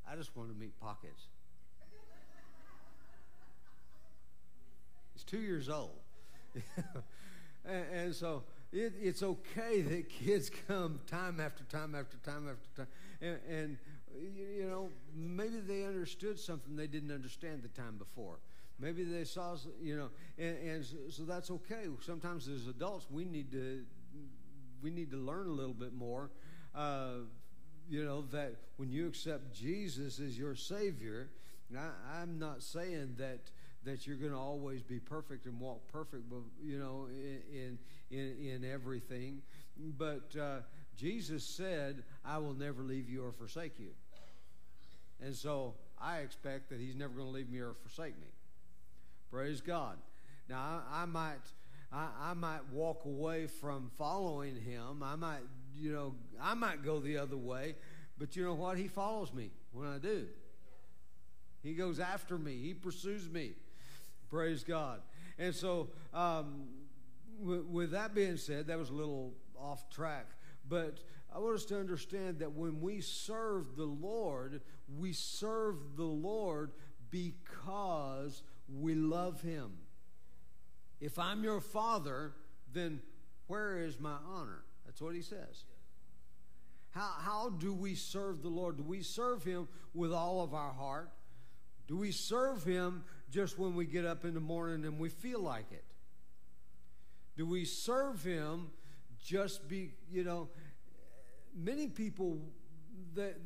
I 0.09 0.15
just 0.15 0.35
want 0.35 0.49
to 0.49 0.55
meet 0.55 0.77
Pockets. 0.79 1.27
He's 5.13 5.23
two 5.23 5.39
years 5.39 5.69
old. 5.69 5.99
and, 7.65 7.85
and 7.93 8.15
so 8.15 8.43
it, 8.71 8.93
it's 9.01 9.23
okay 9.23 9.81
that 9.81 10.09
kids 10.09 10.49
come 10.67 10.99
time 11.07 11.39
after 11.39 11.63
time 11.65 11.95
after 11.95 12.17
time 12.17 12.47
after 12.49 12.67
time. 12.75 12.87
And, 13.21 13.39
and, 13.49 13.77
you 14.35 14.65
know, 14.65 14.89
maybe 15.15 15.59
they 15.59 15.85
understood 15.85 16.39
something 16.39 16.75
they 16.75 16.87
didn't 16.87 17.11
understand 17.11 17.63
the 17.63 17.69
time 17.69 17.97
before. 17.97 18.39
Maybe 18.79 19.03
they 19.03 19.25
saw, 19.25 19.55
you 19.81 19.95
know, 19.95 20.09
and, 20.39 20.57
and 20.57 20.85
so, 20.85 20.95
so 21.09 21.23
that's 21.23 21.51
okay. 21.51 21.85
Sometimes 22.01 22.47
as 22.47 22.67
adults, 22.67 23.05
we 23.11 23.25
need 23.25 23.51
to 23.51 23.83
we 24.81 24.89
need 24.89 25.11
to 25.11 25.17
learn 25.17 25.47
a 25.47 25.51
little 25.51 25.73
bit 25.73 25.93
more. 25.93 26.31
Uh, 26.73 27.25
you 27.87 28.03
know 28.03 28.23
that 28.31 28.55
when 28.77 28.89
you 28.89 29.07
accept 29.07 29.53
Jesus 29.53 30.19
as 30.19 30.37
your 30.37 30.55
Savior, 30.55 31.29
I, 31.77 32.21
I'm 32.21 32.39
not 32.39 32.63
saying 32.63 33.15
that 33.17 33.51
that 33.83 34.05
you're 34.05 34.17
going 34.17 34.31
to 34.31 34.37
always 34.37 34.83
be 34.83 34.99
perfect 34.99 35.45
and 35.45 35.59
walk 35.59 35.87
perfect, 35.91 36.23
you 36.63 36.77
know, 36.77 37.07
in 37.09 37.77
in, 38.11 38.35
in 38.39 38.71
everything. 38.71 39.41
But 39.97 40.35
uh, 40.39 40.59
Jesus 40.97 41.43
said, 41.43 42.03
"I 42.23 42.37
will 42.37 42.53
never 42.53 42.83
leave 42.83 43.09
you 43.09 43.25
or 43.25 43.31
forsake 43.31 43.79
you," 43.79 43.91
and 45.21 45.35
so 45.35 45.73
I 45.99 46.19
expect 46.19 46.69
that 46.69 46.79
He's 46.79 46.95
never 46.95 47.13
going 47.13 47.27
to 47.27 47.33
leave 47.33 47.49
me 47.49 47.59
or 47.59 47.73
forsake 47.81 48.19
me. 48.19 48.27
Praise 49.31 49.61
God. 49.61 49.97
Now 50.49 50.83
I, 50.91 51.03
I 51.03 51.05
might. 51.05 51.41
I, 51.93 52.07
I 52.21 52.33
might 52.35 52.61
walk 52.71 53.03
away 53.03 53.47
from 53.47 53.91
following 53.97 54.55
him. 54.55 55.03
I 55.03 55.17
might, 55.17 55.41
you 55.75 55.91
know, 55.91 56.15
I 56.41 56.53
might 56.53 56.85
go 56.85 57.01
the 57.01 57.17
other 57.17 57.35
way, 57.35 57.75
but 58.17 58.37
you 58.37 58.45
know 58.45 58.53
what? 58.53 58.77
He 58.77 58.87
follows 58.87 59.33
me 59.33 59.51
when 59.73 59.89
I 59.89 59.97
do. 59.97 60.27
He 61.63 61.73
goes 61.73 61.99
after 61.99 62.37
me. 62.37 62.57
He 62.57 62.73
pursues 62.73 63.29
me. 63.29 63.55
Praise 64.31 64.63
God. 64.63 65.01
And 65.37 65.53
so, 65.53 65.89
um, 66.13 66.69
with 67.37 67.91
that 67.91 68.15
being 68.15 68.37
said, 68.37 68.67
that 68.67 68.77
was 68.77 68.89
a 68.89 68.93
little 68.93 69.33
off 69.59 69.89
track. 69.89 70.27
But 70.67 70.99
I 71.35 71.39
want 71.39 71.55
us 71.55 71.65
to 71.65 71.79
understand 71.79 72.39
that 72.39 72.53
when 72.53 72.79
we 72.79 73.01
serve 73.01 73.75
the 73.75 73.85
Lord, 73.85 74.61
we 74.97 75.11
serve 75.11 75.97
the 75.97 76.03
Lord 76.03 76.71
because 77.09 78.41
we 78.69 78.95
love 78.95 79.41
Him. 79.41 79.71
If 81.01 81.19
I'm 81.19 81.43
your 81.43 81.59
father, 81.59 82.31
then 82.71 83.01
where 83.47 83.79
is 83.79 83.99
my 83.99 84.15
honor? 84.25 84.63
That's 84.85 85.01
what 85.01 85.13
He 85.13 85.21
says. 85.21 85.65
How, 86.91 87.09
how 87.19 87.49
do 87.49 87.73
we 87.73 87.95
serve 87.95 88.41
the 88.43 88.49
Lord? 88.49 88.77
Do 88.77 88.83
we 88.83 89.01
serve 89.01 89.43
Him 89.43 89.67
with 89.93 90.13
all 90.13 90.41
of 90.41 90.53
our 90.53 90.71
heart? 90.71 91.11
Do 91.87 91.97
we 91.97 92.11
serve 92.11 92.63
Him 92.63 93.03
just 93.31 93.57
when 93.57 93.75
we 93.75 93.85
get 93.85 94.05
up 94.05 94.25
in 94.25 94.33
the 94.33 94.39
morning 94.39 94.85
and 94.85 94.99
we 94.99 95.09
feel 95.09 95.39
like 95.39 95.71
it? 95.71 95.85
Do 97.37 97.45
we 97.45 97.65
serve 97.65 98.23
Him 98.23 98.69
just 99.23 99.67
be, 99.67 99.91
you 100.11 100.23
know, 100.23 100.49
many 101.55 101.87
people 101.87 102.39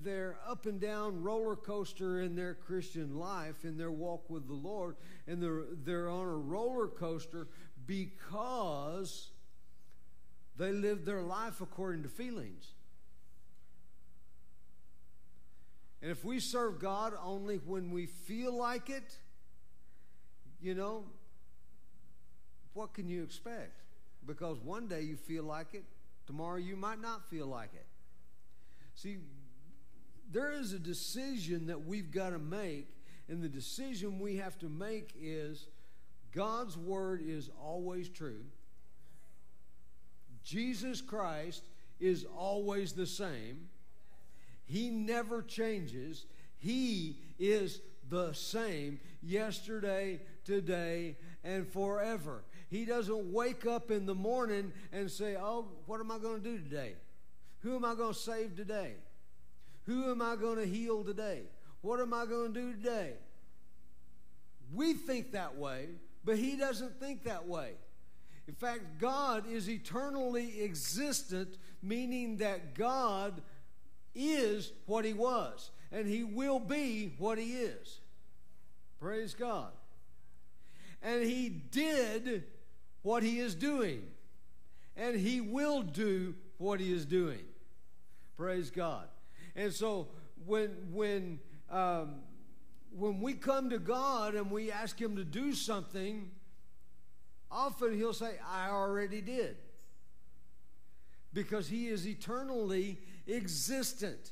they're 0.04 0.38
up 0.48 0.66
and 0.66 0.80
down 0.80 1.24
roller 1.24 1.56
coaster 1.56 2.22
in 2.22 2.36
their 2.36 2.54
Christian 2.54 3.18
life, 3.18 3.66
in 3.66 3.78
their 3.78 3.92
walk 3.92 4.30
with 4.30 4.48
the 4.48 4.54
Lord, 4.54 4.96
and 5.28 5.42
they're, 5.42 5.64
they're 5.84 6.10
on 6.10 6.26
a 6.26 6.38
roller 6.38 6.88
coaster 6.88 7.48
because 7.88 9.32
they 10.58 10.72
live 10.72 11.06
their 11.06 11.22
life 11.22 11.62
according 11.62 12.04
to 12.04 12.10
feelings. 12.10 12.74
And 16.02 16.12
if 16.12 16.24
we 16.24 16.40
serve 16.40 16.80
God 16.80 17.14
only 17.24 17.56
when 17.58 17.90
we 17.90 18.06
feel 18.06 18.56
like 18.56 18.90
it, 18.90 19.18
you 20.62 20.76
know, 20.76 21.04
what 22.74 22.94
can 22.94 23.08
you 23.08 23.24
expect? 23.24 23.82
Because 24.26 24.60
one 24.60 24.88
day 24.88 25.02
you 25.02 25.16
feel 25.16 25.44
like 25.44 25.74
it, 25.74 25.84
tomorrow 26.26 26.58
you 26.58 26.76
might 26.76 27.02
not 27.02 27.30
feel 27.30 27.48
like 27.48 27.74
it. 27.74 27.86
See, 28.96 29.18
there 30.32 30.52
is 30.52 30.74
a 30.74 30.80
decision 30.80 31.68
that 31.68 31.86
we've 31.86 32.12
got 32.12 32.32
to 32.32 32.40
make, 32.40 32.88
and 33.30 33.42
the 33.42 33.50
decision 33.50 34.20
we 34.20 34.38
have 34.38 34.58
to 34.60 34.70
make 34.70 35.14
is 35.22 35.68
God's 36.34 36.78
word 36.78 37.22
is 37.26 37.50
always 37.62 38.10
true. 38.10 38.44
Jesus 40.44 41.02
Christ 41.02 41.64
is 42.00 42.26
always 42.38 42.94
the 42.94 43.08
same. 43.08 43.70
He 44.66 44.90
never 44.90 45.42
changes. 45.42 46.26
He 46.58 47.18
is 47.40 47.82
the 48.10 48.34
same 48.34 49.00
yesterday, 49.22 50.20
today, 50.46 51.18
and 51.44 51.68
forever. 51.68 52.44
He 52.70 52.86
doesn't 52.86 53.32
wake 53.32 53.66
up 53.66 53.92
in 53.92 54.06
the 54.06 54.16
morning 54.16 54.72
and 54.92 55.10
say, 55.10 55.36
Oh, 55.36 55.68
what 55.86 56.00
am 56.00 56.12
I 56.12 56.18
going 56.18 56.42
to 56.42 56.50
do 56.50 56.58
today? 56.58 56.94
Who 57.60 57.76
am 57.76 57.86
I 57.86 57.96
going 57.96 58.14
to 58.14 58.20
save 58.20 58.56
today? 58.56 58.94
Who 59.86 60.10
am 60.10 60.22
I 60.22 60.36
going 60.36 60.58
to 60.58 60.66
heal 60.66 61.04
today? 61.04 61.44
What 61.82 62.00
am 62.00 62.14
I 62.14 62.26
going 62.26 62.54
to 62.54 62.60
do 62.60 62.74
today? 62.74 63.14
We 64.74 64.94
think 64.94 65.32
that 65.34 65.56
way, 65.58 65.90
but 66.24 66.38
He 66.38 66.56
doesn't 66.56 67.00
think 67.00 67.24
that 67.24 67.48
way. 67.48 67.72
In 68.48 68.54
fact, 68.54 69.00
God 69.00 69.50
is 69.50 69.70
eternally 69.70 70.62
existent, 70.64 71.58
meaning 71.82 72.38
that 72.38 72.76
God 72.76 73.42
is 74.14 74.72
what 74.86 75.06
He 75.06 75.14
was, 75.14 75.72
and 75.92 76.08
He 76.08 76.24
will 76.24 76.60
be 76.60 77.14
what 77.18 77.38
He 77.38 77.54
is. 77.54 78.00
Praise 79.00 79.34
God. 79.34 79.72
And 81.06 81.24
He 81.24 81.50
did 81.50 82.46
what 83.04 83.22
He 83.22 83.38
is 83.38 83.54
doing, 83.54 84.02
and 84.98 85.16
He 85.16 85.40
will 85.40 85.84
do 85.84 86.34
what 86.58 86.80
He 86.80 86.92
is 86.92 87.06
doing. 87.06 87.44
Praise 88.36 88.72
God. 88.72 89.08
And 89.56 89.72
so 89.72 90.08
when 90.48 90.72
when 90.92 91.40
um, 91.70 92.16
when 92.90 93.22
we 93.22 93.34
come 93.34 93.70
to 93.70 93.78
God 93.78 94.34
and 94.34 94.50
we 94.50 94.72
ask 94.72 95.00
Him 95.00 95.16
to 95.18 95.24
do 95.24 95.54
something, 95.54 96.32
often 97.52 97.96
He'll 97.96 98.12
say, 98.12 98.40
"I 98.44 98.72
already 98.72 99.22
did," 99.22 99.58
because 101.34 101.68
He 101.68 101.88
is 101.88 102.08
eternally 102.08 102.98
existent. 103.28 104.32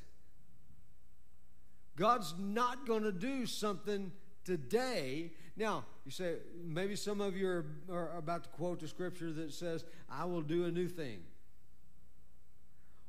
God's 1.94 2.34
not 2.36 2.84
going 2.84 3.04
to 3.04 3.12
do 3.12 3.46
something 3.46 4.10
today. 4.44 5.30
Now, 5.56 5.84
you 6.04 6.10
say, 6.10 6.34
maybe 6.62 6.96
some 6.96 7.20
of 7.20 7.36
you 7.36 7.48
are, 7.48 7.64
are, 7.90 8.18
about 8.18 8.44
to 8.44 8.50
quote 8.50 8.80
the 8.80 8.88
scripture 8.88 9.32
that 9.32 9.52
says, 9.52 9.84
I 10.10 10.26
will 10.26 10.42
do 10.42 10.66
a 10.66 10.70
new 10.70 10.88
thing. 10.88 11.20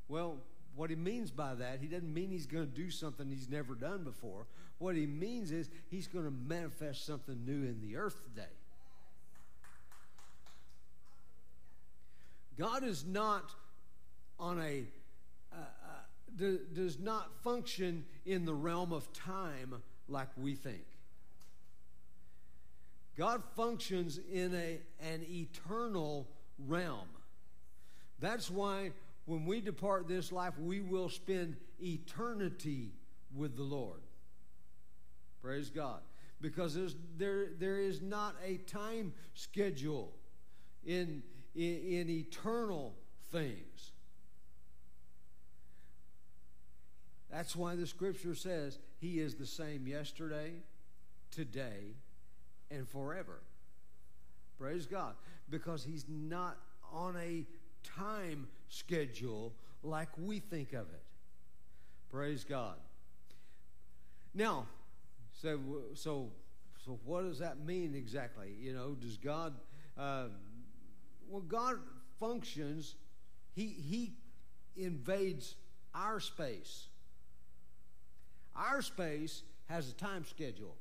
Well, 0.07 0.37
what 0.75 0.89
he 0.89 0.95
means 0.95 1.31
by 1.31 1.55
that, 1.55 1.79
he 1.81 1.87
doesn't 1.87 2.13
mean 2.13 2.29
he's 2.29 2.45
going 2.45 2.65
to 2.65 2.71
do 2.71 2.89
something 2.89 3.29
he's 3.29 3.49
never 3.49 3.75
done 3.75 4.03
before. 4.03 4.45
What 4.77 4.95
he 4.95 5.05
means 5.05 5.51
is 5.51 5.69
he's 5.89 6.07
going 6.07 6.25
to 6.25 6.31
manifest 6.31 7.05
something 7.05 7.45
new 7.45 7.67
in 7.67 7.81
the 7.81 7.97
earth 7.97 8.21
today. 8.23 8.47
God 12.57 12.83
is 12.83 13.05
not 13.05 13.51
on 14.39 14.61
a 14.61 14.83
uh, 15.51 15.57
uh, 15.57 16.51
does 16.73 16.99
not 16.99 17.31
function 17.43 18.05
in 18.25 18.45
the 18.45 18.53
realm 18.53 18.91
of 18.91 19.11
time 19.13 19.81
like 20.07 20.29
we 20.37 20.55
think. 20.55 20.83
God 23.17 23.41
functions 23.55 24.19
in 24.31 24.53
a, 24.53 24.79
an 25.01 25.23
eternal 25.29 26.27
realm. 26.67 27.07
That's 28.19 28.49
why 28.49 28.91
when 29.25 29.45
we 29.45 29.61
depart 29.61 30.07
this 30.07 30.31
life, 30.31 30.53
we 30.59 30.81
will 30.81 31.09
spend 31.09 31.55
eternity 31.81 32.91
with 33.33 33.55
the 33.55 33.63
Lord. 33.63 34.01
Praise 35.41 35.69
God. 35.69 35.99
Because 36.41 36.77
there, 37.17 37.47
there 37.57 37.79
is 37.79 38.01
not 38.01 38.35
a 38.45 38.57
time 38.57 39.13
schedule 39.33 40.13
in, 40.85 41.23
in, 41.55 41.81
in 41.85 42.09
eternal 42.09 42.95
things. 43.31 43.91
That's 47.31 47.55
why 47.55 47.75
the 47.75 47.87
scripture 47.87 48.35
says 48.35 48.77
he 48.97 49.19
is 49.19 49.35
the 49.35 49.45
same 49.45 49.87
yesterday, 49.87 50.53
today, 51.31 51.95
and 52.75 52.87
forever. 52.87 53.41
Praise 54.59 54.85
God. 54.85 55.15
Because 55.49 55.83
he's 55.83 56.05
not 56.07 56.57
on 56.91 57.15
a 57.17 57.45
time 57.83 58.47
schedule 58.67 59.53
like 59.83 60.09
we 60.17 60.39
think 60.39 60.73
of 60.73 60.87
it. 60.89 61.03
Praise 62.09 62.43
God. 62.43 62.75
Now, 64.33 64.67
so 65.41 65.59
so 65.93 66.29
so 66.83 66.99
what 67.05 67.23
does 67.23 67.39
that 67.39 67.59
mean 67.65 67.95
exactly? 67.95 68.53
You 68.59 68.73
know, 68.73 68.95
does 68.95 69.17
God? 69.17 69.53
Uh, 69.97 70.25
well, 71.29 71.41
God 71.41 71.77
functions. 72.19 72.95
He 73.53 73.67
he 73.67 74.13
invades 74.75 75.55
our 75.93 76.19
space. 76.19 76.87
Our 78.55 78.81
space 78.81 79.43
has 79.67 79.89
a 79.89 79.93
time 79.93 80.25
schedule. 80.25 80.75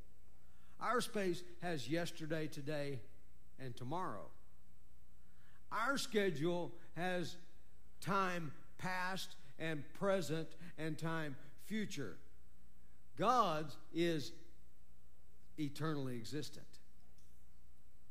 Our 0.80 1.00
space 1.00 1.42
has 1.62 1.88
yesterday, 1.88 2.46
today, 2.46 3.00
and 3.58 3.76
tomorrow. 3.76 4.26
Our 5.72 5.98
schedule 5.98 6.72
has 6.96 7.36
time 8.00 8.52
past 8.78 9.36
and 9.58 9.82
present 9.94 10.48
and 10.78 10.98
time 10.98 11.36
future. 11.66 12.16
God's 13.16 13.76
is 13.92 14.32
eternally 15.58 16.16
existent. 16.16 16.66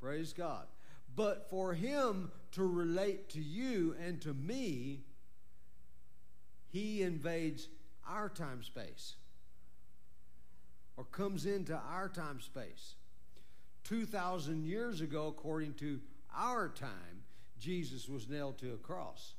Praise 0.02 0.34
God. 0.34 0.66
But 1.16 1.50
for 1.50 1.74
Him 1.74 2.32
to 2.54 2.64
relate 2.64 3.30
to 3.30 3.42
you 3.42 3.96
and 4.04 4.20
to 4.22 4.34
me, 4.34 5.04
He 6.70 7.04
invades 7.04 7.68
our 8.08 8.30
time 8.30 8.64
space 8.64 9.16
or 10.98 11.04
comes 11.06 11.46
into 11.46 11.76
our 11.76 12.10
time 12.10 12.40
space. 12.40 12.96
2,000 13.84 14.64
years 14.64 15.02
ago, 15.02 15.28
according 15.28 15.74
to 15.76 16.00
our 16.36 16.70
time, 16.70 17.24
Jesus 17.60 18.08
was 18.08 18.30
nailed 18.30 18.58
to 18.60 18.74
a 18.74 18.78
cross. 18.78 19.34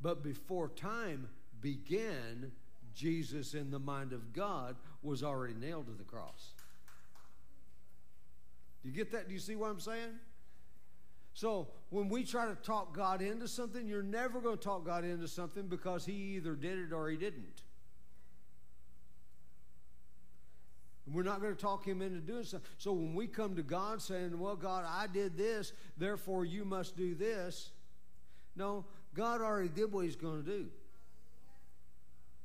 But 0.00 0.22
before 0.22 0.68
time 0.68 1.28
began, 1.60 2.52
Jesus, 2.94 3.54
in 3.54 3.70
the 3.70 3.78
mind 3.78 4.12
of 4.12 4.32
God, 4.32 4.76
was 5.02 5.22
already 5.22 5.54
nailed 5.54 5.86
to 5.86 5.92
the 5.92 6.04
cross. 6.04 6.52
Do 8.82 8.88
you 8.88 8.94
get 8.94 9.12
that? 9.12 9.28
Do 9.28 9.34
you 9.34 9.40
see 9.40 9.56
what 9.56 9.70
I'm 9.70 9.80
saying? 9.80 10.18
So 11.32 11.68
when 11.90 12.08
we 12.08 12.22
try 12.22 12.46
to 12.46 12.54
talk 12.54 12.94
God 12.94 13.20
into 13.20 13.48
something, 13.48 13.86
you're 13.88 14.02
never 14.02 14.40
going 14.40 14.56
to 14.56 14.62
talk 14.62 14.84
God 14.86 15.04
into 15.04 15.26
something 15.26 15.66
because 15.66 16.06
He 16.06 16.36
either 16.36 16.54
did 16.54 16.78
it 16.78 16.92
or 16.92 17.08
He 17.08 17.16
didn't. 17.16 17.63
We're 21.12 21.22
not 21.22 21.42
going 21.42 21.54
to 21.54 21.60
talk 21.60 21.86
him 21.86 22.00
into 22.00 22.20
doing 22.20 22.44
something. 22.44 22.68
So 22.78 22.92
when 22.92 23.14
we 23.14 23.26
come 23.26 23.56
to 23.56 23.62
God 23.62 24.00
saying, 24.00 24.38
Well, 24.38 24.56
God, 24.56 24.84
I 24.88 25.06
did 25.06 25.36
this, 25.36 25.72
therefore 25.98 26.44
you 26.44 26.64
must 26.64 26.96
do 26.96 27.14
this. 27.14 27.70
No, 28.56 28.84
God 29.14 29.40
already 29.40 29.68
did 29.68 29.92
what 29.92 30.04
he's 30.04 30.16
going 30.16 30.42
to 30.42 30.50
do. 30.50 30.66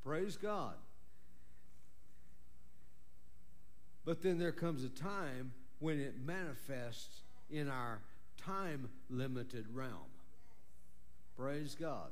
Praise 0.04 0.36
God. 0.36 0.74
But 4.06 4.22
then 4.22 4.40
there 4.40 4.52
comes 4.52 4.84
a 4.84 4.90
time 4.90 5.54
when 5.80 6.00
it 6.00 6.16
manifests 6.26 7.22
in 7.50 7.70
our 7.70 8.02
time 8.38 8.90
limited 9.10 9.66
realm. 9.74 10.10
Praise 11.38 11.76
God. 11.80 12.12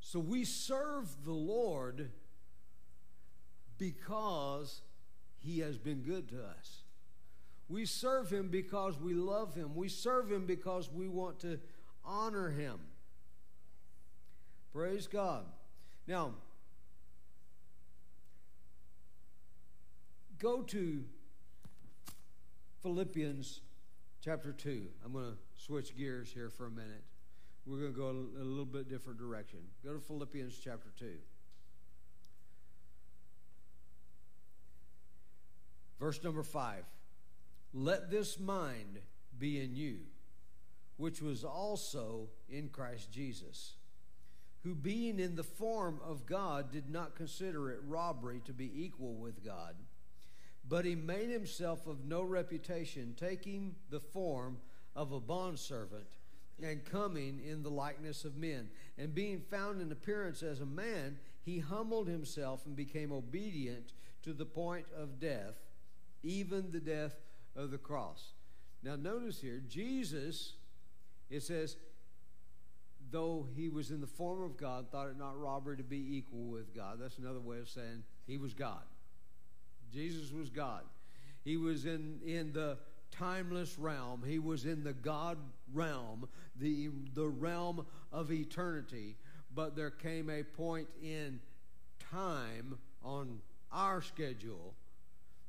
So 0.00 0.18
we 0.18 0.44
serve 0.44 1.08
the 1.24 1.32
Lord 1.32 2.10
because 3.80 4.82
he 5.38 5.60
has 5.60 5.78
been 5.78 6.02
good 6.02 6.28
to 6.28 6.36
us. 6.36 6.82
We 7.68 7.86
serve 7.86 8.30
him 8.30 8.48
because 8.48 9.00
we 9.00 9.14
love 9.14 9.54
him. 9.54 9.74
We 9.74 9.88
serve 9.88 10.30
him 10.30 10.44
because 10.44 10.90
we 10.92 11.08
want 11.08 11.40
to 11.40 11.58
honor 12.04 12.50
him. 12.50 12.78
Praise 14.72 15.06
God. 15.06 15.46
Now, 16.06 16.32
go 20.38 20.62
to 20.62 21.02
Philippians 22.82 23.60
chapter 24.22 24.52
2. 24.52 24.86
I'm 25.04 25.12
going 25.12 25.24
to 25.24 25.38
switch 25.56 25.96
gears 25.96 26.30
here 26.32 26.50
for 26.50 26.66
a 26.66 26.70
minute. 26.70 27.04
We're 27.66 27.78
going 27.78 27.92
to 27.92 27.98
go 27.98 28.08
a, 28.10 28.44
little 28.44 28.64
bit 28.64 28.90
different 28.90 29.18
direction. 29.18 29.60
Go 29.84 29.94
to 29.94 30.00
Philippians 30.00 30.58
chapter 30.62 30.88
2. 30.98 31.06
Verse 36.00 36.22
number 36.24 36.42
5. 36.42 36.84
Let 37.72 38.10
this 38.10 38.40
mind 38.40 38.98
be 39.38 39.60
in 39.60 39.76
you, 39.76 39.98
which 40.96 41.22
was 41.22 41.44
also 41.44 42.30
in 42.48 42.68
Christ 42.68 43.12
Jesus, 43.12 43.74
who 44.64 44.74
being 44.74 45.20
in 45.20 45.36
the 45.36 45.44
form 45.44 46.00
of 46.04 46.26
God 46.26 46.72
did 46.72 46.90
not 46.90 47.14
consider 47.14 47.70
it 47.70 47.78
robbery 47.86 48.40
to 48.46 48.52
be 48.52 48.72
equal 48.74 49.14
with 49.14 49.44
God 49.44 49.76
but 50.70 50.84
he 50.84 50.94
made 50.94 51.30
himself 51.30 51.88
of 51.88 52.04
no 52.04 52.22
reputation, 52.22 53.14
taking 53.18 53.74
the 53.90 53.98
form 53.98 54.58
of 54.94 55.10
a 55.10 55.20
bondservant 55.20 56.06
and 56.62 56.84
coming 56.84 57.40
in 57.44 57.62
the 57.62 57.70
likeness 57.70 58.24
of 58.24 58.36
men. 58.36 58.68
And 58.96 59.12
being 59.12 59.40
found 59.40 59.82
in 59.82 59.90
appearance 59.90 60.44
as 60.44 60.60
a 60.60 60.66
man, 60.66 61.18
he 61.42 61.58
humbled 61.58 62.06
himself 62.06 62.66
and 62.66 62.76
became 62.76 63.10
obedient 63.10 63.94
to 64.22 64.32
the 64.32 64.44
point 64.44 64.86
of 64.96 65.18
death, 65.18 65.54
even 66.22 66.70
the 66.70 66.80
death 66.80 67.14
of 67.56 67.70
the 67.70 67.78
cross. 67.78 68.32
Now, 68.82 68.96
notice 68.96 69.40
here, 69.40 69.62
Jesus, 69.68 70.54
it 71.28 71.42
says, 71.42 71.76
though 73.10 73.46
he 73.54 73.68
was 73.68 73.90
in 73.90 74.00
the 74.00 74.06
form 74.06 74.42
of 74.42 74.56
God, 74.56 74.86
thought 74.90 75.08
it 75.08 75.18
not 75.18 75.38
robbery 75.38 75.76
to 75.76 75.82
be 75.82 76.16
equal 76.16 76.44
with 76.44 76.74
God. 76.74 76.98
That's 77.00 77.18
another 77.18 77.40
way 77.40 77.58
of 77.58 77.68
saying 77.68 78.04
he 78.26 78.38
was 78.38 78.54
God. 78.54 78.82
Jesus 79.92 80.32
was 80.32 80.48
God. 80.48 80.82
He 81.44 81.56
was 81.56 81.84
in, 81.84 82.20
in 82.24 82.52
the 82.52 82.78
timeless 83.10 83.78
realm. 83.78 84.22
He 84.26 84.38
was 84.38 84.64
in 84.64 84.84
the 84.84 84.92
God 84.92 85.38
realm, 85.72 86.28
the, 86.56 86.90
the 87.14 87.26
realm 87.26 87.86
of 88.12 88.30
eternity. 88.30 89.16
But 89.54 89.74
there 89.74 89.90
came 89.90 90.30
a 90.30 90.44
point 90.44 90.88
in 91.02 91.40
time 92.10 92.78
on 93.02 93.40
our 93.72 94.02
schedule 94.02 94.74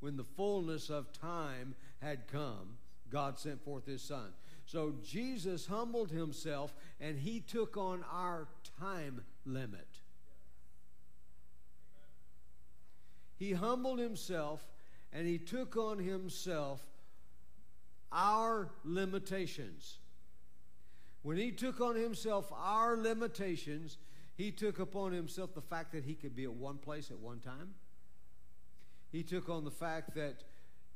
when 0.01 0.17
the 0.17 0.23
fullness 0.23 0.89
of 0.89 1.13
time 1.13 1.75
had 2.01 2.27
come. 2.27 2.77
God 3.09 3.39
sent 3.39 3.63
forth 3.63 3.85
his 3.85 4.01
son. 4.01 4.33
So 4.65 4.93
Jesus 5.03 5.65
humbled 5.65 6.11
himself 6.11 6.73
and 6.99 7.17
he 7.17 7.39
took 7.39 7.77
on 7.77 8.03
our 8.11 8.47
time 8.79 9.21
limit. 9.45 9.87
He 13.37 13.53
humbled 13.53 13.99
himself 13.99 14.63
and 15.11 15.27
he 15.27 15.37
took 15.37 15.75
on 15.75 15.99
himself 15.99 16.81
our 18.11 18.69
limitations. 18.83 19.97
When 21.23 21.37
he 21.37 21.51
took 21.51 21.81
on 21.81 21.95
himself 21.95 22.51
our 22.55 22.97
limitations, 22.97 23.97
he 24.35 24.51
took 24.51 24.79
upon 24.79 25.11
himself 25.11 25.53
the 25.53 25.61
fact 25.61 25.91
that 25.91 26.03
he 26.03 26.15
could 26.15 26.35
be 26.35 26.45
at 26.45 26.53
one 26.53 26.77
place 26.77 27.11
at 27.11 27.19
one 27.19 27.39
time. 27.39 27.73
He 29.11 29.23
took 29.23 29.49
on 29.49 29.65
the 29.65 29.71
fact 29.71 30.15
that 30.15 30.43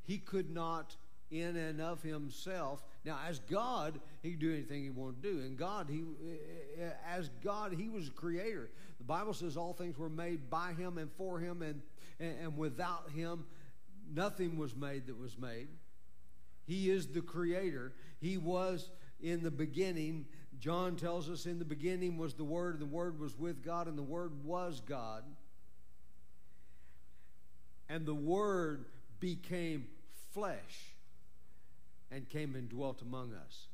he 0.03 0.17
could 0.17 0.49
not, 0.51 0.95
in 1.31 1.55
and 1.57 1.81
of 1.81 2.01
himself, 2.01 2.83
now 3.03 3.17
as 3.27 3.39
God, 3.39 3.99
he 4.21 4.31
could 4.31 4.39
do 4.39 4.53
anything 4.53 4.83
he 4.83 4.89
wanted 4.89 5.21
to 5.23 5.33
do. 5.33 5.39
And 5.39 5.57
God, 5.57 5.87
he, 5.89 6.03
eh, 6.79 6.89
as 7.09 7.29
God, 7.43 7.73
he 7.73 7.89
was 7.89 8.07
a 8.07 8.11
creator. 8.11 8.69
The 8.99 9.03
Bible 9.03 9.33
says 9.33 9.57
all 9.57 9.73
things 9.73 9.97
were 9.97 10.09
made 10.09 10.49
by 10.49 10.73
him 10.73 10.97
and 10.97 11.11
for 11.13 11.39
him, 11.39 11.61
and 11.61 11.81
and, 12.19 12.35
and 12.41 12.57
without 12.57 13.09
him, 13.11 13.45
nothing 14.13 14.57
was 14.57 14.75
made 14.75 15.07
that 15.07 15.19
was 15.19 15.37
made. 15.37 15.67
He 16.65 16.89
is 16.89 17.07
the 17.07 17.21
creator. 17.21 17.93
He 18.19 18.37
was 18.37 18.89
in 19.21 19.43
the 19.43 19.51
beginning. 19.51 20.25
John 20.59 20.95
tells 20.95 21.29
us 21.29 21.45
in 21.45 21.59
the 21.59 21.65
beginning 21.65 22.17
was 22.17 22.33
the 22.33 22.43
Word, 22.43 22.73
and 22.73 22.81
the 22.81 22.93
Word 22.93 23.19
was 23.19 23.37
with 23.37 23.63
God, 23.63 23.87
and 23.87 23.97
the 23.97 24.03
Word 24.03 24.43
was 24.43 24.81
God. 24.85 25.23
And 27.89 28.05
the 28.05 28.15
Word 28.15 28.85
became 29.19 29.87
flesh 30.33 30.95
and 32.11 32.27
came 32.29 32.55
and 32.55 32.69
dwelt 32.69 33.01
among 33.01 33.33
us. 33.33 33.67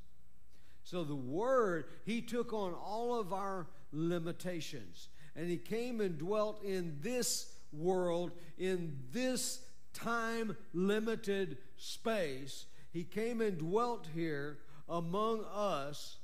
So 0.83 1.03
the 1.03 1.15
Word, 1.15 1.85
He 2.05 2.21
took 2.21 2.53
on 2.53 2.73
all 2.73 3.19
of 3.19 3.33
our 3.33 3.67
limitations, 3.91 5.09
and 5.35 5.49
He 5.49 5.57
came 5.57 6.01
and 6.01 6.17
dwelt 6.17 6.63
in 6.63 6.97
this 7.01 7.53
world 7.71 8.31
in 8.57 8.97
this 9.11 9.59
time 9.93 10.55
limited 10.73 11.57
space. 11.77 12.65
He 12.91 13.03
came 13.03 13.41
and 13.41 13.57
dwelt 13.57 14.07
here 14.13 14.59
among 14.89 15.45
us. 15.45 16.17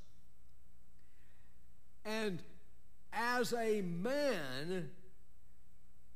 And 2.04 2.42
as 3.12 3.52
a 3.52 3.80
man, 3.82 4.90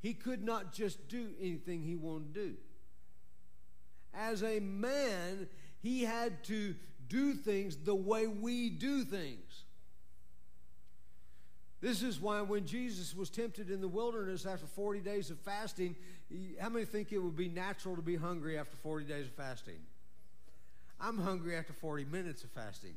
he 0.03 0.13
could 0.15 0.45
not 0.45 0.73
just 0.73 1.09
do 1.09 1.29
anything 1.41 1.83
he 1.83 1.95
wanted 1.95 2.35
to 2.35 2.41
do. 2.41 2.55
As 4.13 4.43
a 4.43 4.59
man, 4.61 5.49
he 5.81 6.03
had 6.03 6.45
to 6.45 6.75
do 7.09 7.35
things 7.35 7.77
the 7.77 7.95
way 7.95 8.27
we 8.27 8.69
do 8.69 9.05
things. 9.05 9.65
This 11.81 12.03
is 12.03 12.21
why 12.21 12.41
when 12.43 12.67
Jesus 12.67 13.15
was 13.15 13.31
tempted 13.31 13.71
in 13.71 13.81
the 13.81 13.89
wilderness 13.89 14.45
after 14.45 14.67
40 14.67 15.01
days 15.01 15.31
of 15.31 15.39
fasting, 15.41 15.97
how 16.61 16.69
many 16.69 16.85
think 16.85 17.13
it 17.13 17.19
would 17.19 17.37
be 17.37 17.49
natural 17.49 17.97
to 17.97 18.03
be 18.03 18.17
hungry 18.17 18.59
after 18.59 18.77
40 18.77 19.05
days 19.07 19.27
of 19.27 19.33
fasting? 19.33 19.79
I'm 21.01 21.19
hungry 21.19 21.57
after 21.57 21.73
40 21.73 22.05
minutes 22.05 22.45
of 22.45 22.51
fasting. 22.51 22.95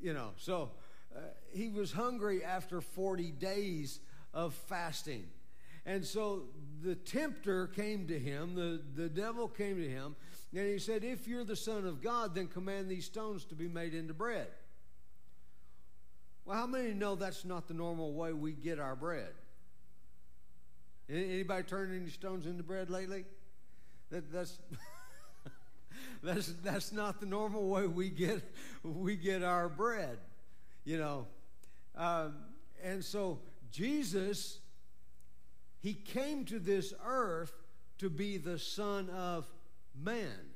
You 0.00 0.12
know, 0.12 0.30
so 0.36 0.70
uh, 1.14 1.20
he 1.52 1.68
was 1.68 1.90
hungry 1.90 2.44
after 2.44 2.80
40 2.80 3.32
days 3.32 3.98
of 4.38 4.54
fasting. 4.54 5.24
And 5.84 6.04
so 6.04 6.44
the 6.80 6.94
tempter 6.94 7.66
came 7.66 8.06
to 8.06 8.16
him, 8.16 8.54
the, 8.54 8.80
the 8.94 9.08
devil 9.08 9.48
came 9.48 9.76
to 9.76 9.88
him, 9.88 10.14
and 10.54 10.64
he 10.64 10.78
said, 10.78 11.02
If 11.02 11.26
you're 11.26 11.42
the 11.42 11.56
Son 11.56 11.84
of 11.84 12.00
God, 12.00 12.36
then 12.36 12.46
command 12.46 12.88
these 12.88 13.04
stones 13.04 13.44
to 13.46 13.56
be 13.56 13.66
made 13.66 13.94
into 13.94 14.14
bread. 14.14 14.46
Well, 16.44 16.56
how 16.56 16.66
many 16.66 16.94
know 16.94 17.16
that's 17.16 17.44
not 17.44 17.66
the 17.66 17.74
normal 17.74 18.12
way 18.12 18.32
we 18.32 18.52
get 18.52 18.78
our 18.78 18.94
bread? 18.94 19.32
Anybody 21.10 21.64
turned 21.64 22.00
any 22.00 22.10
stones 22.10 22.46
into 22.46 22.62
bread 22.62 22.90
lately? 22.90 23.24
That, 24.10 24.32
that's 24.32 24.58
that's 26.22 26.54
that's 26.62 26.92
not 26.92 27.18
the 27.18 27.26
normal 27.26 27.68
way 27.68 27.88
we 27.88 28.08
get 28.08 28.42
we 28.84 29.16
get 29.16 29.42
our 29.42 29.68
bread, 29.68 30.18
you 30.84 30.98
know. 30.98 31.26
Um, 31.96 32.36
and 32.82 33.04
so 33.04 33.40
Jesus, 33.70 34.58
he 35.80 35.94
came 35.94 36.44
to 36.46 36.58
this 36.58 36.94
earth 37.04 37.52
to 37.98 38.08
be 38.08 38.36
the 38.36 38.58
Son 38.58 39.10
of 39.10 39.46
Man. 39.94 40.52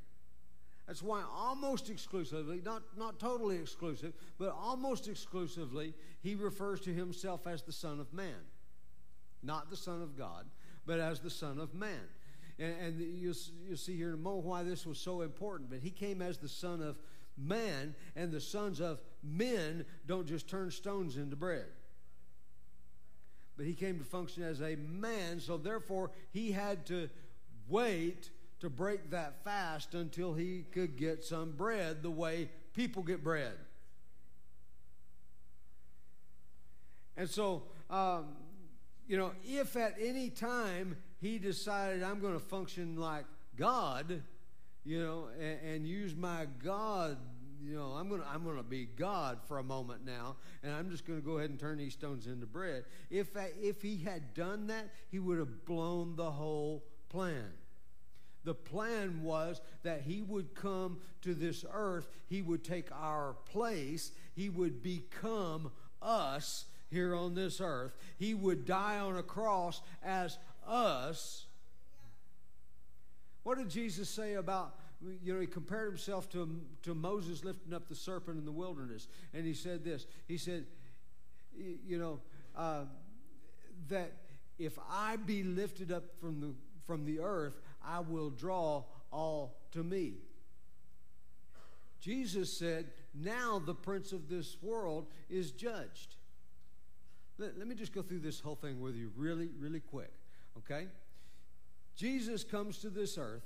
That's 0.87 1.03
why 1.03 1.23
almost 1.33 1.91
exclusively, 1.91 2.61
not, 2.65 2.83
not 2.97 3.19
totally 3.19 3.57
exclusive, 3.57 4.13
but 4.39 4.51
almost 4.51 5.09
exclusively, 5.09 5.95
he 6.23 6.35
refers 6.35 6.81
to 6.81 6.93
himself 6.93 7.47
as 7.47 7.63
the 7.63 7.73
Son 7.73 8.01
of 8.01 8.13
Man. 8.13 8.35
Not 9.43 9.71
the 9.71 9.77
Son 9.77 10.03
of 10.03 10.17
God, 10.17 10.47
but 10.87 11.01
as 11.01 11.21
the 11.21 11.31
Son 11.31 11.59
of 11.59 11.75
Man. 11.75 12.01
And, 12.59 12.75
and 12.81 13.01
you'll, 13.01 13.35
you'll 13.67 13.77
see 13.77 13.97
here 13.97 14.09
in 14.09 14.15
a 14.15 14.19
moment 14.19 14.45
why 14.45 14.63
this 14.63 14.87
was 14.87 14.99
so 14.99 15.23
important. 15.23 15.71
But 15.71 15.81
he 15.81 15.91
came 15.91 16.21
as 16.21 16.39
the 16.39 16.49
Son 16.49 16.83
of 16.83 16.99
Man, 17.39 17.95
and 18.15 18.31
the 18.31 18.41
sons 18.41 18.81
of 18.81 19.01
men 19.23 19.87
don't 20.07 20.27
just 20.27 20.49
turn 20.49 20.71
stones 20.71 21.17
into 21.17 21.37
bread. 21.37 21.67
But 23.57 23.67
he 23.67 23.75
came 23.75 23.99
to 23.99 24.05
function 24.05 24.43
as 24.43 24.61
a 24.61 24.77
man, 24.77 25.41
so 25.41 25.57
therefore 25.57 26.11
he 26.31 26.53
had 26.53 26.87
to 26.87 27.09
wait 27.69 28.31
to 28.61 28.71
break 28.71 29.11
that 29.11 29.43
fast 29.45 29.95
until 29.95 30.35
he 30.35 30.65
could 30.73 30.97
get 30.97 31.25
some 31.25 31.53
bread 31.53 32.03
the 32.03 32.11
way 32.11 32.49
people 32.75 33.03
get 33.03 33.23
bread. 33.23 33.55
And 37.17 37.29
so, 37.29 37.65
um, 37.91 38.29
you 39.07 39.17
know, 39.17 39.33
if 39.45 39.77
at 39.77 39.97
any 40.01 40.31
time 40.31 40.97
he 41.21 41.39
decided 41.39 42.03
I'm 42.03 42.21
going 42.21 42.35
to 42.35 42.41
function 42.45 42.97
like 42.97 43.27
God, 43.57 44.23
you 44.85 45.03
know, 45.03 45.29
and, 45.39 45.59
and 45.75 45.87
use 45.87 46.15
my 46.15 46.47
God, 46.65 47.19
you 47.65 47.77
know, 47.77 47.93
I'm 47.93 48.09
to 48.11 48.25
I'm 48.27 48.45
to 48.57 48.63
be 48.63 48.87
God 48.97 49.39
for 49.47 49.59
a 49.59 49.63
moment 49.63 50.05
now, 50.05 50.37
and 50.63 50.75
I'm 50.75 50.91
just 50.91 51.07
to 51.07 51.21
go 51.21 51.39
ahead 51.39 51.51
and 51.51 51.59
turn 51.59 51.79
these 51.79 51.93
stones 51.93 52.27
into 52.27 52.47
bread. 52.47 52.85
If 53.11 53.29
if 53.61 53.83
he 53.83 53.99
had 53.99 54.35
done 54.35 54.67
that, 54.69 54.89
he 55.11 55.19
would 55.19 55.39
have 55.39 55.65
blown 55.65 56.17
the 56.17 56.31
whole 56.31 56.85
plan. 57.09 57.53
The 58.45 58.55
plan 58.55 59.23
was 59.23 59.61
that 59.85 60.03
he 60.03 60.23
would 60.23 60.55
come 60.55 60.99
to 61.23 61.35
this 61.35 61.65
earth, 61.73 62.09
he 62.29 62.43
would 62.43 62.65
take 62.65 62.91
our 62.93 63.37
place, 63.45 64.11
he 64.35 64.49
would 64.49 64.83
become 64.83 65.71
us 66.01 66.65
here 66.91 67.15
on 67.15 67.35
this 67.35 67.61
earth. 67.61 67.97
He 68.19 68.35
would 68.35 68.67
die 68.67 68.99
on 68.99 69.17
a 69.17 69.23
cross 69.23 69.81
as 70.03 70.39
us. 70.67 71.47
What 73.45 73.59
did 73.59 73.71
Jesus 73.71 74.09
say 74.09 74.35
about 74.35 74.75
you 75.23 75.35
know, 75.35 75.41
he 75.41 75.47
compared 75.47 75.89
himself 75.89 76.29
to, 76.31 76.61
to 76.83 76.95
Moses 76.95 77.45
lifting 77.45 77.75
up 77.75 77.89
the 77.89 77.95
serpent 77.95 78.39
in 78.39 78.45
the 78.45 78.53
wilderness. 78.53 79.09
And 79.35 79.47
he 79.47 79.55
said 79.55 79.85
this 79.85 80.07
He 80.27 80.37
said, 80.39 80.67
you 81.57 81.99
know, 81.99 82.21
uh, 82.57 82.85
that 83.89 84.13
if 84.59 84.79
I 84.91 85.17
be 85.17 85.43
lifted 85.43 85.91
up 85.91 86.05
from 86.21 86.41
the, 86.41 86.55
from 86.87 87.05
the 87.05 87.21
earth, 87.21 87.61
I 87.85 88.01
will 88.01 88.31
draw 88.31 88.85
all 89.11 89.57
to 89.73 89.83
me. 89.83 90.15
Jesus 92.01 92.53
said, 92.53 92.91
Now 93.15 93.61
the 93.65 93.75
prince 93.75 94.13
of 94.13 94.29
this 94.29 94.57
world 94.63 95.07
is 95.31 95.53
judged. 95.53 96.17
Let, 97.39 97.59
let 97.59 97.67
me 97.67 97.75
just 97.75 97.95
go 97.95 98.03
through 98.03 98.21
this 98.21 98.41
whole 98.41 98.57
thing 98.57 98.81
with 98.81 98.95
you 98.95 99.11
really, 99.17 99.51
really 99.59 99.81
quick, 99.81 100.13
okay? 100.59 100.87
Jesus 101.95 102.45
comes 102.45 102.79
to 102.79 102.91
this 102.91 103.19
earth. 103.19 103.45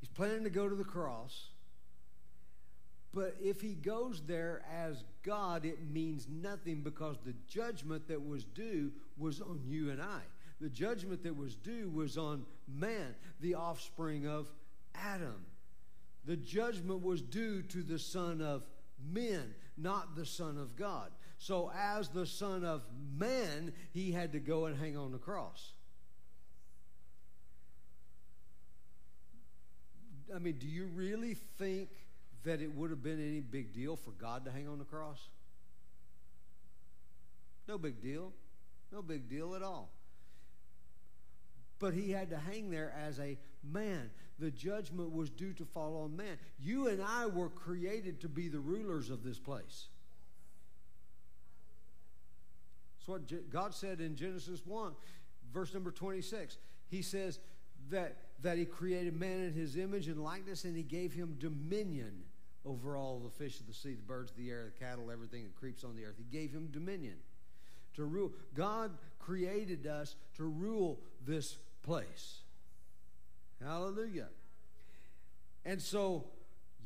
He's 0.00 0.05
planning 0.16 0.44
to 0.44 0.50
go 0.50 0.68
to 0.68 0.74
the 0.74 0.84
cross. 0.84 1.48
But 3.12 3.36
if 3.42 3.60
he 3.60 3.74
goes 3.74 4.22
there 4.26 4.62
as 4.70 5.04
God, 5.22 5.64
it 5.64 5.78
means 5.90 6.26
nothing 6.28 6.82
because 6.82 7.16
the 7.24 7.34
judgment 7.48 8.08
that 8.08 8.26
was 8.26 8.44
due 8.44 8.92
was 9.16 9.40
on 9.40 9.60
you 9.64 9.90
and 9.90 10.02
I. 10.02 10.20
The 10.60 10.68
judgment 10.68 11.22
that 11.22 11.36
was 11.36 11.54
due 11.54 11.90
was 11.90 12.16
on 12.16 12.44
man, 12.66 13.14
the 13.40 13.54
offspring 13.54 14.26
of 14.26 14.50
Adam. 14.94 15.44
The 16.24 16.36
judgment 16.36 17.02
was 17.02 17.22
due 17.22 17.62
to 17.62 17.82
the 17.82 17.98
Son 17.98 18.40
of 18.40 18.66
men, 19.12 19.54
not 19.76 20.16
the 20.16 20.26
Son 20.26 20.58
of 20.58 20.76
God. 20.76 21.10
So, 21.38 21.70
as 21.78 22.08
the 22.08 22.26
Son 22.26 22.64
of 22.64 22.82
man, 23.18 23.72
he 23.92 24.12
had 24.12 24.32
to 24.32 24.40
go 24.40 24.66
and 24.66 24.78
hang 24.78 24.96
on 24.96 25.12
the 25.12 25.18
cross. 25.18 25.72
I 30.34 30.38
mean, 30.38 30.56
do 30.58 30.66
you 30.66 30.86
really 30.94 31.34
think 31.58 31.88
that 32.44 32.60
it 32.60 32.74
would 32.74 32.90
have 32.90 33.02
been 33.02 33.20
any 33.20 33.40
big 33.40 33.72
deal 33.72 33.96
for 33.96 34.10
God 34.12 34.44
to 34.44 34.50
hang 34.50 34.68
on 34.68 34.78
the 34.78 34.84
cross? 34.84 35.28
No 37.68 37.78
big 37.78 38.00
deal. 38.00 38.32
No 38.92 39.02
big 39.02 39.28
deal 39.28 39.54
at 39.54 39.62
all. 39.62 39.90
But 41.78 41.92
he 41.92 42.10
had 42.10 42.30
to 42.30 42.38
hang 42.38 42.70
there 42.70 42.94
as 43.06 43.18
a 43.18 43.36
man. 43.62 44.10
The 44.38 44.50
judgment 44.50 45.12
was 45.12 45.30
due 45.30 45.52
to 45.54 45.64
fall 45.64 46.02
on 46.04 46.16
man. 46.16 46.38
You 46.58 46.88
and 46.88 47.02
I 47.02 47.26
were 47.26 47.48
created 47.48 48.20
to 48.20 48.28
be 48.28 48.48
the 48.48 48.60
rulers 48.60 49.10
of 49.10 49.22
this 49.22 49.38
place. 49.38 49.88
That's 52.98 53.08
what 53.08 53.50
God 53.50 53.74
said 53.74 54.00
in 54.00 54.16
Genesis 54.16 54.62
1, 54.64 54.92
verse 55.52 55.72
number 55.74 55.90
26. 55.90 56.56
He 56.88 57.02
says 57.02 57.38
that, 57.90 58.16
that 58.46 58.58
he 58.58 58.64
created 58.64 59.18
man 59.18 59.40
in 59.40 59.52
his 59.52 59.76
image 59.76 60.06
and 60.06 60.22
likeness, 60.22 60.62
and 60.62 60.76
he 60.76 60.84
gave 60.84 61.12
him 61.12 61.36
dominion 61.40 62.22
over 62.64 62.96
all 62.96 63.18
the 63.18 63.28
fish 63.28 63.58
of 63.58 63.66
the 63.66 63.74
sea, 63.74 63.94
the 63.94 64.02
birds 64.02 64.30
of 64.30 64.36
the 64.36 64.48
air, 64.50 64.66
the 64.72 64.84
cattle, 64.84 65.10
everything 65.10 65.42
that 65.42 65.56
creeps 65.56 65.82
on 65.82 65.96
the 65.96 66.04
earth. 66.04 66.14
He 66.16 66.22
gave 66.38 66.52
him 66.52 66.68
dominion 66.72 67.16
to 67.94 68.04
rule. 68.04 68.30
God 68.54 68.92
created 69.18 69.88
us 69.88 70.14
to 70.36 70.44
rule 70.44 71.00
this 71.26 71.56
place. 71.82 72.42
Hallelujah. 73.60 74.28
And 75.64 75.82
so 75.82 76.26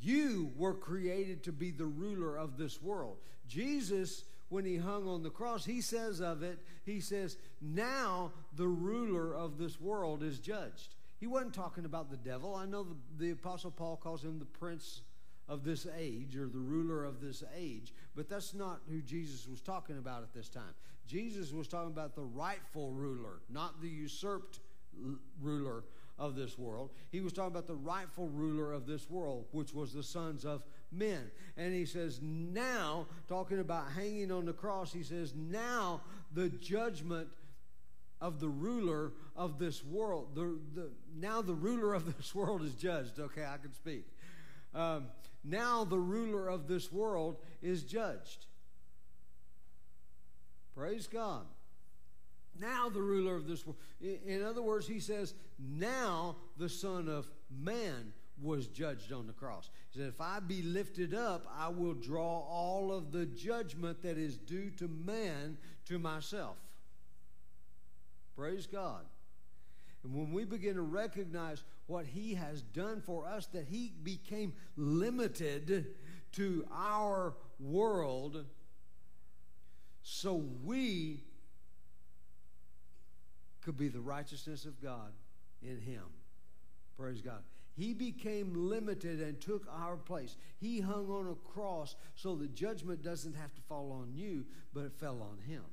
you 0.01 0.53
were 0.57 0.73
created 0.73 1.43
to 1.43 1.51
be 1.51 1.69
the 1.69 1.85
ruler 1.85 2.37
of 2.37 2.57
this 2.57 2.81
world. 2.81 3.17
Jesus, 3.47 4.23
when 4.49 4.65
he 4.65 4.77
hung 4.77 5.07
on 5.07 5.21
the 5.21 5.29
cross, 5.29 5.63
he 5.63 5.81
says 5.81 6.21
of 6.21 6.41
it, 6.41 6.57
he 6.87 6.99
says, 6.99 7.37
Now 7.61 8.31
the 8.55 8.67
ruler 8.67 9.35
of 9.35 9.59
this 9.59 9.79
world 9.79 10.23
is 10.23 10.39
judged. 10.39 10.95
He 11.21 11.27
wasn't 11.27 11.53
talking 11.53 11.85
about 11.85 12.09
the 12.09 12.17
devil. 12.17 12.55
I 12.55 12.65
know 12.65 12.83
the, 12.83 13.25
the 13.25 13.31
Apostle 13.31 13.69
Paul 13.69 13.95
calls 13.95 14.23
him 14.23 14.39
the 14.39 14.45
prince 14.45 15.03
of 15.47 15.63
this 15.63 15.85
age 15.97 16.35
or 16.35 16.47
the 16.47 16.57
ruler 16.57 17.05
of 17.05 17.21
this 17.21 17.43
age, 17.55 17.93
but 18.15 18.27
that's 18.27 18.55
not 18.55 18.81
who 18.89 19.01
Jesus 19.01 19.47
was 19.47 19.61
talking 19.61 19.99
about 19.99 20.23
at 20.23 20.33
this 20.33 20.49
time. 20.49 20.73
Jesus 21.05 21.53
was 21.53 21.67
talking 21.67 21.91
about 21.91 22.15
the 22.15 22.23
rightful 22.23 22.91
ruler, 22.91 23.41
not 23.49 23.81
the 23.81 23.87
usurped 23.87 24.61
ruler 25.39 25.83
of 26.17 26.35
this 26.35 26.57
world. 26.57 26.89
He 27.11 27.21
was 27.21 27.33
talking 27.33 27.51
about 27.51 27.67
the 27.67 27.75
rightful 27.75 28.27
ruler 28.29 28.73
of 28.73 28.87
this 28.87 29.07
world, 29.07 29.45
which 29.51 29.73
was 29.73 29.93
the 29.93 30.03
sons 30.03 30.43
of 30.43 30.63
men. 30.91 31.29
And 31.55 31.73
he 31.73 31.85
says, 31.85 32.19
now, 32.21 33.05
talking 33.27 33.59
about 33.59 33.91
hanging 33.91 34.31
on 34.31 34.45
the 34.45 34.53
cross, 34.53 34.91
he 34.91 35.03
says, 35.03 35.33
now 35.35 36.01
the 36.33 36.49
judgment 36.49 37.27
of 38.21 38.39
the 38.39 38.49
ruler 38.49 39.13
of 39.35 39.57
this 39.57 39.83
world, 39.83 40.35
the, 40.35 40.59
the, 40.73 40.89
now 41.19 41.41
the 41.41 41.53
ruler 41.53 41.93
of 41.93 42.05
this 42.17 42.33
world 42.35 42.63
is 42.63 42.73
judged. 42.73 43.19
Okay, 43.19 43.43
I 43.43 43.57
can 43.57 43.73
speak. 43.73 44.05
Um, 44.73 45.07
now 45.43 45.83
the 45.83 45.99
ruler 45.99 46.47
of 46.47 46.67
this 46.67 46.91
world 46.91 47.37
is 47.61 47.83
judged. 47.83 48.45
Praise 50.75 51.07
God. 51.07 51.45
Now 52.59 52.89
the 52.89 53.01
ruler 53.01 53.35
of 53.35 53.47
this 53.47 53.65
world. 53.65 53.79
In 54.01 54.43
other 54.43 54.61
words, 54.61 54.87
he 54.87 54.99
says, 54.99 55.33
now 55.59 56.35
the 56.57 56.69
Son 56.69 57.07
of 57.07 57.27
Man 57.49 58.13
was 58.41 58.67
judged 58.67 59.11
on 59.11 59.27
the 59.27 59.33
cross. 59.33 59.69
He 59.91 59.99
said, 59.99 60.09
If 60.09 60.21
I 60.21 60.39
be 60.39 60.61
lifted 60.61 61.13
up, 61.13 61.45
I 61.57 61.69
will 61.69 61.93
draw 61.93 62.39
all 62.39 62.91
of 62.91 63.11
the 63.11 63.25
judgment 63.25 64.01
that 64.03 64.17
is 64.17 64.37
due 64.37 64.69
to 64.77 64.87
man 64.87 65.57
to 65.85 65.99
myself. 65.99 66.57
Praise 68.35 68.67
God. 68.67 69.05
And 70.03 70.13
when 70.13 70.31
we 70.31 70.45
begin 70.45 70.75
to 70.75 70.81
recognize 70.81 71.63
what 71.87 72.05
He 72.05 72.33
has 72.33 72.61
done 72.61 73.01
for 73.01 73.27
us, 73.27 73.47
that 73.47 73.67
He 73.67 73.93
became 74.03 74.53
limited 74.75 75.87
to 76.33 76.65
our 76.73 77.35
world 77.59 78.45
so 80.03 80.43
we 80.63 81.23
could 83.61 83.77
be 83.77 83.89
the 83.89 83.99
righteousness 83.99 84.65
of 84.65 84.81
God 84.81 85.11
in 85.61 85.79
Him. 85.79 86.03
Praise 86.97 87.21
God. 87.21 87.43
He 87.77 87.93
became 87.93 88.53
limited 88.53 89.21
and 89.21 89.39
took 89.39 89.65
our 89.71 89.95
place. 89.95 90.35
He 90.57 90.81
hung 90.81 91.09
on 91.09 91.27
a 91.27 91.35
cross 91.53 91.95
so 92.15 92.35
the 92.35 92.47
judgment 92.47 93.01
doesn't 93.01 93.35
have 93.35 93.53
to 93.55 93.61
fall 93.61 93.91
on 93.91 94.13
you, 94.13 94.45
but 94.73 94.81
it 94.81 94.93
fell 94.93 95.21
on 95.21 95.37
Him. 95.47 95.63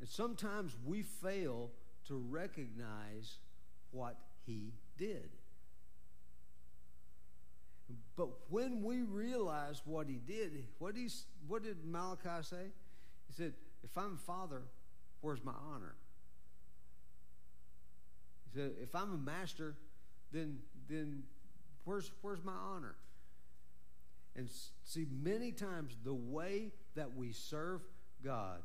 And 0.00 0.08
sometimes 0.08 0.74
we 0.84 1.02
fail 1.02 1.70
to 2.08 2.16
recognize 2.16 3.36
what 3.90 4.16
he 4.46 4.72
did. 4.96 5.30
But 8.16 8.28
when 8.48 8.82
we 8.82 9.02
realize 9.02 9.82
what 9.84 10.08
he 10.08 10.14
did, 10.14 10.64
what, 10.78 10.96
he, 10.96 11.08
what 11.46 11.62
did 11.62 11.84
Malachi 11.84 12.42
say? 12.42 12.66
He 13.26 13.32
said, 13.32 13.52
If 13.82 13.96
I'm 13.96 14.14
a 14.14 14.26
father, 14.26 14.62
where's 15.20 15.44
my 15.44 15.54
honor? 15.72 15.94
He 18.52 18.60
said, 18.60 18.72
If 18.82 18.94
I'm 18.94 19.12
a 19.12 19.18
master, 19.18 19.74
then, 20.32 20.58
then 20.88 21.24
where's, 21.84 22.10
where's 22.22 22.44
my 22.44 22.52
honor? 22.52 22.94
And 24.36 24.48
see, 24.84 25.06
many 25.10 25.52
times 25.52 25.96
the 26.04 26.14
way 26.14 26.70
that 26.94 27.16
we 27.16 27.32
serve 27.32 27.82
God 28.22 28.62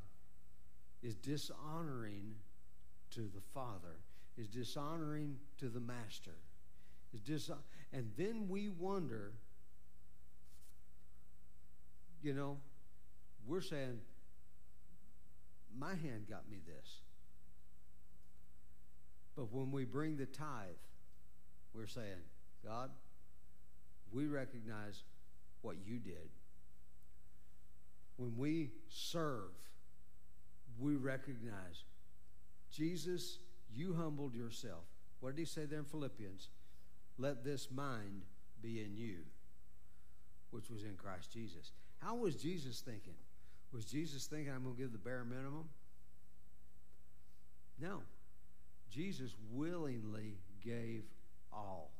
is 1.03 1.15
dishonoring 1.15 2.35
to 3.11 3.21
the 3.21 3.41
Father, 3.53 3.99
is 4.37 4.47
dishonoring 4.47 5.37
to 5.57 5.69
the 5.69 5.79
Master. 5.79 6.35
Is 7.13 7.21
dis- 7.21 7.51
and 7.93 8.11
then 8.17 8.47
we 8.49 8.69
wonder, 8.69 9.31
you 12.21 12.33
know, 12.33 12.57
we're 13.47 13.61
saying, 13.61 13.99
my 15.77 15.91
hand 15.95 16.27
got 16.29 16.49
me 16.49 16.57
this. 16.65 17.01
But 19.35 19.51
when 19.51 19.71
we 19.71 19.83
bring 19.83 20.17
the 20.17 20.25
tithe, 20.25 20.75
we're 21.73 21.87
saying, 21.87 22.23
God, 22.63 22.89
we 24.11 24.27
recognize 24.27 25.03
what 25.61 25.75
you 25.85 25.99
did. 25.99 26.29
When 28.17 28.37
we 28.37 28.71
serve, 28.87 29.51
we 30.79 30.95
recognize 30.95 31.83
Jesus, 32.71 33.39
you 33.73 33.93
humbled 33.93 34.35
yourself. 34.35 34.83
What 35.19 35.35
did 35.35 35.41
he 35.41 35.45
say 35.45 35.65
there 35.65 35.79
in 35.79 35.85
Philippians? 35.85 36.49
Let 37.17 37.43
this 37.43 37.69
mind 37.71 38.23
be 38.61 38.81
in 38.81 38.95
you, 38.95 39.17
which 40.51 40.69
was 40.69 40.83
in 40.83 40.95
Christ 40.95 41.31
Jesus. 41.31 41.71
How 41.99 42.15
was 42.15 42.35
Jesus 42.35 42.81
thinking? 42.81 43.15
Was 43.71 43.85
Jesus 43.85 44.25
thinking, 44.25 44.51
I'm 44.53 44.63
going 44.63 44.75
to 44.75 44.81
give 44.81 44.91
the 44.91 44.97
bare 44.97 45.23
minimum? 45.23 45.69
No. 47.79 48.01
Jesus 48.89 49.35
willingly 49.51 50.37
gave 50.63 51.03
all. 51.51 51.91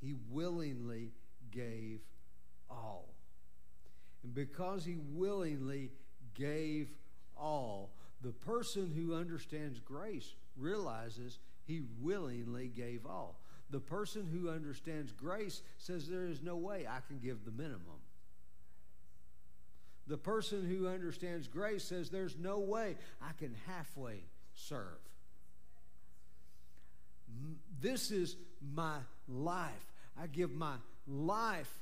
He 0.00 0.14
willingly 0.30 1.12
gave 1.50 2.00
all. 2.70 3.14
And 4.22 4.34
because 4.34 4.84
he 4.84 4.96
willingly 5.12 5.90
gave 6.34 6.90
all, 7.36 7.90
the 8.22 8.32
person 8.32 8.92
who 8.94 9.14
understands 9.14 9.80
grace 9.80 10.34
realizes 10.56 11.38
he 11.66 11.82
willingly 12.00 12.68
gave 12.68 13.06
all. 13.06 13.40
The 13.70 13.80
person 13.80 14.26
who 14.26 14.50
understands 14.50 15.12
grace 15.12 15.62
says 15.78 16.06
there 16.06 16.26
is 16.26 16.42
no 16.42 16.56
way 16.56 16.86
I 16.88 17.00
can 17.06 17.18
give 17.18 17.44
the 17.44 17.50
minimum. 17.50 18.00
The 20.06 20.18
person 20.18 20.66
who 20.66 20.86
understands 20.86 21.48
grace 21.48 21.84
says 21.84 22.10
there's 22.10 22.36
no 22.36 22.58
way 22.58 22.96
I 23.22 23.32
can 23.38 23.54
halfway 23.66 24.20
serve. 24.54 25.00
This 27.80 28.10
is 28.10 28.36
my 28.74 28.98
life. 29.28 29.92
I 30.20 30.26
give 30.26 30.52
my 30.52 30.76
life 31.08 31.72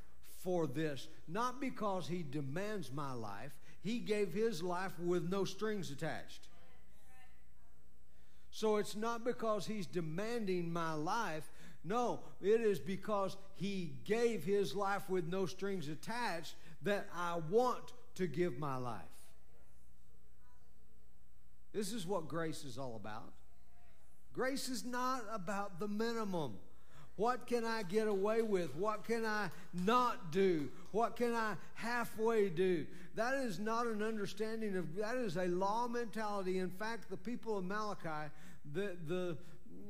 for 0.43 0.67
this, 0.67 1.09
not 1.29 1.61
because 1.61 2.07
he 2.09 2.25
demands 2.29 2.91
my 2.93 3.13
life. 3.13 3.53
He 3.83 3.99
gave 3.99 4.33
his 4.33 4.63
life 4.63 4.99
with 4.99 5.29
no 5.29 5.45
strings 5.45 5.91
attached. 5.91 6.49
So 8.51 8.77
it's 8.77 8.95
not 8.95 9.25
because 9.25 9.67
he's 9.67 9.87
demanding 9.87 10.73
my 10.73 10.93
life. 10.93 11.51
No, 11.85 12.21
it 12.41 12.61
is 12.61 12.79
because 12.79 13.37
he 13.55 13.95
gave 14.05 14.45
his 14.45 14.75
life 14.75 15.09
with 15.09 15.27
no 15.27 15.47
strings 15.47 15.89
attached 15.89 16.55
that 16.83 17.09
I 17.17 17.41
want 17.51 17.93
to 18.17 18.27
give 18.27 18.59
my 18.59 18.77
life. 18.77 19.01
This 21.73 21.93
is 21.93 22.07
what 22.07 22.29
grace 22.29 22.65
is 22.65 22.79
all 22.79 22.97
about. 22.97 23.33
Grace 24.33 24.69
is 24.69 24.85
not 24.85 25.23
about 25.33 25.81
the 25.81 25.89
minimum. 25.89 26.55
What 27.17 27.47
can 27.47 27.65
I 27.65 27.83
get 27.83 28.09
away 28.09 28.43
with? 28.43 28.75
What 28.75 29.05
can 29.05 29.25
I 29.25 29.51
not 29.73 30.33
do? 30.33 30.71
What 30.93 31.17
can 31.17 31.35
I 31.35 31.55
halfway 31.75 32.49
do? 32.49 32.87
That 33.15 33.35
is 33.35 33.59
not 33.59 33.87
an 33.87 34.03
understanding 34.03 34.77
of 34.77 34.97
that 34.97 35.17
is 35.17 35.37
a 35.37 35.47
law 35.47 35.87
mentality. 35.87 36.59
In 36.59 36.71
fact, 36.71 37.11
the 37.11 37.17
people 37.17 37.59
of 37.59 37.65
Malachi, 37.65 38.31
the 38.73 38.97
the 39.07 39.37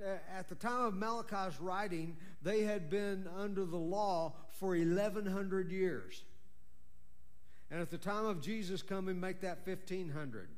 uh, 0.04 0.16
at 0.36 0.48
the 0.48 0.54
time 0.54 0.84
of 0.84 0.94
Malachi's 0.94 1.60
writing, 1.60 2.16
they 2.42 2.62
had 2.62 2.90
been 2.90 3.28
under 3.36 3.64
the 3.64 3.76
law 3.76 4.34
for 4.50 4.70
1100 4.70 5.70
years. 5.70 6.24
And 7.70 7.80
at 7.80 7.90
the 7.90 7.98
time 7.98 8.26
of 8.26 8.42
Jesus 8.42 8.82
coming, 8.82 9.20
make 9.20 9.40
that 9.42 9.66
1500. 9.66 10.48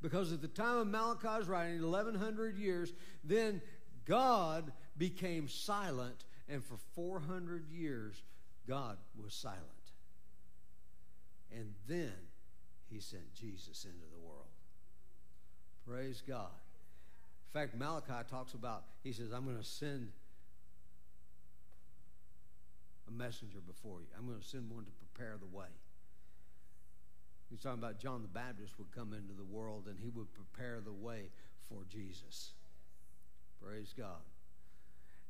Because 0.00 0.32
at 0.32 0.40
the 0.40 0.48
time 0.48 0.78
of 0.78 0.86
Malachi's 0.86 1.48
writing, 1.48 1.82
1100 1.82 2.56
years, 2.56 2.92
then 3.24 3.60
God 4.06 4.72
became 4.96 5.48
silent, 5.48 6.24
and 6.48 6.64
for 6.64 6.78
400 6.94 7.68
years, 7.70 8.22
God 8.66 8.96
was 9.20 9.34
silent. 9.34 9.77
And 11.54 11.74
then 11.86 12.12
he 12.90 13.00
sent 13.00 13.34
Jesus 13.34 13.84
into 13.84 14.06
the 14.12 14.18
world. 14.18 14.46
Praise 15.86 16.22
God. 16.26 16.50
In 17.48 17.60
fact, 17.60 17.74
Malachi 17.74 18.28
talks 18.30 18.54
about, 18.54 18.84
he 19.02 19.12
says, 19.12 19.32
I'm 19.32 19.44
going 19.44 19.56
to 19.56 19.64
send 19.64 20.10
a 23.08 23.10
messenger 23.10 23.58
before 23.66 24.00
you. 24.00 24.06
I'm 24.18 24.26
going 24.26 24.40
to 24.40 24.46
send 24.46 24.70
one 24.70 24.84
to 24.84 24.90
prepare 24.92 25.36
the 25.38 25.56
way. 25.56 25.68
He's 27.48 27.60
talking 27.60 27.78
about 27.78 27.98
John 27.98 28.20
the 28.20 28.28
Baptist 28.28 28.78
would 28.78 28.92
come 28.92 29.14
into 29.14 29.32
the 29.32 29.44
world 29.44 29.86
and 29.86 29.98
he 29.98 30.10
would 30.10 30.28
prepare 30.34 30.80
the 30.84 30.92
way 30.92 31.30
for 31.68 31.84
Jesus. 31.88 32.50
Praise 33.64 33.94
God. 33.96 34.20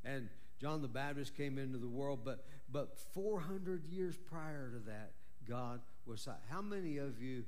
And 0.04 0.28
John 0.60 0.82
the 0.82 0.88
Baptist 0.88 1.36
came 1.36 1.58
into 1.58 1.78
the 1.78 1.88
world, 1.88 2.20
but 2.24 2.44
but 2.70 2.98
400 3.14 3.86
years 3.86 4.16
prior 4.16 4.70
to 4.70 4.78
that, 4.90 5.12
God 5.48 5.80
was 6.09 6.22
silent. 6.22 6.42
How 6.50 6.62
many 6.62 6.98
of 6.98 7.20
you, 7.20 7.44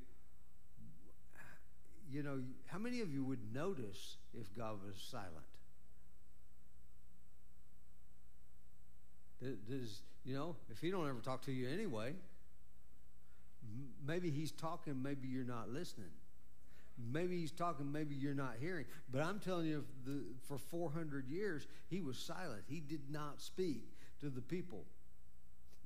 you 2.11 2.23
know, 2.23 2.41
how 2.67 2.79
many 2.79 3.01
of 3.01 3.13
you 3.13 3.25
would 3.25 3.55
notice 3.55 4.17
if 4.39 4.55
God 4.57 4.79
was 4.87 4.97
silent? 4.97 5.31
Does, 9.41 10.03
you 10.25 10.35
know, 10.35 10.57
if 10.71 10.81
he 10.81 10.91
don't 10.91 11.09
ever 11.09 11.21
talk 11.21 11.43
to 11.43 11.53
you 11.53 11.69
anyway, 11.69 12.13
maybe 14.07 14.31
he's 14.31 14.53
talking, 14.53 15.03
maybe 15.03 15.29
you're 15.29 15.45
not 15.45 15.71
listening. 15.71 16.11
Maybe 17.13 17.39
he's 17.39 17.53
talking, 17.53 17.91
maybe 17.91 18.15
you're 18.15 18.35
not 18.35 18.57
hearing. 18.61 18.85
But 19.11 19.23
I'm 19.23 19.41
telling 19.41 19.67
you, 19.67 19.85
the, 20.05 20.21
for 20.47 20.59
400 20.59 21.27
years, 21.29 21.67
he 21.89 22.03
was 22.03 22.19
silent. 22.19 22.65
He 22.69 22.81
did 22.81 23.11
not 23.11 23.41
speak 23.41 23.85
to 24.21 24.29
the 24.29 24.43
people. 24.43 24.85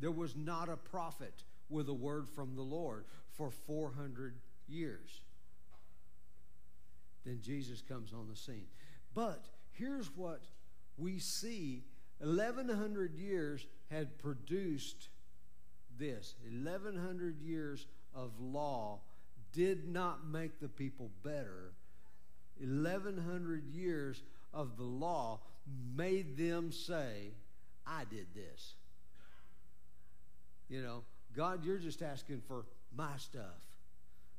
There 0.01 0.11
was 0.11 0.35
not 0.35 0.69
a 0.69 0.77
prophet 0.77 1.45
with 1.69 1.89
a 1.89 1.95
word 1.95 2.29
from 2.29 2.55
the 2.55 2.63
Lord 2.63 3.05
for 3.37 3.51
400 3.51 4.35
years. 4.69 5.23
Then 7.25 7.41
Jesus 7.43 7.83
comes 7.83 8.13
on 8.13 8.29
the 8.29 8.37
scene. 8.37 8.67
But 9.15 9.47
here's 9.73 10.09
what 10.17 10.43
we 10.97 11.19
see 11.19 11.85
1100 12.19 13.15
years 13.17 13.67
had 13.91 14.19
produced 14.19 15.09
this 15.99 16.35
1100 16.43 17.41
years 17.41 17.87
of 18.15 18.31
law 18.41 19.01
did 19.53 19.89
not 19.89 20.27
make 20.27 20.61
the 20.61 20.69
people 20.69 21.11
better. 21.23 21.73
1100 22.59 23.67
years 23.69 24.23
of 24.53 24.77
the 24.77 24.85
law 24.85 25.41
made 25.97 26.37
them 26.37 26.71
say, 26.73 27.33
I 27.87 28.05
did 28.05 28.27
this. 28.35 28.75
You 30.69 30.83
know, 30.83 31.05
God, 31.37 31.65
you're 31.65 31.79
just 31.79 32.03
asking 32.03 32.43
for 32.47 32.65
my 32.97 33.17
stuff. 33.17 33.43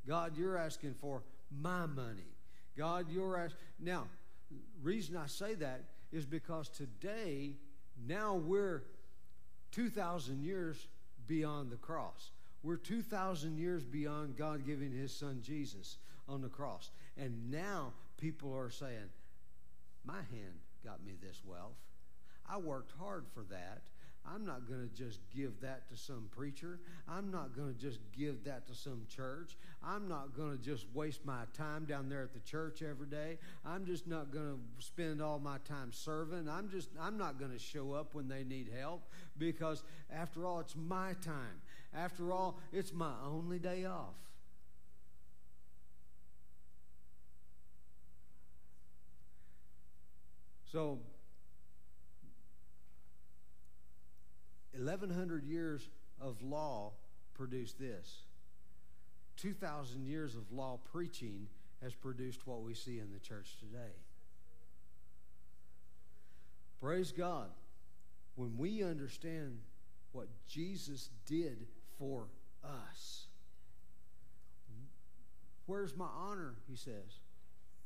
God, 0.08 0.38
you're 0.38 0.58
asking 0.58 0.96
for 1.02 1.24
my 1.52 1.86
money. 1.86 2.36
God, 2.78 3.08
you're 3.10 3.38
asking. 3.38 3.58
Now, 3.80 4.06
reason 4.82 5.18
I 5.18 5.28
say 5.28 5.56
that 5.56 5.82
is 6.12 6.26
because 6.26 6.70
today, 6.70 7.54
now 8.08 8.36
we're 8.36 8.84
2,000 9.72 10.44
years 10.44 10.88
beyond 11.28 11.72
the 11.72 11.78
cross. 11.78 12.32
We're 12.64 12.78
2,000 12.78 13.58
years 13.58 13.84
beyond 13.84 14.38
God 14.38 14.66
giving 14.66 14.92
his 14.92 15.14
son 15.14 15.42
Jesus 15.44 15.98
on 16.28 16.42
the 16.42 16.50
cross. 16.50 16.90
And 17.18 17.52
now 17.52 17.94
people 18.18 18.56
are 18.56 18.70
saying, 18.70 19.10
My 20.06 20.16
hand 20.16 20.60
got 20.84 21.04
me 21.04 21.14
this 21.22 21.42
wealth. 21.46 21.78
I 22.50 22.58
worked 22.58 22.92
hard 23.00 23.26
for 23.34 23.44
that. 23.50 23.82
I'm 24.34 24.46
not 24.46 24.68
going 24.68 24.90
to 24.90 24.96
just 24.96 25.20
give 25.36 25.62
that 25.62 25.88
to 25.90 25.98
some 25.98 26.30
preacher. 26.36 26.80
I'm 27.08 27.32
not 27.32 27.56
going 27.56 27.74
to 27.74 27.80
just 27.80 28.00
give 28.18 28.44
that 28.46 28.68
to 28.68 28.74
some 28.74 29.06
church. 29.08 29.56
I'm 29.84 30.08
not 30.08 30.36
going 30.36 30.58
to 30.58 30.64
just 30.64 30.86
waste 30.94 31.26
my 31.26 31.44
time 31.54 31.86
down 31.86 32.10
there 32.10 32.24
at 32.24 32.34
the 32.34 32.40
church 32.40 32.82
every 32.82 33.08
day. 33.08 33.38
I'm 33.66 33.86
just 33.86 34.08
not 34.08 34.32
going 34.32 34.56
to 34.56 34.86
spend 34.86 35.22
all 35.22 35.40
my 35.40 35.58
time 35.60 35.92
serving. 35.92 36.50
I'm 36.50 36.70
just 36.70 36.90
I'm 37.00 37.18
not 37.18 37.40
going 37.40 37.52
to 37.52 37.60
show 37.60 37.94
up 37.94 38.16
when 38.16 38.28
they 38.28 38.44
need 38.44 38.70
help 38.76 39.04
because 39.38 39.84
after 40.12 40.46
all 40.46 40.60
it's 40.60 40.76
my 40.76 41.14
time. 41.22 41.62
After 41.94 42.34
all, 42.34 42.60
it's 42.74 42.94
my 42.94 43.14
only 43.26 43.60
day 43.60 43.86
off. 43.86 44.16
So 50.72 51.00
1100 54.78 55.44
years 55.46 55.90
of 56.22 56.42
law 56.42 56.94
produced 57.34 57.80
this. 57.80 58.24
2,000 59.38 60.06
years 60.06 60.36
of 60.36 60.52
law 60.52 60.80
preaching 60.92 61.48
has 61.82 61.94
produced 61.94 62.48
what 62.48 62.62
we 62.62 62.74
see 62.74 63.00
in 63.00 63.12
the 63.12 63.20
church 63.20 63.58
today. 63.60 63.94
Praise 66.82 67.12
God. 67.12 67.50
When 68.36 68.58
we 68.58 68.84
understand 68.84 69.60
what 70.12 70.28
Jesus 70.48 71.10
did 71.26 71.68
for 71.98 72.28
us, 72.64 73.28
where's 75.66 75.96
my 75.96 76.08
honor? 76.18 76.56
He 76.70 76.76
says. 76.76 77.20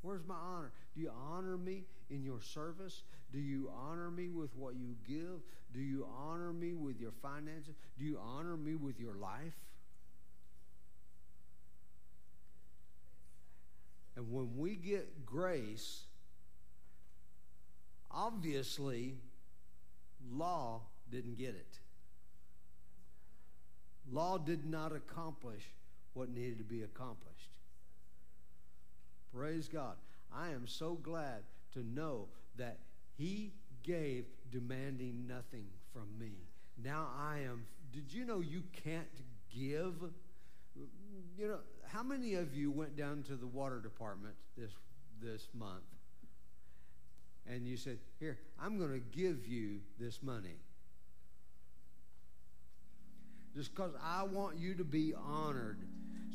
Where's 0.02 0.26
my 0.26 0.36
honor? 0.36 0.72
Do 0.96 1.02
you 1.02 1.12
honor 1.32 1.58
me 1.58 1.84
in 2.10 2.24
your 2.24 2.42
service? 2.42 3.04
Do 3.32 3.40
you 3.40 3.70
honor 3.76 4.10
me 4.10 4.30
with 4.30 4.50
what 4.56 4.76
you 4.76 4.96
give? 5.08 5.42
Do 5.74 5.80
you 5.80 6.08
honor 6.18 6.52
me 6.52 6.74
with 6.74 7.00
your 7.00 7.12
finances? 7.22 7.76
Do 7.98 8.06
you 8.06 8.20
honor 8.20 8.58
me 8.58 8.76
with 8.76 9.00
your 9.00 9.14
life? 9.16 9.54
And 14.16 14.32
when 14.32 14.58
we 14.58 14.76
get 14.76 15.26
grace, 15.26 16.02
obviously, 18.12 19.16
law 20.32 20.82
didn't 21.12 21.38
get 21.38 21.50
it. 21.50 21.80
Law 24.12 24.38
did 24.40 24.66
not 24.66 24.92
accomplish 24.92 25.64
what 26.14 26.30
needed 26.30 26.58
to 26.58 26.64
be 26.64 26.82
accomplished. 26.82 27.52
Praise 29.34 29.68
God. 29.68 29.96
I 30.36 30.50
am 30.50 30.68
so 30.68 30.96
glad 30.96 31.44
to 31.74 31.84
know 31.84 32.28
that 32.58 32.80
He 33.20 33.52
gave 33.84 34.26
demanding 34.50 35.28
nothing 35.28 35.66
from 35.94 36.08
me. 36.18 36.32
Now 36.82 37.08
I 37.20 37.40
am. 37.40 37.66
Did 37.92 38.14
you 38.14 38.24
know 38.24 38.40
you 38.40 38.64
can't 38.86 39.08
give? 39.54 39.94
You 41.38 41.48
know, 41.50 41.60
how 41.86 42.02
many 42.02 42.36
of 42.36 42.56
you 42.56 42.72
went 42.72 42.96
down 42.96 43.24
to 43.24 43.36
the 43.36 43.46
water 43.46 43.80
department 43.80 44.36
this 44.58 44.72
this 45.22 45.50
month 45.54 45.84
and 47.46 47.68
you 47.68 47.76
said, 47.76 48.00
"Here, 48.22 48.40
I'm 48.58 48.78
going 48.78 48.94
to 48.94 49.18
give 49.18 49.46
you 49.46 49.82
this 50.00 50.24
money." 50.24 50.56
Just 53.54 53.76
because 53.76 53.92
I 54.02 54.24
want 54.24 54.58
you 54.58 54.76
to 54.76 54.86
be 54.86 55.14
honored. 55.14 55.80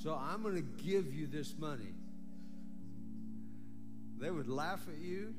So 0.03 0.15
I'm 0.15 0.43
going 0.43 0.57
to 0.57 0.83
give 0.83 1.15
you 1.15 1.29
this 1.29 1.55
money. 1.57 1.95
They 4.19 4.31
would 4.31 4.49
laugh 4.49 4.81
at 4.89 5.01
you, 5.01 5.35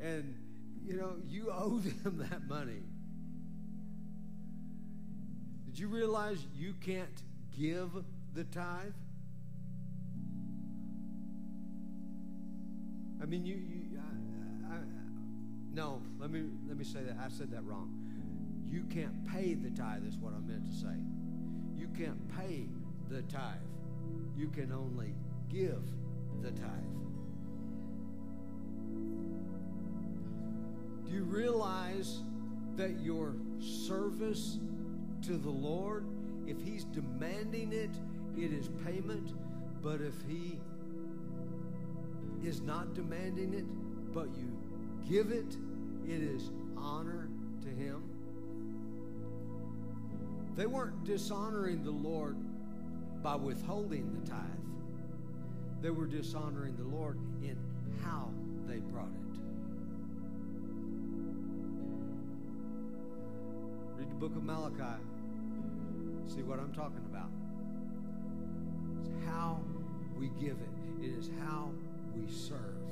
and 0.00 0.34
you 0.86 0.96
know, 0.96 1.14
you 1.28 1.50
owe 1.52 1.78
them 1.78 2.18
that 2.30 2.46
money. 2.48 2.82
Did 5.66 5.78
you 5.78 5.88
realize 5.88 6.38
you 6.56 6.74
can't 6.80 7.22
give 7.58 7.90
the 8.34 8.44
tithe? 8.44 8.92
I 13.20 13.26
mean, 13.26 13.44
you, 13.44 13.56
you 13.56 13.98
I, 14.70 14.74
I, 14.74 14.78
no, 15.72 16.00
let 16.18 16.30
me, 16.30 16.44
let 16.68 16.76
me 16.76 16.84
say 16.84 17.00
that. 17.00 17.16
I 17.22 17.28
said 17.28 17.50
that 17.50 17.64
wrong. 17.64 17.90
You 18.70 18.84
can't 18.84 19.26
pay 19.26 19.54
the 19.54 19.70
tithe, 19.70 20.06
is 20.06 20.16
what 20.16 20.32
I 20.32 20.38
meant 20.38 20.64
to 20.66 20.72
say. 20.72 20.96
You 21.76 21.88
can't 21.88 22.36
pay 22.36 22.68
the 23.08 23.22
tithe. 23.22 23.56
You 24.36 24.48
can 24.48 24.72
only 24.72 25.14
give 25.48 25.82
the 26.42 26.50
tithe. 26.52 27.05
You 31.16 31.24
realize 31.24 32.20
that 32.76 33.00
your 33.00 33.34
service 33.58 34.58
to 35.22 35.38
the 35.38 35.50
Lord, 35.50 36.04
if 36.46 36.60
He's 36.60 36.84
demanding 36.84 37.72
it, 37.72 37.90
it 38.36 38.52
is 38.52 38.68
payment, 38.84 39.32
but 39.82 40.02
if 40.02 40.14
He 40.28 40.58
is 42.46 42.60
not 42.60 42.92
demanding 42.94 43.54
it, 43.54 43.64
but 44.12 44.28
you 44.36 44.52
give 45.08 45.32
it, 45.32 45.56
it 46.06 46.20
is 46.22 46.50
honor 46.76 47.30
to 47.62 47.68
Him? 47.68 48.02
They 50.54 50.66
weren't 50.66 51.04
dishonoring 51.04 51.82
the 51.82 51.90
Lord 51.90 52.36
by 53.22 53.36
withholding 53.36 54.12
the 54.20 54.30
tithe. 54.30 54.40
They 55.80 55.90
were 55.90 56.06
dishonoring 56.06 56.76
the 56.76 56.84
Lord 56.84 57.18
in 57.42 57.58
how 58.04 58.30
they 58.66 58.80
brought 58.80 59.08
it. 59.08 59.25
Book 64.26 64.36
of 64.38 64.42
Malachi. 64.42 65.00
See 66.26 66.42
what 66.42 66.58
I'm 66.58 66.72
talking 66.72 67.04
about. 67.08 67.30
It's 68.98 69.24
how 69.24 69.60
we 70.18 70.30
give 70.40 70.56
it, 70.56 71.04
it 71.04 71.16
is 71.16 71.30
how 71.44 71.70
we 72.12 72.26
serve. 72.26 72.90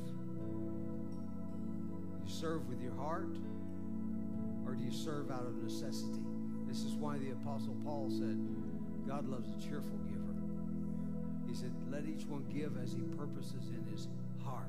You 2.24 2.32
serve 2.32 2.68
with 2.68 2.80
your 2.80 2.94
heart, 2.94 3.34
or 4.64 4.76
do 4.76 4.84
you 4.84 4.92
serve 4.92 5.32
out 5.32 5.44
of 5.44 5.56
necessity? 5.56 6.22
This 6.68 6.84
is 6.84 6.94
why 6.94 7.18
the 7.18 7.32
Apostle 7.32 7.74
Paul 7.82 8.10
said, 8.10 8.38
God 9.04 9.26
loves 9.26 9.48
a 9.48 9.60
cheerful 9.60 9.98
giver. 10.06 10.38
He 11.48 11.54
said, 11.54 11.72
Let 11.90 12.04
each 12.04 12.26
one 12.26 12.44
give 12.54 12.80
as 12.80 12.92
he 12.92 13.02
purposes 13.18 13.70
in 13.70 13.84
his 13.90 14.06
heart. 14.44 14.68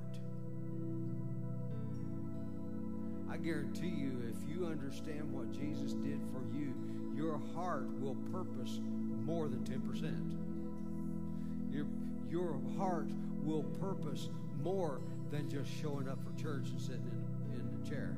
I 3.29 3.37
guarantee 3.37 3.89
you, 3.89 4.23
if 4.27 4.44
you 4.55 4.65
understand 4.65 5.31
what 5.31 5.51
Jesus 5.51 5.93
did 5.93 6.19
for 6.31 6.41
you, 6.55 6.73
your 7.15 7.39
heart 7.53 7.87
will 7.99 8.15
purpose 8.31 8.79
more 9.25 9.47
than 9.47 9.63
10%. 9.63 11.73
Your, 11.73 11.85
your 12.29 12.59
heart 12.77 13.09
will 13.43 13.63
purpose 13.63 14.29
more 14.61 15.01
than 15.31 15.49
just 15.49 15.69
showing 15.81 16.07
up 16.07 16.19
for 16.23 16.41
church 16.41 16.69
and 16.69 16.79
sitting 16.79 17.11
in, 17.53 17.59
in 17.59 17.83
the 17.83 17.89
chair. 17.89 18.15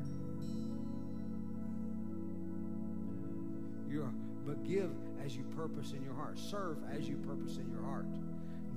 Your, 3.89 4.11
but 4.45 4.63
give 4.67 4.91
as 5.25 5.35
you 5.35 5.43
purpose 5.55 5.91
in 5.91 6.03
your 6.03 6.13
heart. 6.13 6.37
Serve 6.37 6.77
as 6.95 7.07
you 7.07 7.15
purpose 7.17 7.57
in 7.57 7.69
your 7.69 7.83
heart. 7.83 8.05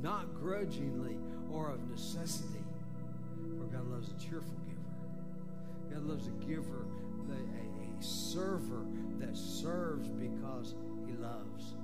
Not 0.02 0.34
grudgingly 0.34 1.16
or 1.52 1.70
of 1.70 1.88
necessity. 1.90 2.64
For 3.58 3.64
God 3.64 3.86
loves 3.88 4.08
a 4.08 4.20
cheerful 4.20 4.56
giver. 4.66 4.80
God 5.92 6.04
loves 6.04 6.28
a 6.28 6.46
giver, 6.46 6.86
a, 7.30 7.98
a, 7.98 8.02
server 8.02 8.86
that 9.18 9.36
serves 9.36 10.08
because 10.08 10.74
he 11.06 11.12
loves. 11.14 11.74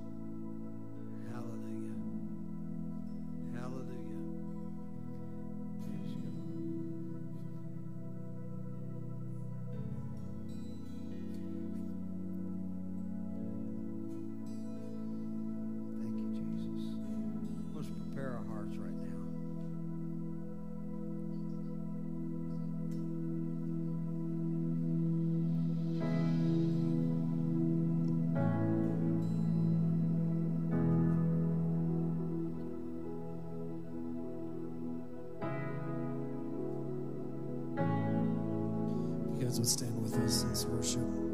Would 39.57 39.67
stand 39.67 40.01
with 40.03 40.13
us 40.15 40.43
in 40.43 40.71
worship. 40.75 41.26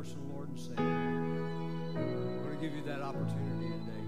Personal 0.00 0.24
Lord 0.34 0.48
and 0.48 0.58
Savior, 0.58 0.76
I 0.78 1.98
want 2.40 2.58
to 2.58 2.66
give 2.66 2.74
you 2.74 2.82
that 2.86 3.02
opportunity 3.02 3.68
today. 3.68 4.02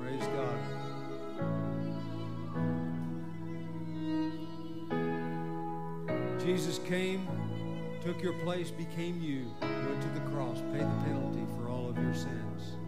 Praise 0.00 0.26
God. 0.28 0.58
Jesus 6.40 6.78
came, 6.78 7.28
took 8.02 8.22
your 8.22 8.32
place, 8.44 8.70
became 8.70 9.20
you, 9.20 9.52
went 9.60 10.00
to 10.00 10.08
the 10.18 10.20
cross, 10.30 10.62
paid 10.72 10.80
the 10.80 11.00
penalty 11.04 11.44
for 11.54 11.68
all 11.68 11.90
of 11.90 11.98
your 11.98 12.14
sins. 12.14 12.78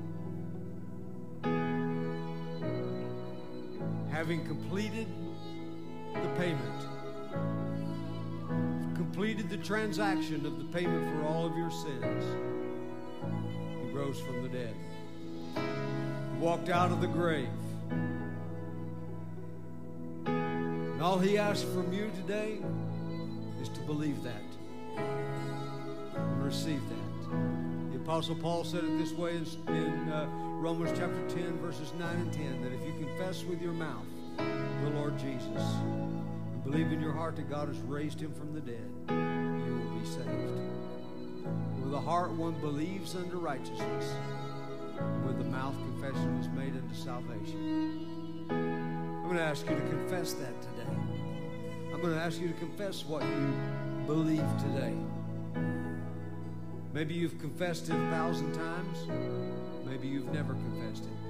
Having 4.10 4.46
completed 4.46 5.06
the 6.14 6.28
payment, 6.38 6.86
completed 8.94 9.48
the 9.48 9.56
transaction 9.58 10.46
of 10.46 10.58
the 10.58 10.64
payment 10.64 11.08
for 11.14 11.26
all 11.26 11.46
of 11.46 11.56
your 11.56 11.70
sins, 11.70 12.24
he 13.82 13.90
rose 13.90 14.20
from 14.20 14.42
the 14.42 14.48
dead, 14.48 14.74
he 15.54 16.38
walked 16.40 16.68
out 16.68 16.90
of 16.90 17.00
the 17.00 17.06
grave. 17.06 17.48
And 20.26 21.02
all 21.02 21.18
he 21.18 21.38
asks 21.38 21.64
from 21.64 21.92
you 21.92 22.10
today 22.14 22.58
is 23.60 23.68
to 23.70 23.80
believe 23.80 24.22
that 24.22 24.42
and 24.96 26.44
receive 26.44 26.80
that. 26.88 27.92
The 27.92 27.98
Apostle 27.98 28.36
Paul 28.36 28.64
said 28.64 28.84
it 28.84 28.98
this 28.98 29.12
way 29.12 29.36
in, 29.36 29.46
in 29.74 30.12
uh, 30.12 30.28
Romans 30.60 30.96
chapter 30.96 31.28
10, 31.28 31.58
verses 31.58 31.92
9 31.98 32.16
and 32.16 32.32
10 32.32 32.62
that 32.62 32.72
if 32.72 32.80
you 32.86 33.06
confess 33.06 33.44
with 33.44 33.60
your 33.60 33.72
mouth 33.72 34.06
the 34.36 34.90
Lord 34.90 35.18
Jesus 35.18 35.62
believe 36.64 36.92
in 36.92 37.00
your 37.00 37.12
heart 37.12 37.36
that 37.36 37.50
God 37.50 37.68
has 37.68 37.78
raised 37.80 38.20
him 38.20 38.32
from 38.32 38.54
the 38.54 38.60
dead, 38.60 38.90
you 39.08 39.74
will 39.74 39.98
be 39.98 40.06
saved. 40.06 40.28
With 41.80 41.90
the 41.90 42.00
heart 42.00 42.30
one 42.32 42.54
believes 42.60 43.14
unto 43.14 43.36
righteousness, 43.38 44.14
with 45.26 45.38
the 45.38 45.44
mouth 45.44 45.74
confession 45.74 46.38
is 46.38 46.48
made 46.48 46.74
unto 46.74 46.94
salvation. 46.94 48.46
I'm 48.50 49.24
going 49.24 49.36
to 49.36 49.42
ask 49.42 49.68
you 49.68 49.76
to 49.76 49.82
confess 49.82 50.32
that 50.34 50.62
today. 50.62 50.90
I'm 51.92 52.00
going 52.00 52.14
to 52.14 52.20
ask 52.20 52.40
you 52.40 52.48
to 52.48 52.54
confess 52.54 53.04
what 53.04 53.22
you 53.22 53.52
believe 54.06 54.46
today. 54.60 54.94
Maybe 56.94 57.14
you've 57.14 57.38
confessed 57.40 57.88
it 57.88 57.94
a 57.94 58.10
thousand 58.10 58.54
times. 58.54 58.98
Maybe 59.84 60.08
you've 60.08 60.32
never 60.32 60.54
confessed 60.54 61.04
it. 61.04 61.23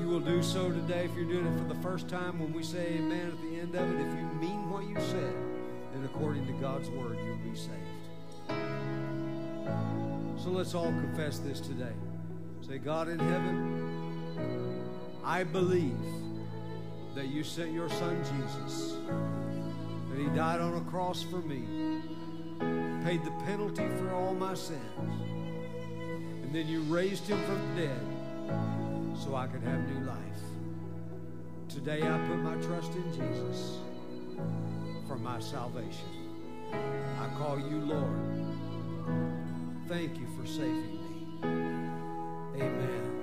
You 0.00 0.08
will 0.08 0.20
do 0.20 0.42
so 0.42 0.70
today, 0.70 1.04
if 1.04 1.14
you're 1.14 1.26
doing 1.26 1.46
it 1.46 1.58
for 1.58 1.68
the 1.72 1.80
first 1.82 2.08
time, 2.08 2.38
when 2.40 2.54
we 2.54 2.62
say 2.62 2.94
amen 2.94 3.32
at 3.32 3.42
the 3.42 3.60
end 3.60 3.74
of 3.74 4.00
it, 4.00 4.06
if 4.06 4.14
you 4.14 4.26
mean 4.40 4.70
what 4.70 4.88
you 4.88 4.94
said, 4.94 5.34
then 5.92 6.04
according 6.04 6.46
to 6.46 6.52
God's 6.54 6.88
word, 6.88 7.18
you'll 7.22 7.36
be 7.36 7.54
saved. 7.54 7.74
So 10.42 10.48
let's 10.48 10.74
all 10.74 10.86
confess 10.86 11.38
this 11.38 11.60
today. 11.60 11.92
Say, 12.66 12.78
God 12.78 13.08
in 13.08 13.18
heaven, 13.18 14.82
I 15.22 15.44
believe 15.44 15.98
that 17.14 17.28
you 17.28 17.44
sent 17.44 17.72
your 17.72 17.90
son 17.90 18.16
Jesus, 18.24 18.96
that 20.08 20.18
he 20.18 20.28
died 20.34 20.60
on 20.60 20.76
a 20.78 20.90
cross 20.90 21.22
for 21.22 21.42
me, 21.42 21.66
paid 23.04 23.22
the 23.22 23.32
penalty 23.44 23.86
for 23.98 24.14
all 24.14 24.32
my 24.32 24.54
sins, 24.54 24.80
and 24.98 26.54
then 26.54 26.66
you 26.68 26.80
raised 26.84 27.28
him 27.28 27.38
from 27.44 27.74
the 27.74 27.82
dead 27.82 28.89
so 29.20 29.34
I 29.34 29.46
could 29.46 29.62
have 29.62 29.86
new 29.90 30.06
life. 30.06 30.16
Today 31.68 32.00
I 32.02 32.18
put 32.26 32.38
my 32.38 32.54
trust 32.54 32.92
in 32.94 33.12
Jesus 33.12 33.76
for 35.06 35.18
my 35.18 35.38
salvation. 35.38 36.08
I 36.72 37.28
call 37.36 37.58
you 37.58 37.80
Lord. 37.80 38.46
Thank 39.88 40.18
you 40.18 40.26
for 40.38 40.46
saving 40.46 40.96
me. 41.02 42.62
Amen. 42.62 43.19